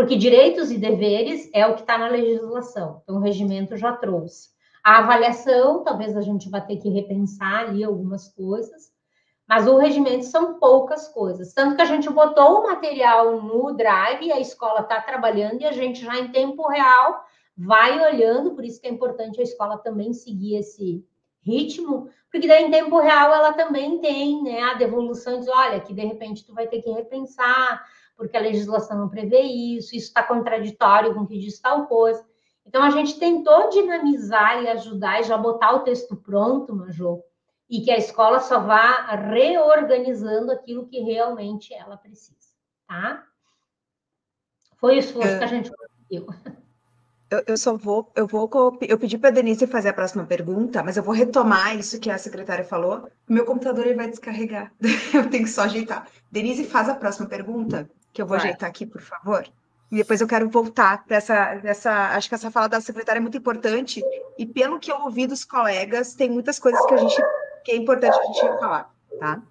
porque 0.00 0.16
direitos 0.16 0.70
e 0.70 0.78
deveres 0.78 1.50
é 1.52 1.66
o 1.66 1.74
que 1.74 1.82
está 1.82 1.98
na 1.98 2.08
legislação, 2.08 3.02
então 3.02 3.16
o 3.16 3.20
regimento 3.20 3.76
já 3.76 3.92
trouxe. 3.92 4.48
A 4.82 5.00
avaliação, 5.00 5.84
talvez 5.84 6.16
a 6.16 6.22
gente 6.22 6.48
vá 6.48 6.58
ter 6.58 6.78
que 6.78 6.88
repensar 6.88 7.68
ali 7.68 7.84
algumas 7.84 8.26
coisas, 8.28 8.90
mas 9.46 9.68
o 9.68 9.76
regimento 9.76 10.24
são 10.24 10.58
poucas 10.58 11.06
coisas. 11.08 11.52
Tanto 11.52 11.76
que 11.76 11.82
a 11.82 11.84
gente 11.84 12.08
botou 12.08 12.60
o 12.60 12.62
material 12.62 13.42
no 13.42 13.74
Drive, 13.74 14.32
a 14.32 14.40
escola 14.40 14.80
está 14.80 15.02
trabalhando 15.02 15.60
e 15.60 15.66
a 15.66 15.72
gente 15.72 16.02
já 16.02 16.18
em 16.18 16.32
tempo 16.32 16.66
real 16.66 17.22
vai 17.54 18.02
olhando, 18.02 18.52
por 18.52 18.64
isso 18.64 18.80
que 18.80 18.88
é 18.88 18.90
importante 18.90 19.38
a 19.38 19.44
escola 19.44 19.76
também 19.76 20.14
seguir 20.14 20.56
esse 20.56 21.04
ritmo, 21.42 22.08
porque 22.32 22.48
daí 22.48 22.64
em 22.64 22.70
tempo 22.70 22.98
real 22.98 23.34
ela 23.34 23.52
também 23.52 23.98
tem 23.98 24.42
né, 24.42 24.62
a 24.62 24.74
devolução 24.74 25.40
de 25.40 25.50
olha, 25.50 25.78
que 25.78 25.92
de 25.92 26.06
repente 26.06 26.46
tu 26.46 26.54
vai 26.54 26.66
ter 26.66 26.80
que 26.80 26.90
repensar, 26.90 27.84
porque 28.20 28.36
a 28.36 28.40
legislação 28.40 28.98
não 28.98 29.08
prevê 29.08 29.40
isso, 29.40 29.96
isso 29.96 30.08
está 30.08 30.22
contraditório 30.22 31.14
com 31.14 31.20
o 31.20 31.26
que 31.26 31.38
diz 31.38 31.58
tal 31.58 31.86
coisa. 31.86 32.22
Então 32.66 32.82
a 32.82 32.90
gente 32.90 33.18
tentou 33.18 33.70
dinamizar 33.70 34.62
e 34.62 34.68
ajudar 34.68 35.20
e 35.20 35.24
já 35.24 35.38
botar 35.38 35.72
o 35.72 35.80
texto 35.80 36.14
pronto, 36.14 36.76
Majô, 36.76 37.24
e 37.66 37.80
que 37.80 37.90
a 37.90 37.96
escola 37.96 38.38
só 38.40 38.60
vá 38.60 39.06
reorganizando 39.06 40.52
aquilo 40.52 40.86
que 40.86 41.00
realmente 41.00 41.72
ela 41.72 41.96
precisa, 41.96 42.36
tá? 42.86 43.24
Foi 44.76 44.96
o 44.96 44.98
esforço 44.98 45.26
é... 45.26 45.38
que 45.38 45.44
a 45.44 45.46
gente 45.46 45.70
conseguiu. 45.70 46.26
Eu, 47.30 47.42
eu, 47.46 47.56
só 47.56 47.74
vou, 47.74 48.12
eu 48.14 48.26
vou, 48.26 48.50
eu 48.82 48.98
pedi 48.98 49.16
para 49.16 49.30
a 49.30 49.32
Denise 49.32 49.66
fazer 49.66 49.90
a 49.90 49.94
próxima 49.94 50.26
pergunta, 50.26 50.82
mas 50.82 50.98
eu 50.98 51.02
vou 51.02 51.14
retomar 51.14 51.74
isso 51.78 51.98
que 51.98 52.10
a 52.10 52.18
secretária 52.18 52.64
falou. 52.64 53.08
Meu 53.26 53.46
computador 53.46 53.86
ele 53.86 53.94
vai 53.94 54.10
descarregar. 54.10 54.74
Eu 55.14 55.30
tenho 55.30 55.44
que 55.44 55.50
só 55.50 55.62
ajeitar. 55.62 56.08
Denise, 56.28 56.64
faz 56.64 56.88
a 56.88 56.94
próxima 56.96 57.28
pergunta, 57.28 57.88
que 58.12 58.20
eu 58.22 58.26
vou 58.26 58.36
vai. 58.36 58.46
ajeitar 58.46 58.68
aqui, 58.68 58.86
por 58.86 59.00
favor. 59.00 59.46
E 59.90 59.96
depois 59.96 60.20
eu 60.20 60.28
quero 60.28 60.48
voltar 60.48 61.04
para 61.04 61.16
essa, 61.16 61.60
essa. 61.64 62.14
Acho 62.14 62.28
que 62.28 62.34
essa 62.34 62.50
fala 62.50 62.68
da 62.68 62.80
secretária 62.80 63.18
é 63.18 63.20
muito 63.20 63.36
importante. 63.36 64.02
E 64.38 64.46
pelo 64.46 64.78
que 64.78 64.90
eu 64.90 65.00
ouvi 65.00 65.26
dos 65.26 65.44
colegas, 65.44 66.14
tem 66.14 66.30
muitas 66.30 66.58
coisas 66.58 66.84
que 66.86 66.94
a 66.94 66.96
gente 66.96 67.22
que 67.64 67.72
é 67.72 67.76
importante 67.76 68.16
a 68.18 68.24
gente 68.24 68.40
falar, 68.58 68.90
tá? 69.18 69.42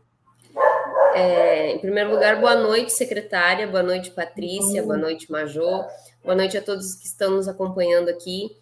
É, 1.13 1.71
em 1.73 1.79
primeiro 1.79 2.11
lugar, 2.11 2.39
boa 2.39 2.55
noite, 2.55 2.91
secretária, 2.91 3.67
boa 3.67 3.83
noite, 3.83 4.11
Patrícia, 4.11 4.81
uhum. 4.81 4.87
boa 4.87 4.97
noite, 4.97 5.31
Major, 5.31 5.87
boa 6.23 6.35
noite 6.35 6.57
a 6.57 6.61
todos 6.61 6.95
que 6.95 7.05
estão 7.05 7.31
nos 7.31 7.47
acompanhando 7.47 8.09
aqui. 8.09 8.55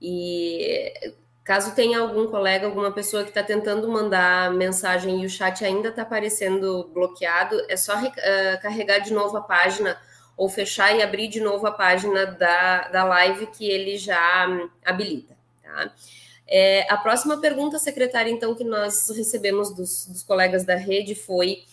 E 0.00 0.92
caso 1.44 1.74
tenha 1.74 1.98
algum 1.98 2.28
colega, 2.28 2.66
alguma 2.66 2.92
pessoa 2.92 3.22
que 3.24 3.30
está 3.30 3.42
tentando 3.42 3.88
mandar 3.88 4.52
mensagem 4.52 5.22
e 5.22 5.26
o 5.26 5.30
chat 5.30 5.64
ainda 5.64 5.88
está 5.88 6.02
aparecendo 6.02 6.90
bloqueado, 6.94 7.60
é 7.68 7.76
só 7.76 7.98
uh, 7.98 8.12
carregar 8.62 8.98
de 9.00 9.12
novo 9.12 9.36
a 9.36 9.40
página 9.40 9.98
ou 10.36 10.48
fechar 10.48 10.96
e 10.96 11.02
abrir 11.02 11.28
de 11.28 11.40
novo 11.40 11.66
a 11.66 11.72
página 11.72 12.26
da, 12.26 12.88
da 12.88 13.04
live 13.04 13.46
que 13.46 13.68
ele 13.68 13.98
já 13.98 14.46
habilita. 14.84 15.36
Tá? 15.62 15.92
É, 16.48 16.86
a 16.92 16.96
próxima 16.96 17.40
pergunta, 17.40 17.78
secretária, 17.78 18.30
então, 18.30 18.54
que 18.54 18.64
nós 18.64 19.08
recebemos 19.10 19.74
dos, 19.74 20.06
dos 20.06 20.22
colegas 20.22 20.64
da 20.64 20.76
rede 20.76 21.14
foi 21.14 21.64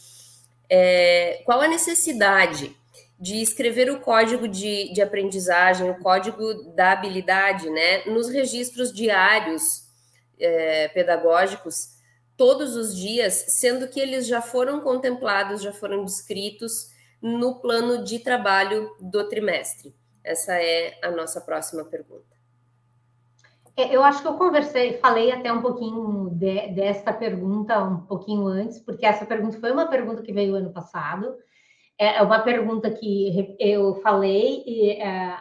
é, 0.69 1.41
qual 1.45 1.61
a 1.61 1.67
necessidade 1.67 2.75
de 3.19 3.41
escrever 3.41 3.91
o 3.91 3.99
código 3.99 4.47
de, 4.47 4.93
de 4.93 5.01
aprendizagem, 5.01 5.89
o 5.89 5.99
código 5.99 6.53
da 6.73 6.93
habilidade, 6.93 7.69
né, 7.69 8.05
nos 8.05 8.29
registros 8.29 8.93
diários 8.93 9.61
é, 10.39 10.87
pedagógicos 10.87 11.99
todos 12.37 12.77
os 12.77 12.95
dias, 12.95 13.33
sendo 13.59 13.89
que 13.89 13.99
eles 13.99 14.25
já 14.25 14.41
foram 14.41 14.79
contemplados, 14.79 15.61
já 15.61 15.73
foram 15.73 16.05
descritos 16.05 16.89
no 17.21 17.59
plano 17.59 18.01
de 18.05 18.19
trabalho 18.19 18.95
do 19.01 19.27
trimestre? 19.27 19.93
Essa 20.23 20.53
é 20.53 20.97
a 21.03 21.11
nossa 21.11 21.41
próxima 21.41 21.83
pergunta. 21.83 22.39
É, 23.75 23.93
eu 23.93 24.03
acho 24.03 24.21
que 24.21 24.27
eu 24.27 24.35
conversei, 24.35 24.97
falei 24.99 25.31
até 25.31 25.51
um 25.51 25.61
pouquinho 25.61 26.29
de, 26.31 26.67
desta 26.69 27.11
pergunta 27.11 27.81
um 27.83 28.01
pouquinho 28.01 28.47
antes, 28.47 28.79
porque 28.79 29.05
essa 29.05 29.25
pergunta 29.25 29.59
foi 29.59 29.71
uma 29.71 29.87
pergunta 29.87 30.21
que 30.21 30.31
veio 30.31 30.55
ano 30.55 30.71
passado. 30.71 31.35
É, 31.99 32.17
é 32.17 32.21
uma 32.23 32.39
pergunta 32.39 32.89
que 32.89 33.55
eu 33.59 33.95
falei 33.95 34.63
e 34.65 34.91
é, 34.91 35.37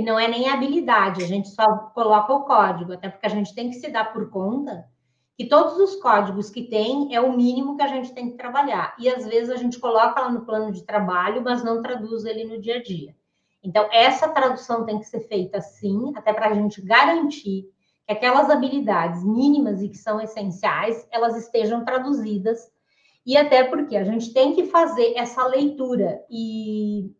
não 0.00 0.18
é 0.18 0.26
nem 0.26 0.48
habilidade, 0.48 1.22
a 1.22 1.26
gente 1.26 1.48
só 1.50 1.90
coloca 1.94 2.32
o 2.32 2.44
código, 2.44 2.94
até 2.94 3.10
porque 3.10 3.26
a 3.26 3.30
gente 3.30 3.54
tem 3.54 3.68
que 3.68 3.76
se 3.76 3.90
dar 3.90 4.12
por 4.12 4.30
conta 4.30 4.90
que 5.36 5.46
todos 5.46 5.76
os 5.76 5.96
códigos 5.96 6.50
que 6.50 6.62
tem 6.62 7.14
é 7.14 7.20
o 7.20 7.36
mínimo 7.36 7.76
que 7.76 7.82
a 7.82 7.88
gente 7.88 8.12
tem 8.12 8.30
que 8.30 8.36
trabalhar. 8.36 8.94
E 8.98 9.08
às 9.08 9.26
vezes 9.26 9.50
a 9.50 9.56
gente 9.56 9.78
coloca 9.78 10.20
lá 10.20 10.30
no 10.30 10.44
plano 10.44 10.72
de 10.72 10.84
trabalho, 10.84 11.42
mas 11.42 11.64
não 11.64 11.82
traduz 11.82 12.24
ele 12.24 12.44
no 12.44 12.60
dia 12.60 12.76
a 12.76 12.82
dia. 12.82 13.14
Então, 13.62 13.88
essa 13.92 14.28
tradução 14.28 14.84
tem 14.84 14.98
que 14.98 15.04
ser 15.04 15.20
feita 15.20 15.60
sim, 15.60 16.12
até 16.16 16.32
para 16.32 16.48
a 16.48 16.54
gente 16.54 16.82
garantir 16.82 17.70
que 18.06 18.12
aquelas 18.12 18.50
habilidades 18.50 19.24
mínimas 19.24 19.82
e 19.82 19.88
que 19.88 19.96
são 19.96 20.20
essenciais, 20.20 21.06
elas 21.10 21.36
estejam 21.36 21.84
traduzidas, 21.84 22.70
e 23.24 23.36
até 23.36 23.62
porque 23.64 23.96
a 23.96 24.04
gente 24.04 24.32
tem 24.32 24.54
que 24.54 24.66
fazer 24.66 25.14
essa 25.16 25.44
leitura. 25.46 26.24
E 26.30 27.10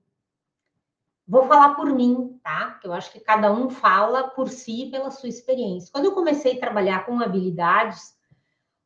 vou 1.26 1.46
falar 1.46 1.74
por 1.74 1.86
mim, 1.86 2.38
tá? 2.42 2.78
Eu 2.82 2.92
acho 2.92 3.12
que 3.12 3.20
cada 3.20 3.52
um 3.52 3.70
fala 3.70 4.28
por 4.28 4.48
si, 4.48 4.88
pela 4.90 5.10
sua 5.10 5.28
experiência. 5.28 5.90
Quando 5.92 6.06
eu 6.06 6.12
comecei 6.12 6.56
a 6.56 6.60
trabalhar 6.60 7.06
com 7.06 7.20
habilidades, 7.20 8.16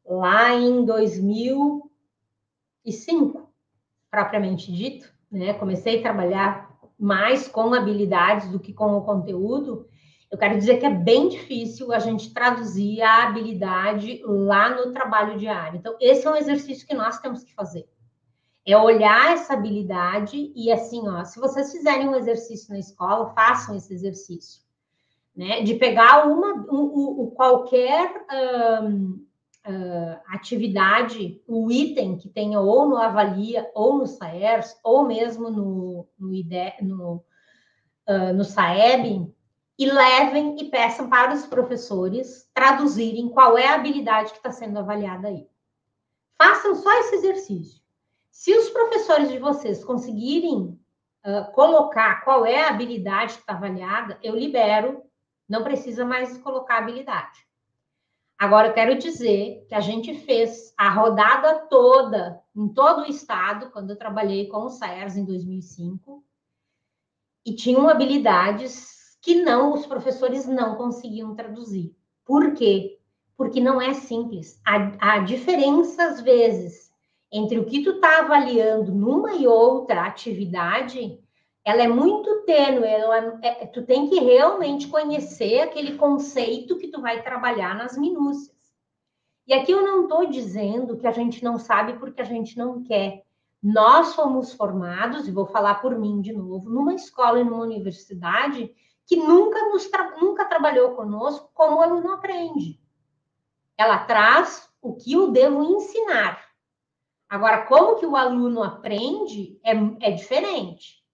lá 0.05 0.55
em 0.55 0.85
2005, 0.85 3.51
propriamente 4.11 4.73
dito, 4.73 5.13
né? 5.31 5.55
Comecei 5.55 5.99
a 5.99 6.03
trabalhar 6.03 6.67
mais 6.99 7.49
com 7.49 7.75
habilidades 7.75 8.49
do 8.51 8.61
que 8.61 8.73
com 8.73 8.97
o 8.97 9.05
conteúdo, 9.05 9.87
eu 10.31 10.39
quero 10.39 10.59
dizer 10.59 10.79
que 10.79 10.87
é 10.87 10.91
bem 10.91 11.29
difícil 11.29 11.93
a 11.93 11.99
gente 11.99 12.33
traduzir 12.33 13.01
a 13.01 13.25
habilidade 13.25 14.21
lá 14.25 14.69
no 14.69 14.93
trabalho 14.93 15.39
diário. 15.39 15.79
Então, 15.79 15.97
esse 16.01 16.27
é 16.27 16.31
um 16.31 16.37
exercício 16.37 16.87
que 16.87 16.95
nós 16.95 17.21
temos 17.21 17.45
que 17.45 17.55
fazer. 17.55 17.89
É 18.67 18.77
olhar 18.77 19.33
essa 19.33 19.55
habilidade 19.55 20.53
e 20.57 20.73
assim, 20.73 21.09
ó, 21.09 21.23
se 21.25 21.39
vocês 21.39 21.71
fizerem 21.71 22.09
um 22.09 22.17
exercício 22.17 22.73
na 22.73 22.79
escola, 22.81 23.33
façam 23.33 23.77
esse 23.77 23.95
exercício, 23.95 24.61
né? 25.37 25.63
De 25.63 25.75
pegar 25.75 26.27
uma, 26.27 26.67
um, 26.73 27.23
um, 27.23 27.31
qualquer 27.31 28.13
um, 28.83 29.25
uh, 29.65 30.21
atividade, 30.29 31.41
o 31.47 31.71
item 31.71 32.19
que 32.19 32.29
tenha 32.29 32.59
ou 32.59 32.89
no 32.89 32.97
Avalia, 32.97 33.71
ou 33.73 33.99
no 33.99 34.07
SAERS, 34.07 34.77
ou 34.83 35.07
mesmo 35.07 35.49
no, 35.49 36.09
no, 36.19 36.35
IDE, 36.35 36.83
no, 36.83 37.23
uh, 38.09 38.33
no 38.35 38.43
SAEB, 38.43 39.33
e 39.79 39.87
levem 39.91 40.57
e 40.59 40.71
peçam 40.71 41.09
para 41.09 41.35
os 41.35 41.47
professores 41.47 42.49
traduzirem 42.55 43.29
qual 43.29 43.59
é 43.59 43.69
a 43.69 43.75
habilidade 43.75 44.33
que 44.33 44.39
está 44.39 44.51
sendo 44.51 44.79
avaliada 44.79 45.29
aí. 45.29 45.47
Façam 46.39 46.75
só 46.75 46.93
esse 47.01 47.17
exercício. 47.17 47.83
Se 48.31 48.57
os 48.57 48.71
professores 48.71 49.31
de 49.31 49.39
vocês 49.39 49.85
conseguirem 49.85 50.79
uh, 51.25 51.53
colocar 51.53 52.23
qual 52.25 52.45
é 52.45 52.63
a 52.63 52.69
habilidade 52.69 53.35
que 53.35 53.41
está 53.41 53.55
avaliada, 53.55 54.19
eu 54.23 54.35
libero, 54.35 55.03
não 55.49 55.63
precisa 55.63 56.05
mais 56.05 56.37
colocar 56.39 56.79
habilidade. 56.79 57.47
Agora, 58.39 58.69
eu 58.69 58.75
quero 58.75 58.99
dizer 58.99 59.65
que 59.67 59.75
a 59.75 59.81
gente 59.81 60.15
fez 60.15 60.75
a 60.77 60.91
rodada 60.91 61.67
toda, 61.71 62.43
em 62.55 62.69
todo 62.69 63.03
o 63.03 63.07
estado, 63.07 63.71
quando 63.71 63.91
eu 63.91 63.97
trabalhei 63.97 64.47
com 64.49 64.59
o 64.59 64.69
SAERS 64.69 65.17
em 65.17 65.25
2005, 65.25 66.23
e 67.47 67.55
tinham 67.55 67.89
habilidades 67.89 68.96
que 69.27 69.43
não, 69.43 69.73
os 69.73 69.85
professores 69.85 70.47
não 70.47 70.77
conseguiam 70.77 71.35
traduzir. 71.35 71.93
Por 72.25 72.55
quê? 72.55 72.97
Porque 73.37 73.61
não 73.61 73.83
é 73.83 73.93
simples. 73.93 74.61
Há, 74.65 74.93
há 75.01 75.19
diferença, 75.19 76.05
às 76.05 76.21
vezes, 76.21 76.93
entre 77.33 77.59
o 77.59 77.65
que 77.65 77.83
tu 77.83 77.91
está 77.91 78.21
avaliando 78.21 78.95
numa 78.95 79.35
e 79.35 79.45
outra 79.45 80.07
atividade 80.07 81.21
ela 81.65 81.83
é 81.83 81.89
muito 81.89 82.43
tênue, 82.43 82.87
é, 82.87 83.65
é, 83.65 83.67
tu 83.67 83.85
tem 83.85 84.09
que 84.09 84.21
realmente 84.21 84.87
conhecer 84.87 85.59
aquele 85.59 85.97
conceito 85.97 86.79
que 86.79 86.87
tu 86.87 87.01
vai 87.01 87.25
trabalhar 87.25 87.75
nas 87.75 87.99
minúcias. 87.99 88.55
E 89.45 89.53
aqui 89.53 89.73
eu 89.73 89.83
não 89.83 90.03
estou 90.03 90.25
dizendo 90.31 90.97
que 90.97 91.09
a 91.09 91.11
gente 91.11 91.43
não 91.43 91.59
sabe 91.59 91.95
porque 91.95 92.23
a 92.23 92.25
gente 92.25 92.57
não 92.57 92.85
quer. 92.85 93.25
Nós 93.61 94.15
fomos 94.15 94.53
formados, 94.53 95.27
e 95.27 95.33
vou 95.33 95.47
falar 95.47 95.83
por 95.83 95.99
mim 95.99 96.21
de 96.21 96.33
novo, 96.33 96.71
numa 96.71 96.95
escola 96.95 97.41
e 97.41 97.45
numa 97.45 97.65
universidade 97.65 98.73
que 99.07 99.17
nunca, 99.17 99.59
nos 99.69 99.87
tra 99.87 100.17
nunca 100.21 100.45
trabalhou 100.45 100.95
conosco 100.95 101.51
como 101.55 101.77
o 101.77 101.83
aluno 101.83 102.13
aprende. 102.13 102.81
Ela 103.79 103.99
traz 103.99 104.69
o 104.83 104.95
que 104.95 105.13
eu 105.13 105.31
devo 105.31 105.63
ensinar. 105.63 106.45
Agora, 107.29 107.67
como 107.67 107.97
que 107.97 108.07
o 108.07 108.17
aluno 108.17 108.63
aprende 108.63 109.61
é, 109.65 109.73
é 110.09 110.11
diferente 110.11 111.07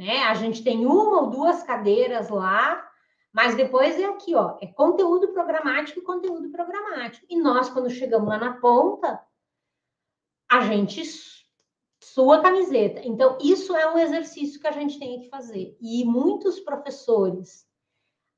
né? 0.00 0.22
A 0.22 0.34
gente 0.34 0.64
tem 0.64 0.86
uma 0.86 1.20
ou 1.20 1.26
duas 1.28 1.62
cadeiras 1.62 2.30
lá, 2.30 2.90
mas 3.30 3.54
depois 3.54 4.00
é 4.00 4.06
aqui, 4.06 4.34
ó, 4.34 4.56
é 4.58 4.66
conteúdo 4.66 5.28
programático 5.28 5.98
e 5.98 6.02
conteúdo 6.02 6.48
programático. 6.48 7.26
E 7.28 7.36
nós, 7.36 7.68
quando 7.68 7.90
chegamos 7.90 8.26
lá 8.26 8.38
na 8.38 8.54
ponta, 8.54 9.20
a 10.50 10.62
gente 10.62 11.04
sua 12.14 12.40
camiseta. 12.40 13.00
Então, 13.04 13.38
isso 13.40 13.74
é 13.76 13.92
um 13.92 13.98
exercício 13.98 14.60
que 14.60 14.66
a 14.66 14.72
gente 14.72 14.98
tem 14.98 15.20
que 15.20 15.28
fazer. 15.28 15.76
E 15.80 16.04
muitos 16.04 16.58
professores 16.58 17.64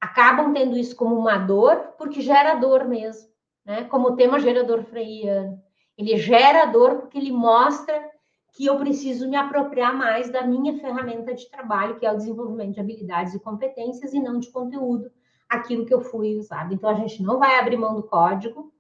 acabam 0.00 0.52
tendo 0.52 0.76
isso 0.76 0.94
como 0.94 1.16
uma 1.16 1.38
dor, 1.38 1.94
porque 1.96 2.20
gera 2.20 2.54
dor 2.54 2.86
mesmo, 2.86 3.28
né? 3.64 3.84
Como 3.84 4.08
o 4.08 4.16
tema 4.16 4.40
gerador 4.40 4.82
freiano. 4.84 5.58
Ele 5.96 6.16
gera 6.16 6.66
dor 6.66 6.96
porque 6.96 7.16
ele 7.16 7.32
mostra 7.32 8.10
que 8.54 8.66
eu 8.66 8.76
preciso 8.76 9.28
me 9.28 9.36
apropriar 9.36 9.96
mais 9.96 10.30
da 10.30 10.42
minha 10.42 10.78
ferramenta 10.78 11.32
de 11.32 11.48
trabalho, 11.48 11.96
que 11.98 12.04
é 12.04 12.12
o 12.12 12.16
desenvolvimento 12.16 12.74
de 12.74 12.80
habilidades 12.80 13.32
e 13.32 13.40
competências, 13.40 14.12
e 14.12 14.20
não 14.20 14.38
de 14.38 14.50
conteúdo, 14.50 15.10
aquilo 15.48 15.86
que 15.86 15.94
eu 15.94 16.02
fui 16.02 16.36
usado. 16.36 16.74
Então, 16.74 16.90
a 16.90 16.94
gente 16.94 17.22
não 17.22 17.38
vai 17.38 17.58
abrir 17.58 17.78
mão 17.78 17.94
do 17.94 18.02
código, 18.02 18.70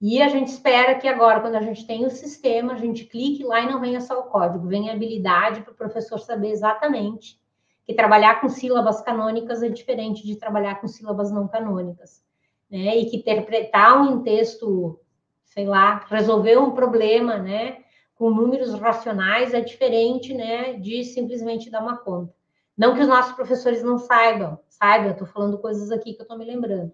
e 0.00 0.20
a 0.20 0.28
gente 0.28 0.48
espera 0.48 0.94
que 0.96 1.08
agora, 1.08 1.40
quando 1.40 1.56
a 1.56 1.62
gente 1.62 1.86
tem 1.86 2.04
o 2.04 2.10
sistema, 2.10 2.74
a 2.74 2.76
gente 2.76 3.04
clique 3.04 3.44
lá 3.44 3.60
e 3.60 3.66
não 3.66 3.80
venha 3.80 4.00
só 4.00 4.20
o 4.20 4.24
código, 4.24 4.68
venha 4.68 4.92
a 4.92 4.94
habilidade 4.94 5.62
para 5.62 5.72
o 5.72 5.76
professor 5.76 6.18
saber 6.18 6.50
exatamente 6.50 7.40
que 7.84 7.94
trabalhar 7.94 8.40
com 8.40 8.48
sílabas 8.48 9.00
canônicas 9.00 9.62
é 9.62 9.68
diferente 9.68 10.26
de 10.26 10.36
trabalhar 10.36 10.80
com 10.80 10.88
sílabas 10.88 11.30
não 11.30 11.46
canônicas. 11.46 12.22
Né? 12.70 12.96
E 12.96 13.08
que 13.08 13.18
interpretar 13.18 14.00
um 14.02 14.22
texto, 14.22 15.00
sei 15.44 15.66
lá, 15.66 16.04
resolver 16.08 16.58
um 16.58 16.72
problema, 16.72 17.38
né? 17.38 17.84
com 18.16 18.30
números 18.30 18.72
racionais 18.74 19.54
é 19.54 19.60
diferente, 19.60 20.34
né, 20.34 20.72
de 20.74 21.04
simplesmente 21.04 21.70
dar 21.70 21.82
uma 21.82 21.98
conta. 21.98 22.34
Não 22.76 22.94
que 22.94 23.00
os 23.00 23.08
nossos 23.08 23.32
professores 23.32 23.82
não 23.82 23.98
saibam, 23.98 24.58
saibam, 24.68 25.12
estou 25.12 25.26
falando 25.26 25.58
coisas 25.58 25.90
aqui 25.90 26.14
que 26.14 26.20
eu 26.20 26.24
estou 26.24 26.36
me 26.36 26.44
lembrando. 26.44 26.92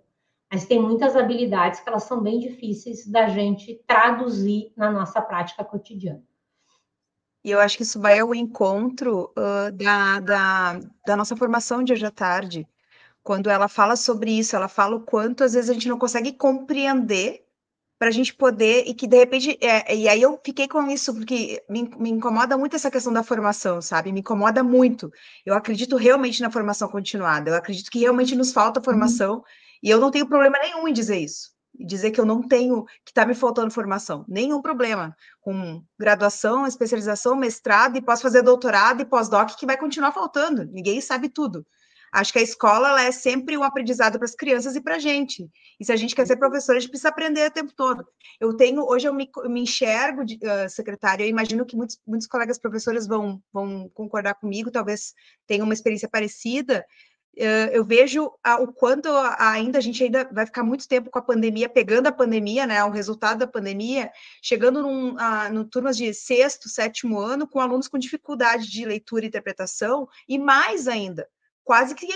Mas 0.53 0.67
tem 0.67 0.79
muitas 0.79 1.17
habilidades 1.17 1.81
que 1.81 1.89
elas 1.89 2.03
são 2.03 2.21
bem 2.21 2.39
difíceis 2.39 3.07
da 3.07 3.27
gente 3.29 3.83
traduzir 3.87 4.71
na 4.77 4.91
nossa 4.91 5.23
prática 5.23 5.65
cotidiana. 5.65 6.23
E 7.43 7.51
eu 7.51 7.59
acho 7.59 7.77
que 7.77 7.83
isso 7.83 7.99
vai 7.99 8.21
ao 8.21 8.35
encontro 8.35 9.33
uh, 9.37 9.73
da, 9.73 10.21
da, 10.21 10.81
da 11.07 11.17
nossa 11.17 11.35
formação 11.35 11.83
de 11.83 11.93
hoje 11.93 12.05
à 12.05 12.11
tarde, 12.11 12.69
quando 13.23 13.49
ela 13.49 13.67
fala 13.67 13.97
sobre 13.97 14.31
isso, 14.39 14.55
ela 14.55 14.69
fala 14.69 14.97
o 14.97 15.01
quanto 15.01 15.43
às 15.43 15.55
vezes 15.55 15.71
a 15.71 15.73
gente 15.73 15.89
não 15.89 15.99
consegue 15.99 16.33
compreender 16.33 17.45
para 17.99 18.09
a 18.09 18.13
gente 18.13 18.35
poder, 18.35 18.83
e 18.89 18.95
que 18.95 19.07
de 19.07 19.17
repente, 19.17 19.57
é, 19.61 19.95
e 19.95 20.09
aí 20.09 20.21
eu 20.21 20.39
fiquei 20.45 20.67
com 20.67 20.89
isso, 20.89 21.15
porque 21.15 21.63
me, 21.71 21.89
me, 21.97 22.11
incomoda 22.11 22.59
muito 22.59 22.75
essa 22.75 22.91
questão 22.91 23.13
da 23.13 23.23
formação, 23.23 23.81
sabe? 23.81 24.11
Me 24.11 24.19
incomoda 24.19 24.61
muito. 24.61 25.09
Eu 25.47 25.55
acredito 25.55 25.95
realmente 25.95 26.43
na 26.43 26.51
formação 26.51 26.89
continuada, 26.89 27.51
eu 27.51 27.55
acredito 27.55 27.93
que 27.93 28.01
realmente 28.01 28.35
nos 28.35 28.53
falta 28.53 28.81
uhum. 28.81 28.85
formação, 28.85 29.35
uhum. 29.35 29.43
E 29.83 29.91
eu 29.91 29.99
não 29.99 30.11
tenho 30.11 30.27
problema 30.27 30.59
nenhum 30.59 30.87
em 30.87 30.93
dizer 30.93 31.19
isso. 31.19 31.51
Dizer 31.75 32.11
que 32.11 32.21
eu 32.21 32.27
não 32.27 32.47
tenho, 32.47 32.85
que 33.05 33.11
está 33.11 33.25
me 33.25 33.35
faltando 33.35 33.71
formação, 33.71 34.25
nenhum 34.29 34.61
problema. 34.61 35.17
Com 35.41 35.83
graduação, 35.99 36.67
especialização, 36.67 37.35
mestrado, 37.35 37.97
e 37.97 38.03
posso 38.03 38.23
fazer 38.23 38.43
doutorado 38.43 39.01
e 39.01 39.07
pós-doc, 39.07 39.57
que 39.59 39.67
vai 39.67 39.77
continuar 39.77 40.13
faltando. 40.13 40.65
Ninguém 40.67 41.01
sabe 41.01 41.29
tudo. 41.29 41.67
Acho 42.13 42.31
que 42.31 42.39
a 42.39 42.43
escola 42.43 43.01
é 43.01 43.11
sempre 43.11 43.57
um 43.57 43.63
aprendizado 43.63 44.19
para 44.19 44.27
as 44.27 44.35
crianças 44.35 44.77
e 44.77 44.83
para 44.83 44.97
a 44.97 44.99
gente. 44.99 45.49
E 45.81 45.85
se 45.85 45.91
a 45.91 45.97
gente 45.97 46.15
quer 46.15 46.27
ser 46.27 46.37
professor, 46.37 46.77
a 46.77 46.79
gente 46.79 46.91
precisa 46.91 47.09
aprender 47.09 47.47
o 47.47 47.51
tempo 47.51 47.73
todo. 47.75 48.05
Eu 48.39 48.55
tenho, 48.55 48.85
hoje 48.85 49.09
eu 49.09 49.15
me, 49.15 49.31
me 49.47 49.63
enxergo 49.63 50.23
de 50.23 50.35
uh, 50.35 50.69
secretária, 50.69 51.25
eu 51.25 51.29
imagino 51.31 51.65
que 51.65 51.75
muitos, 51.75 51.99
muitos 52.07 52.27
colegas 52.27 52.59
professores 52.59 53.07
vão, 53.07 53.43
vão 53.51 53.89
concordar 53.95 54.35
comigo, 54.35 54.71
talvez 54.71 55.15
tenham 55.47 55.65
uma 55.65 55.73
experiência 55.73 56.07
parecida. 56.07 56.85
Eu 57.35 57.83
vejo 57.85 58.31
o 58.61 58.73
quanto 58.73 59.09
ainda 59.39 59.79
a 59.79 59.81
gente 59.81 60.05
ainda 60.05 60.29
vai 60.31 60.45
ficar 60.45 60.63
muito 60.63 60.87
tempo 60.87 61.11
com 61.11 61.19
a 61.19 61.23
pandemia, 61.23 61.69
pegando 61.69 62.07
a 62.07 62.13
pandemia, 62.13 62.67
né, 62.67 62.85
o 62.85 62.91
resultado 62.91 63.39
da 63.39 63.47
pandemia, 63.47 64.11
chegando 64.43 64.83
num, 64.83 65.15
uh, 65.15 65.53
no 65.53 65.65
turmas 65.65 65.97
de 65.97 66.13
sexto, 66.13 66.69
sétimo 66.69 67.19
ano, 67.19 67.49
com 67.49 67.59
alunos 67.59 67.89
com 67.89 67.99
dificuldade 67.99 68.71
de 68.71 68.85
leitura 68.85 69.25
e 69.25 69.29
interpretação, 69.29 70.07
e 70.29 70.39
mais 70.39 70.87
ainda, 70.87 71.27
quase 71.65 71.95
que 71.95 72.07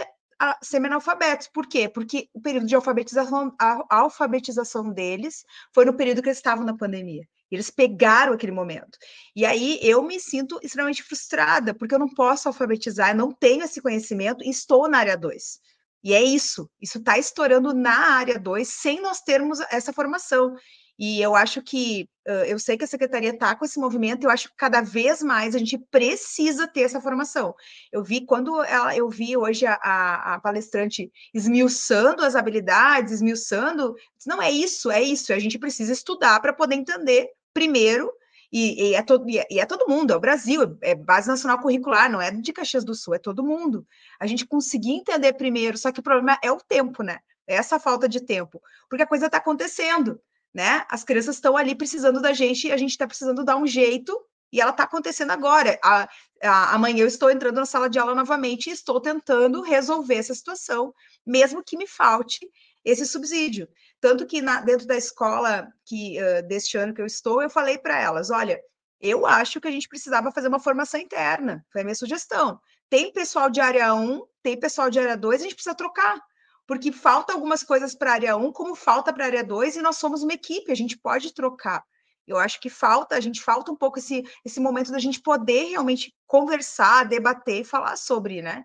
semi-analfabetos. 0.62 1.48
Por 1.48 1.66
quê? 1.66 1.88
Porque 1.88 2.28
o 2.34 2.40
período 2.40 2.66
de 2.66 2.74
alfabetização, 2.74 3.54
a 3.58 3.84
alfabetização 3.88 4.92
deles 4.92 5.44
foi 5.72 5.84
no 5.84 5.94
período 5.94 6.22
que 6.22 6.28
eles 6.28 6.38
estavam 6.38 6.64
na 6.64 6.76
pandemia. 6.76 7.26
Eles 7.50 7.70
pegaram 7.70 8.32
aquele 8.32 8.52
momento. 8.52 8.98
E 9.34 9.44
aí 9.46 9.78
eu 9.82 10.02
me 10.02 10.18
sinto 10.18 10.58
extremamente 10.62 11.02
frustrada, 11.02 11.74
porque 11.74 11.94
eu 11.94 11.98
não 11.98 12.08
posso 12.08 12.48
alfabetizar, 12.48 13.10
eu 13.10 13.16
não 13.16 13.32
tenho 13.32 13.64
esse 13.64 13.80
conhecimento 13.80 14.44
e 14.44 14.50
estou 14.50 14.88
na 14.88 14.98
área 14.98 15.16
2. 15.16 15.60
E 16.02 16.14
é 16.14 16.22
isso, 16.22 16.70
isso 16.80 16.98
está 16.98 17.18
estourando 17.18 17.74
na 17.74 18.14
área 18.14 18.38
2 18.38 18.68
sem 18.68 19.00
nós 19.00 19.20
termos 19.20 19.60
essa 19.70 19.92
formação. 19.92 20.54
E 20.98 21.20
eu 21.20 21.34
acho 21.34 21.60
que, 21.60 22.08
eu 22.46 22.58
sei 22.58 22.78
que 22.78 22.84
a 22.84 22.86
secretaria 22.86 23.30
está 23.30 23.54
com 23.54 23.64
esse 23.66 23.78
movimento, 23.78 24.24
eu 24.24 24.30
acho 24.30 24.48
que 24.48 24.56
cada 24.56 24.80
vez 24.80 25.22
mais 25.22 25.54
a 25.54 25.58
gente 25.58 25.76
precisa 25.76 26.66
ter 26.66 26.82
essa 26.82 27.00
formação. 27.00 27.54
Eu 27.92 28.02
vi, 28.02 28.24
quando 28.24 28.62
ela, 28.64 28.96
eu 28.96 29.08
vi 29.10 29.36
hoje 29.36 29.66
a, 29.66 29.74
a, 29.74 30.40
palestrante 30.40 31.12
esmiuçando 31.34 32.24
as 32.24 32.34
habilidades, 32.34 33.12
esmiuçando, 33.12 33.94
não 34.26 34.40
é 34.40 34.50
isso, 34.50 34.90
é 34.90 35.02
isso, 35.02 35.32
a 35.32 35.38
gente 35.38 35.58
precisa 35.58 35.92
estudar 35.92 36.40
para 36.40 36.54
poder 36.54 36.76
entender 36.76 37.28
primeiro, 37.52 38.10
e, 38.50 38.90
e, 38.90 38.94
é 38.94 39.02
todo, 39.02 39.28
e, 39.28 39.38
é, 39.38 39.66
todo 39.66 39.88
mundo, 39.88 40.12
é 40.12 40.16
o 40.16 40.20
Brasil, 40.20 40.78
é 40.80 40.94
base 40.94 41.28
nacional 41.28 41.58
curricular, 41.58 42.10
não 42.10 42.22
é 42.22 42.30
de 42.30 42.52
Caxias 42.52 42.84
do 42.84 42.94
Sul, 42.94 43.14
é 43.14 43.18
todo 43.18 43.44
mundo. 43.44 43.86
A 44.18 44.26
gente 44.26 44.46
conseguir 44.46 44.92
entender 44.92 45.34
primeiro, 45.34 45.76
só 45.76 45.92
que 45.92 46.00
o 46.00 46.02
problema 46.02 46.38
é 46.42 46.50
o 46.50 46.56
tempo, 46.56 47.02
né? 47.02 47.18
É 47.46 47.56
essa 47.56 47.78
falta 47.78 48.08
de 48.08 48.20
tempo, 48.20 48.62
porque 48.88 49.02
a 49.02 49.06
coisa 49.06 49.26
está 49.26 49.38
acontecendo 49.38 50.20
né? 50.56 50.86
As 50.88 51.04
crianças 51.04 51.34
estão 51.34 51.54
ali 51.54 51.74
precisando 51.74 52.18
da 52.18 52.32
gente 52.32 52.66
e 52.66 52.72
a 52.72 52.78
gente 52.78 52.92
está 52.92 53.06
precisando 53.06 53.44
dar 53.44 53.58
um 53.58 53.66
jeito 53.66 54.18
e 54.50 54.58
ela 54.58 54.70
está 54.70 54.84
acontecendo 54.84 55.30
agora. 55.30 55.78
A, 55.84 56.08
a, 56.42 56.74
amanhã 56.74 57.02
eu 57.02 57.06
estou 57.06 57.30
entrando 57.30 57.56
na 57.56 57.66
sala 57.66 57.90
de 57.90 57.98
aula 57.98 58.14
novamente 58.14 58.70
e 58.70 58.72
estou 58.72 58.98
tentando 58.98 59.60
resolver 59.60 60.14
essa 60.14 60.34
situação, 60.34 60.94
mesmo 61.26 61.62
que 61.62 61.76
me 61.76 61.86
falte 61.86 62.48
esse 62.82 63.04
subsídio. 63.04 63.68
Tanto 64.00 64.24
que 64.24 64.40
na, 64.40 64.62
dentro 64.62 64.86
da 64.86 64.96
escola 64.96 65.68
que 65.84 66.16
uh, 66.18 66.48
deste 66.48 66.78
ano 66.78 66.94
que 66.94 67.02
eu 67.02 67.06
estou, 67.06 67.42
eu 67.42 67.50
falei 67.50 67.76
para 67.76 68.00
elas: 68.00 68.30
olha, 68.30 68.58
eu 68.98 69.26
acho 69.26 69.60
que 69.60 69.68
a 69.68 69.70
gente 69.70 69.90
precisava 69.90 70.32
fazer 70.32 70.48
uma 70.48 70.58
formação 70.58 70.98
interna. 70.98 71.62
Foi 71.70 71.82
a 71.82 71.84
minha 71.84 71.94
sugestão. 71.94 72.58
Tem 72.88 73.12
pessoal 73.12 73.50
de 73.50 73.60
área 73.60 73.94
1, 73.94 74.22
tem 74.42 74.58
pessoal 74.58 74.88
de 74.88 74.98
área 74.98 75.18
2, 75.18 75.38
a 75.38 75.44
gente 75.44 75.54
precisa 75.54 75.74
trocar 75.74 76.18
porque 76.66 76.90
falta 76.90 77.32
algumas 77.32 77.62
coisas 77.62 77.94
para 77.94 78.10
a 78.10 78.14
área 78.14 78.36
1, 78.36 78.52
como 78.52 78.74
falta 78.74 79.12
para 79.12 79.24
a 79.24 79.26
área 79.26 79.44
2, 79.44 79.76
e 79.76 79.82
nós 79.82 79.96
somos 79.96 80.22
uma 80.22 80.32
equipe, 80.32 80.72
a 80.72 80.74
gente 80.76 80.98
pode 80.98 81.32
trocar. 81.32 81.84
Eu 82.26 82.38
acho 82.38 82.60
que 82.60 82.68
falta, 82.68 83.14
a 83.14 83.20
gente 83.20 83.40
falta 83.40 83.70
um 83.70 83.76
pouco 83.76 83.98
esse, 83.98 84.24
esse 84.44 84.58
momento 84.58 84.90
da 84.90 84.98
gente 84.98 85.20
poder 85.20 85.66
realmente 85.66 86.12
conversar, 86.26 87.04
debater 87.04 87.60
e 87.60 87.64
falar 87.64 87.96
sobre, 87.96 88.42
né? 88.42 88.64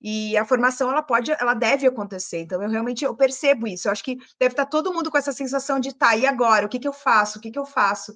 E 0.00 0.36
a 0.36 0.44
formação 0.44 0.90
ela 0.90 1.02
pode, 1.02 1.32
ela 1.32 1.54
deve 1.54 1.86
acontecer. 1.86 2.40
Então 2.40 2.62
eu 2.62 2.68
realmente 2.68 3.04
eu 3.04 3.16
percebo 3.16 3.66
isso. 3.66 3.88
Eu 3.88 3.92
acho 3.92 4.04
que 4.04 4.16
deve 4.38 4.52
estar 4.52 4.66
todo 4.66 4.92
mundo 4.92 5.10
com 5.10 5.16
essa 5.16 5.32
sensação 5.32 5.80
de 5.80 5.94
tá, 5.94 6.16
e 6.16 6.26
agora? 6.26 6.66
O 6.66 6.68
que, 6.68 6.78
que 6.78 6.86
eu 6.86 6.92
faço? 6.92 7.38
O 7.38 7.40
que, 7.40 7.50
que 7.50 7.58
eu 7.58 7.64
faço? 7.64 8.14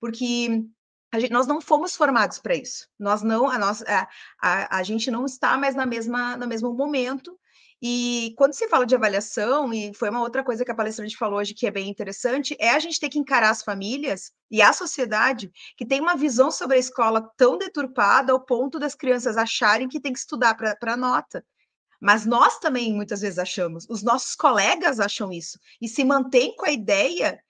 Porque 0.00 0.64
gente, 1.16 1.32
nós 1.32 1.46
não 1.46 1.60
fomos 1.60 1.96
formados 1.96 2.38
para 2.38 2.54
isso. 2.54 2.88
Nós 2.98 3.22
não, 3.22 3.50
a, 3.50 3.58
nossa, 3.58 3.84
a, 3.88 4.08
a, 4.40 4.78
a 4.78 4.82
gente 4.82 5.10
não 5.10 5.24
está 5.24 5.56
mais 5.56 5.74
na 5.74 5.84
mesma, 5.86 6.36
no 6.36 6.46
mesmo 6.46 6.72
momento 6.72 7.38
e 7.80 8.34
quando 8.36 8.54
se 8.54 8.68
fala 8.68 8.84
de 8.84 8.94
avaliação, 8.96 9.72
e 9.72 9.94
foi 9.94 10.10
uma 10.10 10.20
outra 10.20 10.42
coisa 10.42 10.64
que 10.64 10.70
a 10.70 10.74
palestrante 10.74 11.16
falou 11.16 11.38
hoje 11.38 11.54
que 11.54 11.66
é 11.66 11.70
bem 11.70 11.88
interessante, 11.88 12.56
é 12.58 12.70
a 12.70 12.78
gente 12.80 12.98
ter 12.98 13.08
que 13.08 13.18
encarar 13.18 13.50
as 13.50 13.62
famílias 13.62 14.32
e 14.50 14.60
a 14.60 14.72
sociedade 14.72 15.50
que 15.76 15.86
tem 15.86 16.00
uma 16.00 16.16
visão 16.16 16.50
sobre 16.50 16.76
a 16.76 16.80
escola 16.80 17.30
tão 17.36 17.56
deturpada 17.56 18.32
ao 18.32 18.40
ponto 18.40 18.78
das 18.80 18.96
crianças 18.96 19.36
acharem 19.36 19.88
que 19.88 20.00
tem 20.00 20.12
que 20.12 20.18
estudar 20.18 20.54
para 20.54 20.96
nota. 20.96 21.44
Mas 22.00 22.26
nós 22.26 22.58
também 22.58 22.92
muitas 22.92 23.20
vezes 23.20 23.38
achamos, 23.38 23.86
os 23.88 24.02
nossos 24.02 24.34
colegas 24.34 24.98
acham 24.98 25.32
isso, 25.32 25.58
e 25.80 25.88
se 25.88 26.04
mantém 26.04 26.54
com 26.56 26.66
a 26.66 26.72
ideia. 26.72 27.40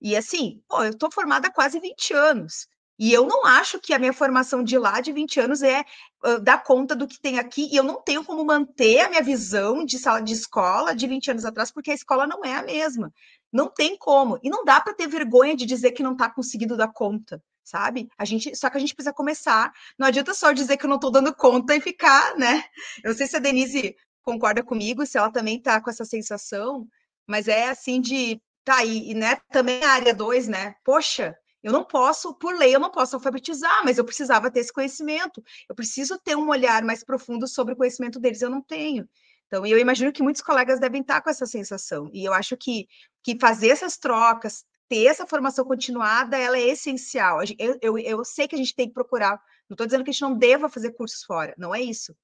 E 0.00 0.16
assim, 0.16 0.62
pô, 0.68 0.84
eu 0.84 0.90
estou 0.90 1.10
formada 1.10 1.48
há 1.48 1.52
quase 1.52 1.80
20 1.80 2.14
anos. 2.14 2.68
E 3.02 3.12
eu 3.12 3.26
não 3.26 3.44
acho 3.44 3.80
que 3.80 3.92
a 3.92 3.98
minha 3.98 4.12
formação 4.12 4.62
de 4.62 4.78
lá, 4.78 5.00
de 5.00 5.10
20 5.10 5.40
anos, 5.40 5.60
é 5.60 5.84
uh, 6.24 6.38
dar 6.40 6.62
conta 6.62 6.94
do 6.94 7.08
que 7.08 7.20
tem 7.20 7.36
aqui, 7.36 7.68
e 7.72 7.76
eu 7.76 7.82
não 7.82 8.00
tenho 8.00 8.24
como 8.24 8.44
manter 8.44 9.00
a 9.00 9.08
minha 9.08 9.22
visão 9.24 9.84
de 9.84 9.98
sala 9.98 10.22
de 10.22 10.32
escola 10.32 10.94
de 10.94 11.08
20 11.08 11.32
anos 11.32 11.44
atrás, 11.44 11.72
porque 11.72 11.90
a 11.90 11.94
escola 11.94 12.28
não 12.28 12.44
é 12.44 12.54
a 12.54 12.62
mesma. 12.62 13.12
Não 13.52 13.68
tem 13.68 13.98
como. 13.98 14.38
E 14.40 14.48
não 14.48 14.64
dá 14.64 14.80
para 14.80 14.94
ter 14.94 15.08
vergonha 15.08 15.56
de 15.56 15.66
dizer 15.66 15.90
que 15.90 16.02
não 16.04 16.12
está 16.12 16.30
conseguindo 16.30 16.76
dar 16.76 16.92
conta, 16.92 17.42
sabe? 17.64 18.08
A 18.16 18.24
gente, 18.24 18.54
só 18.54 18.70
que 18.70 18.76
a 18.76 18.80
gente 18.80 18.94
precisa 18.94 19.12
começar. 19.12 19.72
Não 19.98 20.06
adianta 20.06 20.32
só 20.32 20.52
dizer 20.52 20.76
que 20.76 20.84
eu 20.84 20.88
não 20.88 20.94
estou 20.94 21.10
dando 21.10 21.34
conta 21.34 21.74
e 21.74 21.80
ficar, 21.80 22.36
né? 22.36 22.62
Eu 23.02 23.10
não 23.10 23.16
sei 23.16 23.26
se 23.26 23.36
a 23.36 23.40
Denise 23.40 23.96
concorda 24.22 24.62
comigo, 24.62 25.04
se 25.04 25.18
ela 25.18 25.32
também 25.32 25.56
está 25.56 25.80
com 25.80 25.90
essa 25.90 26.04
sensação, 26.04 26.86
mas 27.26 27.48
é 27.48 27.68
assim 27.68 28.00
de 28.00 28.40
tá 28.64 28.76
aí, 28.76 29.10
e 29.10 29.14
né, 29.14 29.38
também 29.50 29.82
a 29.82 29.90
área 29.90 30.14
2, 30.14 30.46
né? 30.46 30.76
Poxa, 30.84 31.36
eu 31.62 31.72
não 31.72 31.84
posso, 31.84 32.34
por 32.34 32.54
lei, 32.56 32.74
eu 32.74 32.80
não 32.80 32.90
posso 32.90 33.16
alfabetizar, 33.16 33.84
mas 33.84 33.98
eu 33.98 34.04
precisava 34.04 34.50
ter 34.50 34.60
esse 34.60 34.72
conhecimento. 34.72 35.42
Eu 35.68 35.74
preciso 35.74 36.18
ter 36.18 36.36
um 36.36 36.48
olhar 36.48 36.82
mais 36.82 37.04
profundo 37.04 37.46
sobre 37.46 37.74
o 37.74 37.76
conhecimento 37.76 38.18
deles, 38.18 38.42
eu 38.42 38.50
não 38.50 38.60
tenho. 38.60 39.08
Então, 39.46 39.66
eu 39.66 39.78
imagino 39.78 40.12
que 40.12 40.22
muitos 40.22 40.42
colegas 40.42 40.80
devem 40.80 41.02
estar 41.02 41.20
com 41.20 41.30
essa 41.30 41.46
sensação. 41.46 42.08
E 42.12 42.24
eu 42.24 42.32
acho 42.32 42.56
que, 42.56 42.88
que 43.22 43.38
fazer 43.38 43.68
essas 43.68 43.96
trocas, 43.98 44.64
ter 44.88 45.06
essa 45.06 45.26
formação 45.26 45.64
continuada, 45.64 46.36
ela 46.36 46.56
é 46.56 46.68
essencial. 46.68 47.40
Eu, 47.58 47.78
eu, 47.80 47.98
eu 47.98 48.24
sei 48.24 48.48
que 48.48 48.54
a 48.54 48.58
gente 48.58 48.74
tem 48.74 48.88
que 48.88 48.94
procurar, 48.94 49.40
não 49.68 49.74
estou 49.74 49.86
dizendo 49.86 50.04
que 50.04 50.10
a 50.10 50.12
gente 50.12 50.22
não 50.22 50.36
deva 50.36 50.68
fazer 50.68 50.92
cursos 50.92 51.22
fora, 51.22 51.54
não 51.56 51.74
é 51.74 51.80
isso. 51.80 52.16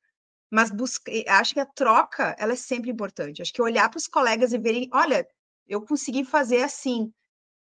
Mas 0.50 0.70
busca, 0.70 1.12
acho 1.28 1.54
que 1.54 1.60
a 1.60 1.66
troca, 1.66 2.34
ela 2.38 2.54
é 2.54 2.56
sempre 2.56 2.90
importante. 2.90 3.42
Acho 3.42 3.52
que 3.52 3.62
olhar 3.62 3.88
para 3.88 3.98
os 3.98 4.06
colegas 4.06 4.52
e 4.52 4.58
verem, 4.58 4.88
olha, 4.92 5.28
eu 5.68 5.82
consegui 5.82 6.24
fazer 6.24 6.62
assim, 6.62 7.12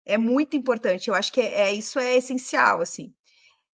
é 0.05 0.17
muito 0.17 0.55
importante, 0.57 1.09
eu 1.09 1.15
acho 1.15 1.31
que 1.31 1.41
é, 1.41 1.69
é 1.69 1.73
isso 1.73 1.99
é 1.99 2.15
essencial, 2.17 2.81
assim. 2.81 3.13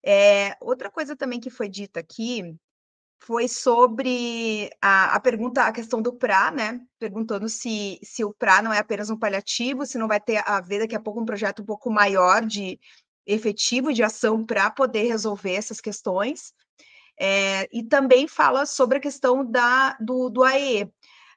É, 0.05 0.55
outra 0.61 0.89
coisa 0.89 1.15
também 1.15 1.39
que 1.39 1.49
foi 1.49 1.67
dita 1.69 1.99
aqui 1.99 2.55
foi 3.19 3.47
sobre 3.47 4.69
a, 4.82 5.15
a, 5.15 5.19
pergunta, 5.19 5.63
a 5.63 5.71
questão 5.71 6.01
do 6.01 6.13
PRA, 6.13 6.51
né? 6.51 6.82
Perguntando 6.99 7.49
se, 7.49 7.99
se 8.03 8.23
o 8.23 8.34
PRA 8.34 8.61
não 8.61 8.71
é 8.71 8.78
apenas 8.80 9.09
um 9.09 9.17
paliativo, 9.17 9.86
se 9.86 9.97
não 9.97 10.07
vai 10.07 10.19
ter 10.19 10.43
a 10.45 10.61
ver 10.61 10.80
daqui 10.80 10.95
a 10.95 10.99
pouco 10.99 11.19
um 11.21 11.25
projeto 11.25 11.61
um 11.61 11.65
pouco 11.65 11.89
maior 11.89 12.45
de 12.45 12.80
efetivo 13.25 13.93
de 13.93 14.03
ação 14.03 14.45
para 14.45 14.69
poder 14.71 15.03
resolver 15.07 15.53
essas 15.53 15.82
questões. 15.82 16.53
É, 17.19 17.67
e 17.73 17.84
também 17.84 18.28
fala 18.28 18.65
sobre 18.65 18.99
a 18.99 19.01
questão 19.01 19.43
da, 19.43 19.97
do, 19.99 20.30
do 20.30 20.43
AE, 20.43 20.88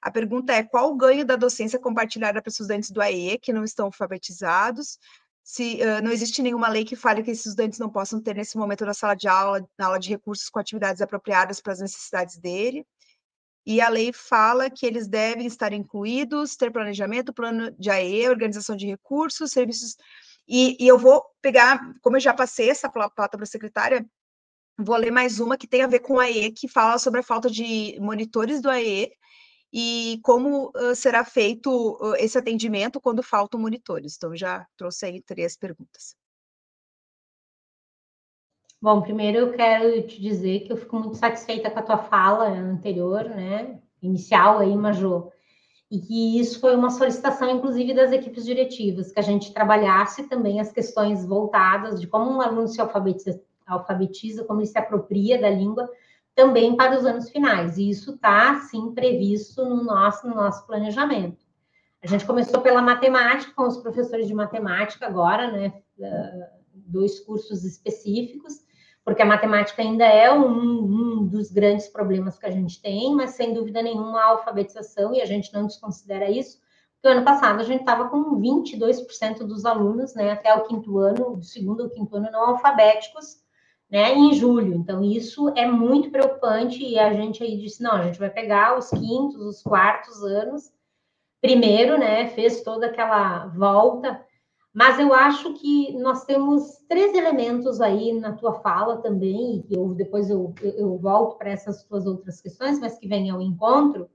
a 0.03 0.11
pergunta 0.11 0.53
é: 0.53 0.62
qual 0.62 0.90
o 0.90 0.96
ganho 0.96 1.24
da 1.24 1.36
docência 1.36 1.78
compartilhada 1.78 2.40
para 2.40 2.51
estudantes 2.51 2.90
do 2.90 3.01
AE 3.01 3.38
que 3.38 3.53
não 3.53 3.64
estão 3.64 3.86
alfabetizados? 3.86 4.98
Se 5.42 5.80
uh, 5.82 6.03
não 6.03 6.12
existe 6.12 6.42
nenhuma 6.42 6.68
lei 6.68 6.84
que 6.84 6.96
fale 6.96 7.22
que 7.22 7.30
esses 7.30 7.46
estudantes 7.46 7.78
não 7.78 7.90
possam 7.90 8.20
ter 8.20 8.34
nesse 8.34 8.57
momento 8.57 8.84
na 8.84 8.94
sala 8.94 9.14
de 9.14 9.26
aula, 9.28 9.66
na 9.78 9.86
aula 9.86 9.98
de 9.98 10.09
recursos 10.09 10.48
com 10.48 10.59
atividades 10.59 11.03
apropriadas 11.03 11.61
para 11.61 11.72
as 11.72 11.80
necessidades 11.80 12.38
dele. 12.38 12.86
E 13.66 13.80
a 13.80 13.88
lei 13.88 14.12
fala 14.12 14.70
que 14.70 14.86
eles 14.86 15.07
devem 15.07 15.46
estar 15.46 15.72
incluídos, 15.72 16.57
ter 16.57 16.70
planejamento, 16.70 17.32
plano 17.32 17.70
de 17.72 17.90
AE, 17.90 18.28
organização 18.28 18.74
de 18.76 18.86
recursos, 18.86 19.51
serviços. 19.51 19.96
E, 20.48 20.82
e 20.82 20.88
eu 20.88 20.98
vou 20.98 21.22
pegar, 21.42 21.78
como 22.01 22.16
eu 22.16 22.20
já 22.20 22.32
passei 22.32 22.70
essa 22.70 22.88
pauta 22.88 23.36
para 23.36 23.42
a 23.42 23.46
secretária, 23.46 24.07
vou 24.78 24.96
ler 24.96 25.11
mais 25.11 25.40
uma 25.40 25.59
que 25.59 25.66
tem 25.66 25.82
a 25.82 25.86
ver 25.86 26.01
com 26.01 26.18
a 26.18 26.24
AE, 26.24 26.53
que 26.53 26.68
fala 26.68 26.98
sobre 26.98 27.20
a 27.20 27.22
falta 27.22 27.51
de 27.51 27.98
monitores 28.01 28.62
do 28.62 28.70
AE 28.70 29.12
e 29.73 30.21
como 30.23 30.73
uh, 30.77 30.95
será 30.95 31.25
feito 31.25 31.71
uh, 32.01 32.14
esse 32.16 32.37
atendimento 32.37 33.01
quando 33.01 33.23
faltam 33.23 33.61
monitores. 33.61 34.16
Então, 34.16 34.35
já 34.37 34.66
trouxe 34.77 35.07
aí 35.07 35.23
três 35.23 35.57
perguntas. 35.57 36.16
Bom, 38.83 39.03
primeiro 39.03 39.39
eu 39.39 39.53
quero 39.53 40.07
te 40.07 40.21
dizer 40.21 40.61
que 40.61 40.73
eu 40.73 40.77
fico 40.77 40.99
muito 40.99 41.16
satisfeita 41.16 41.71
com 41.71 41.79
a 41.79 41.83
tua 41.83 41.99
fala 41.99 42.49
anterior, 42.49 43.25
né, 43.25 43.79
inicial 44.01 44.59
aí, 44.59 44.75
Majô, 44.75 45.31
e 45.91 46.01
que 46.01 46.41
isso 46.41 46.61
foi 46.61 46.75
uma 46.75 46.89
solicitação, 46.89 47.51
inclusive, 47.51 47.93
das 47.93 48.11
equipes 48.11 48.43
diretivas, 48.43 49.12
que 49.12 49.18
a 49.18 49.23
gente 49.23 49.53
trabalhasse 49.53 50.29
também 50.29 50.61
as 50.61 50.73
questões 50.73 51.27
voltadas 51.27 52.01
de 52.01 52.07
como 52.07 52.31
um 52.31 52.41
aluno 52.41 52.68
se 52.68 52.81
alfabetiza, 52.81 53.43
alfabetiza 53.66 54.45
como 54.45 54.61
ele 54.61 54.66
se 54.66 54.79
apropria 54.79 55.39
da 55.39 55.51
língua, 55.51 55.87
também 56.41 56.74
para 56.74 56.99
os 56.99 57.05
anos 57.05 57.28
finais. 57.28 57.76
E 57.76 57.91
isso 57.91 58.14
está, 58.14 58.61
sim, 58.61 58.93
previsto 58.93 59.62
no 59.62 59.84
nosso, 59.84 60.26
no 60.26 60.34
nosso 60.34 60.66
planejamento. 60.66 61.45
A 62.03 62.07
gente 62.07 62.24
começou 62.24 62.62
pela 62.62 62.80
matemática, 62.80 63.53
com 63.55 63.64
os 63.68 63.76
professores 63.76 64.26
de 64.26 64.32
matemática 64.32 65.07
agora, 65.07 65.53
né? 65.53 65.74
Dois 66.72 67.20
cursos 67.20 67.62
específicos, 67.62 68.64
porque 69.05 69.20
a 69.20 69.26
matemática 69.26 69.82
ainda 69.82 70.07
é 70.07 70.32
um, 70.32 70.49
um, 70.49 71.26
dos 71.26 71.51
grandes 71.51 71.88
problemas 71.88 72.38
que 72.38 72.47
a 72.47 72.51
gente 72.51 72.80
tem, 72.80 73.14
mas 73.14 73.32
sem 73.32 73.53
dúvida 73.53 73.82
nenhuma 73.82 74.18
a 74.18 74.28
alfabetização, 74.30 75.14
e 75.14 75.20
a 75.20 75.26
gente 75.26 75.53
não 75.53 75.66
desconsidera 75.66 76.30
isso, 76.30 76.59
porque 76.95 77.14
ano 77.14 77.24
passado 77.24 77.61
a 77.61 77.64
gente 77.64 77.80
estava 77.80 78.09
com 78.09 78.41
22% 78.41 79.41
dos 79.41 79.66
alunos, 79.66 80.14
né, 80.14 80.32
até 80.32 80.55
o 80.55 80.64
quinto 80.64 80.97
ano, 80.97 81.36
do 81.36 81.45
segundo 81.45 81.82
ao 81.82 81.91
quinto 81.91 82.16
ano, 82.16 82.30
não 82.30 82.49
alfabéticos, 82.49 83.43
né, 83.91 84.14
em 84.14 84.32
julho. 84.34 84.74
Então, 84.74 85.03
isso 85.03 85.49
é 85.57 85.66
muito 85.66 86.11
preocupante 86.11 86.82
e 86.82 86.99
a 86.99 87.12
gente 87.12 87.43
aí 87.43 87.57
disse, 87.57 87.82
não, 87.82 87.93
a 87.93 88.05
gente 88.05 88.18
vai 88.18 88.30
pegar 88.30 88.78
os 88.78 88.88
quintos, 88.91 89.41
os 89.41 89.62
quartos 89.62 90.22
anos, 90.22 90.70
primeiro, 91.41 91.99
né, 91.99 92.28
fez 92.28 92.62
toda 92.62 92.86
aquela 92.86 93.47
volta, 93.47 94.24
mas 94.72 95.01
eu 95.01 95.12
acho 95.12 95.55
que 95.55 95.93
nós 95.99 96.24
temos 96.24 96.78
três 96.88 97.12
elementos 97.14 97.80
aí 97.80 98.12
na 98.12 98.32
tua 98.34 98.61
fala 98.61 98.99
também, 98.99 99.64
e 99.68 99.74
eu, 99.74 99.88
depois 99.95 100.30
eu, 100.30 100.55
eu 100.62 100.97
volto 100.97 101.36
para 101.36 101.51
essas 101.51 101.82
tuas 101.82 102.07
outras 102.07 102.41
questões, 102.41 102.78
mas 102.78 102.97
que 102.97 103.09
vêm 103.09 103.30
ao 103.30 103.41
encontro. 103.41 104.09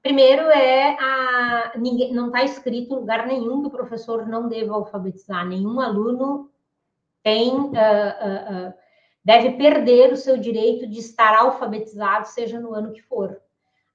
Primeiro 0.00 0.42
é 0.44 0.96
a 0.98 1.72
ninguém 1.76 2.12
não 2.12 2.26
está 2.26 2.42
escrito 2.42 2.92
em 2.92 2.96
lugar 2.96 3.26
nenhum 3.26 3.60
que 3.60 3.68
o 3.68 3.70
professor 3.70 4.26
não 4.26 4.48
deva 4.48 4.74
alfabetizar, 4.74 5.46
nenhum 5.46 5.78
aluno 5.78 6.50
tem 7.22 7.52
uh, 7.52 7.68
uh, 7.68 8.74
deve 9.24 9.52
perder 9.52 10.12
o 10.12 10.16
seu 10.16 10.36
direito 10.36 10.86
de 10.86 10.98
estar 10.98 11.34
alfabetizado, 11.36 12.26
seja 12.28 12.58
no 12.58 12.74
ano 12.74 12.92
que 12.92 13.02
for. 13.02 13.40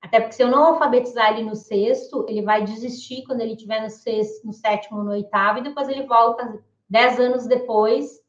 Até 0.01 0.19
porque 0.19 0.35
se 0.35 0.43
eu 0.43 0.47
não 0.47 0.67
alfabetizar 0.67 1.33
ele 1.33 1.43
no 1.43 1.55
sexto, 1.55 2.25
ele 2.29 2.41
vai 2.41 2.63
desistir 2.63 3.23
quando 3.23 3.41
ele 3.41 3.53
estiver 3.53 3.81
no 3.81 3.89
sexto, 3.89 4.45
no 4.45 4.53
sétimo, 4.53 5.03
no 5.03 5.11
oitavo, 5.11 5.59
e 5.59 5.63
depois 5.63 5.89
ele 5.89 6.03
volta 6.03 6.63
dez 6.89 7.19
anos 7.19 7.45
depois, 7.47 8.21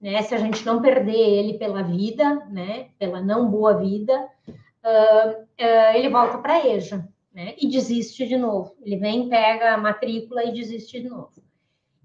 né? 0.00 0.22
Se 0.22 0.34
a 0.34 0.38
gente 0.38 0.64
não 0.64 0.80
perder 0.80 1.12
ele 1.12 1.58
pela 1.58 1.82
vida, 1.82 2.46
né? 2.48 2.90
Pela 2.98 3.20
não 3.20 3.50
boa 3.50 3.74
vida, 3.74 4.14
uh, 4.48 5.42
uh, 5.42 5.96
ele 5.96 6.08
volta 6.08 6.38
para 6.38 6.66
EJA, 6.66 7.06
né? 7.34 7.54
E 7.58 7.68
desiste 7.68 8.26
de 8.26 8.36
novo. 8.36 8.74
Ele 8.80 8.96
vem, 8.96 9.28
pega 9.28 9.74
a 9.74 9.78
matrícula 9.78 10.44
e 10.44 10.52
desiste 10.52 11.00
de 11.00 11.08
novo. 11.08 11.42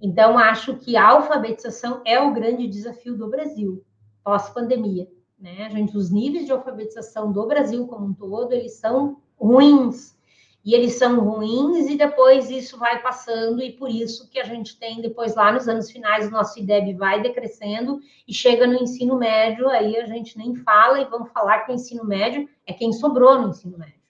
Então, 0.01 0.37
acho 0.37 0.75
que 0.77 0.97
a 0.97 1.07
alfabetização 1.07 2.01
é 2.05 2.19
o 2.19 2.33
grande 2.33 2.67
desafio 2.67 3.15
do 3.15 3.29
Brasil 3.29 3.83
pós-pandemia. 4.27 5.07
Né? 5.39 5.65
A 5.65 5.69
gente, 5.69 5.95
os 5.95 6.11
níveis 6.11 6.45
de 6.45 6.51
alfabetização 6.51 7.31
do 7.31 7.47
Brasil 7.47 7.87
como 7.87 8.07
um 8.07 8.13
todo, 8.13 8.51
eles 8.51 8.73
são 8.73 9.21
ruins. 9.39 10.17
E 10.65 10.75
eles 10.75 10.95
são 10.95 11.21
ruins 11.21 11.89
e 11.89 11.95
depois 11.95 12.49
isso 12.49 12.77
vai 12.77 13.01
passando 13.01 13.61
e 13.61 13.71
por 13.71 13.89
isso 13.89 14.29
que 14.29 14.37
a 14.37 14.43
gente 14.43 14.77
tem 14.77 14.99
depois 14.99 15.33
lá 15.33 15.49
nos 15.49 15.65
anos 15.69 15.89
finais 15.89 16.27
o 16.27 16.31
nosso 16.31 16.59
IDEB 16.59 16.93
vai 16.95 17.21
decrescendo 17.21 18.01
e 18.27 18.33
chega 18.33 18.67
no 18.67 18.75
ensino 18.75 19.17
médio, 19.17 19.69
aí 19.69 19.95
a 19.95 20.05
gente 20.05 20.37
nem 20.37 20.53
fala 20.55 20.99
e 20.99 21.05
vamos 21.05 21.31
falar 21.31 21.59
que 21.59 21.71
o 21.71 21.75
ensino 21.75 22.03
médio 22.03 22.49
é 22.65 22.73
quem 22.73 22.91
sobrou 22.91 23.41
no 23.41 23.47
ensino 23.47 23.77
médio. 23.77 24.01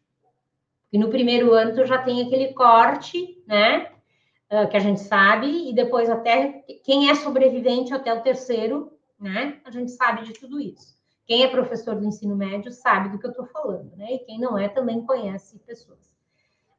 E 0.92 0.98
no 0.98 1.10
primeiro 1.10 1.54
ano 1.54 1.76
tu 1.76 1.86
já 1.86 2.00
tem 2.00 2.24
aquele 2.24 2.54
corte, 2.54 3.40
né? 3.46 3.92
Uh, 4.50 4.68
que 4.68 4.78
a 4.78 4.80
gente 4.80 5.02
sabe, 5.02 5.70
e 5.70 5.74
depois 5.74 6.10
até 6.10 6.64
quem 6.84 7.12
é 7.12 7.16
sobrevivente 7.16 7.94
até 7.94 8.12
o 8.12 8.22
terceiro 8.22 8.97
né? 9.20 9.60
A 9.66 9.72
gente 9.72 9.92
sabe 9.92 10.24
de 10.24 10.34
tudo 10.34 10.60
isso. 10.60 10.98
Quem 11.26 11.44
é 11.44 11.48
professor 11.48 11.96
do 11.96 12.06
ensino 12.06 12.36
médio 12.36 12.72
sabe 12.72 13.10
do 13.10 13.20
que 13.20 13.26
eu 13.26 13.32
estou 13.32 13.46
falando, 13.48 13.96
né? 13.98 14.14
E 14.14 14.20
quem 14.20 14.40
não 14.40 14.58
é 14.58 14.70
também 14.70 15.06
conhece 15.06 15.60
pessoas. 15.60 16.16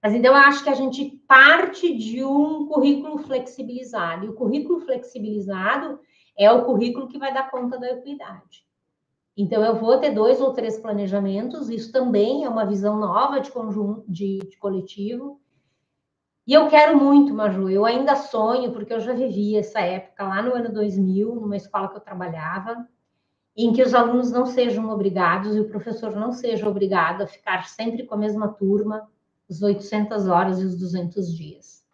Mas 0.03 0.15
então 0.15 0.33
eu 0.33 0.39
acho 0.39 0.63
que 0.63 0.71
a 0.71 0.75
gente 0.75 1.23
parte 1.27 1.97
de 1.97 2.25
um 2.25 2.67
currículo 2.67 3.19
flexibilizado. 3.19 4.25
E 4.25 4.29
o 4.29 4.35
currículo 4.35 4.81
flexibilizado 4.81 5.99
é 6.37 6.51
o 6.51 6.65
currículo 6.65 7.09
que 7.09 7.19
vai 7.19 7.35
dar 7.35 7.51
conta 7.51 7.79
da 7.79 7.91
equidade. 7.91 8.65
Então, 9.37 9.65
eu 9.65 9.77
vou 9.77 9.99
ter 9.99 10.11
dois 10.11 10.41
ou 10.41 10.53
três 10.53 10.79
planejamentos, 10.79 11.71
isso 11.71 11.93
também 11.93 12.45
é 12.45 12.49
uma 12.49 12.67
visão 12.67 12.99
nova 12.99 13.39
de 13.39 13.53
conjunto, 13.53 14.05
de, 14.09 14.39
de 14.39 14.57
coletivo. 14.57 15.41
E 16.49 16.55
eu 16.55 16.67
quero 16.67 16.97
muito, 16.97 17.35
Maju, 17.35 17.69
eu 17.69 17.85
ainda 17.85 18.17
sonho, 18.17 18.73
porque 18.73 18.91
eu 18.91 19.01
já 19.01 19.13
vivi 19.13 19.55
essa 19.55 19.81
época 19.81 20.27
lá 20.27 20.41
no 20.41 20.55
ano 20.55 20.73
2000, 20.73 21.35
numa 21.35 21.59
escola 21.59 21.91
que 21.91 21.97
eu 21.97 22.01
trabalhava, 22.01 22.89
em 23.55 23.71
que 23.71 23.83
os 23.83 23.93
alunos 23.93 24.33
não 24.33 24.47
sejam 24.47 24.89
obrigados 24.89 25.55
e 25.55 25.61
o 25.61 25.69
professor 25.69 26.17
não 26.17 26.33
seja 26.33 26.67
obrigado 26.67 27.21
a 27.21 27.27
ficar 27.27 27.69
sempre 27.69 28.07
com 28.07 28.15
a 28.15 28.17
mesma 28.19 28.49
turma, 28.49 29.07
os 29.47 29.61
800 29.61 30.27
horas 30.27 30.59
e 30.59 30.65
os 30.65 30.79
200 30.79 31.37
dias. 31.37 31.85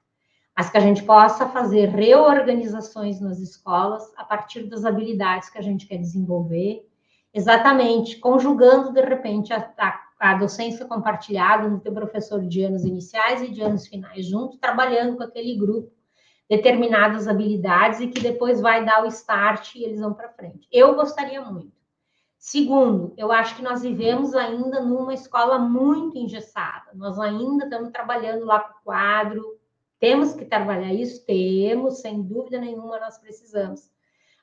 Mas 0.57 0.71
que 0.71 0.77
a 0.77 0.81
gente 0.81 1.03
possa 1.03 1.49
fazer 1.49 1.89
reorganizações 1.89 3.21
nas 3.21 3.41
escolas 3.41 4.05
a 4.17 4.23
partir 4.23 4.69
das 4.69 4.85
habilidades 4.85 5.51
que 5.51 5.59
a 5.59 5.63
gente 5.63 5.85
quer 5.85 5.99
desenvolver, 5.99 6.89
exatamente 7.33 8.21
conjugando, 8.21 8.93
de 8.93 9.01
repente, 9.01 9.53
a, 9.53 9.69
a 9.79 10.04
a 10.19 10.35
docência 10.35 10.87
compartilhada 10.87 11.69
no 11.69 11.81
teu 11.81 11.93
professor 11.93 12.41
de 12.47 12.63
anos 12.63 12.85
iniciais 12.85 13.43
e 13.43 13.51
de 13.51 13.61
anos 13.63 13.87
finais, 13.87 14.27
junto, 14.27 14.59
trabalhando 14.59 15.17
com 15.17 15.23
aquele 15.23 15.57
grupo 15.57 15.93
determinadas 16.49 17.27
habilidades 17.27 18.01
e 18.01 18.09
que 18.09 18.21
depois 18.21 18.61
vai 18.61 18.85
dar 18.85 19.03
o 19.03 19.07
start 19.07 19.75
e 19.75 19.85
eles 19.85 20.01
vão 20.01 20.13
para 20.13 20.29
frente. 20.29 20.69
Eu 20.71 20.95
gostaria 20.95 21.41
muito. 21.41 21.73
Segundo, 22.39 23.15
eu 23.17 23.33
acho 23.33 23.57
que 23.57 23.63
nós 23.63 23.81
vivemos 23.81 24.35
ainda 24.35 24.83
numa 24.83 25.15
escola 25.15 25.59
muito 25.59 26.19
engessada. 26.19 26.91
Nós 26.95 27.19
ainda 27.19 27.65
estamos 27.65 27.91
trabalhando 27.91 28.45
lá 28.45 28.61
com 28.61 28.79
o 28.79 28.83
quadro. 28.85 29.59
Temos 29.99 30.35
que 30.35 30.45
trabalhar 30.45 30.93
isso? 30.93 31.25
Temos, 31.25 32.01
sem 32.01 32.23
dúvida 32.23 32.61
nenhuma, 32.61 33.01
nós 33.01 33.17
precisamos. 33.17 33.91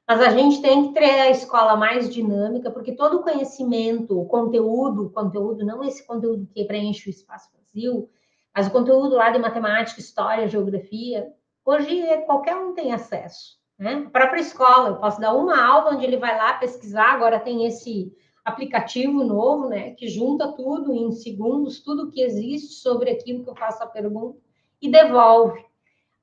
Mas 0.08 0.20
a 0.20 0.30
gente 0.30 0.62
tem 0.62 0.88
que 0.88 1.00
ter 1.00 1.22
a 1.22 1.30
escola 1.30 1.76
mais 1.76 2.14
dinâmica, 2.14 2.70
porque 2.70 2.94
todo 2.94 3.18
o 3.18 3.24
conhecimento, 3.24 4.20
o 4.20 4.26
conteúdo, 4.26 5.10
conteúdo, 5.10 5.66
não 5.66 5.84
esse 5.84 6.06
conteúdo 6.06 6.48
que 6.54 6.66
preenche 6.66 7.10
o 7.10 7.12
espaço 7.12 7.50
vazio, 7.54 8.10
mas 8.54 8.68
o 8.68 8.72
conteúdo 8.72 9.16
lá 9.16 9.30
de 9.30 9.40
matemática, 9.40 10.02
história, 10.02 10.48
geografia, 10.48 11.32
hoje 11.64 12.04
qualquer 12.26 12.56
um 12.56 12.74
tem 12.74 12.92
acesso. 12.92 13.60
Né? 13.80 14.04
A 14.06 14.10
própria 14.10 14.42
escola, 14.42 14.90
eu 14.90 14.98
posso 14.98 15.20
dar 15.20 15.34
uma 15.34 15.64
aula 15.64 15.96
onde 15.96 16.06
ele 16.06 16.18
vai 16.18 16.38
lá 16.38 16.54
pesquisar, 16.54 17.14
agora 17.14 17.40
tem 17.40 17.66
esse 17.66 18.14
aplicativo 18.44 19.24
novo, 19.24 19.70
né, 19.70 19.92
que 19.92 20.08
junta 20.08 20.52
tudo 20.54 20.94
em 20.94 21.12
segundos, 21.12 21.80
tudo 21.80 22.10
que 22.10 22.22
existe 22.22 22.74
sobre 22.74 23.12
aquilo 23.12 23.44
que 23.44 23.50
eu 23.50 23.56
faço 23.56 23.84
a 23.84 23.88
pergunta 23.88 24.40
e 24.82 24.90
devolve. 24.90 25.64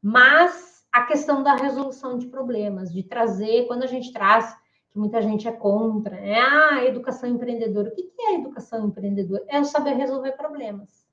Mas 0.03 0.68
a 0.93 1.03
questão 1.03 1.43
da 1.43 1.55
resolução 1.55 2.19
de 2.19 2.27
problemas, 2.27 2.93
de 2.93 3.03
trazer, 3.03 3.67
quando 3.67 3.83
a 3.83 3.87
gente 3.87 4.13
traz, 4.13 4.57
que 4.91 4.99
muita 4.99 5.21
gente 5.21 5.47
é 5.47 5.53
contra, 5.53 6.17
é 6.17 6.41
ah, 6.41 6.85
educação 6.85 7.29
empreendedora. 7.29 7.91
O 7.91 7.95
que 7.95 8.11
é 8.21 8.35
educação 8.35 8.87
empreendedora? 8.87 9.45
É 9.49 9.63
saber 9.65 9.95
resolver 9.95 10.33
problemas. 10.33 11.07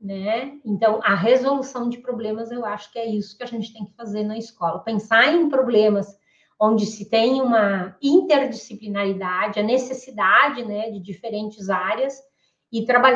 Né? 0.00 0.58
Então, 0.64 1.00
a 1.04 1.14
resolução 1.14 1.88
de 1.88 1.98
problemas, 1.98 2.50
eu 2.50 2.64
acho 2.64 2.90
que 2.90 2.98
é 2.98 3.06
isso 3.06 3.36
que 3.36 3.44
a 3.44 3.46
gente 3.46 3.72
tem 3.72 3.84
que 3.84 3.94
fazer 3.94 4.24
na 4.24 4.36
escola. 4.36 4.80
Pensar 4.80 5.32
em 5.32 5.48
problemas 5.48 6.18
onde 6.60 6.86
se 6.86 7.08
tem 7.08 7.40
uma 7.40 7.96
interdisciplinaridade, 8.00 9.58
a 9.58 9.64
necessidade 9.64 10.64
né, 10.64 10.90
de 10.90 11.00
diferentes 11.00 11.68
áreas 11.68 12.14
e 12.70 12.86
trabalhar 12.86 13.10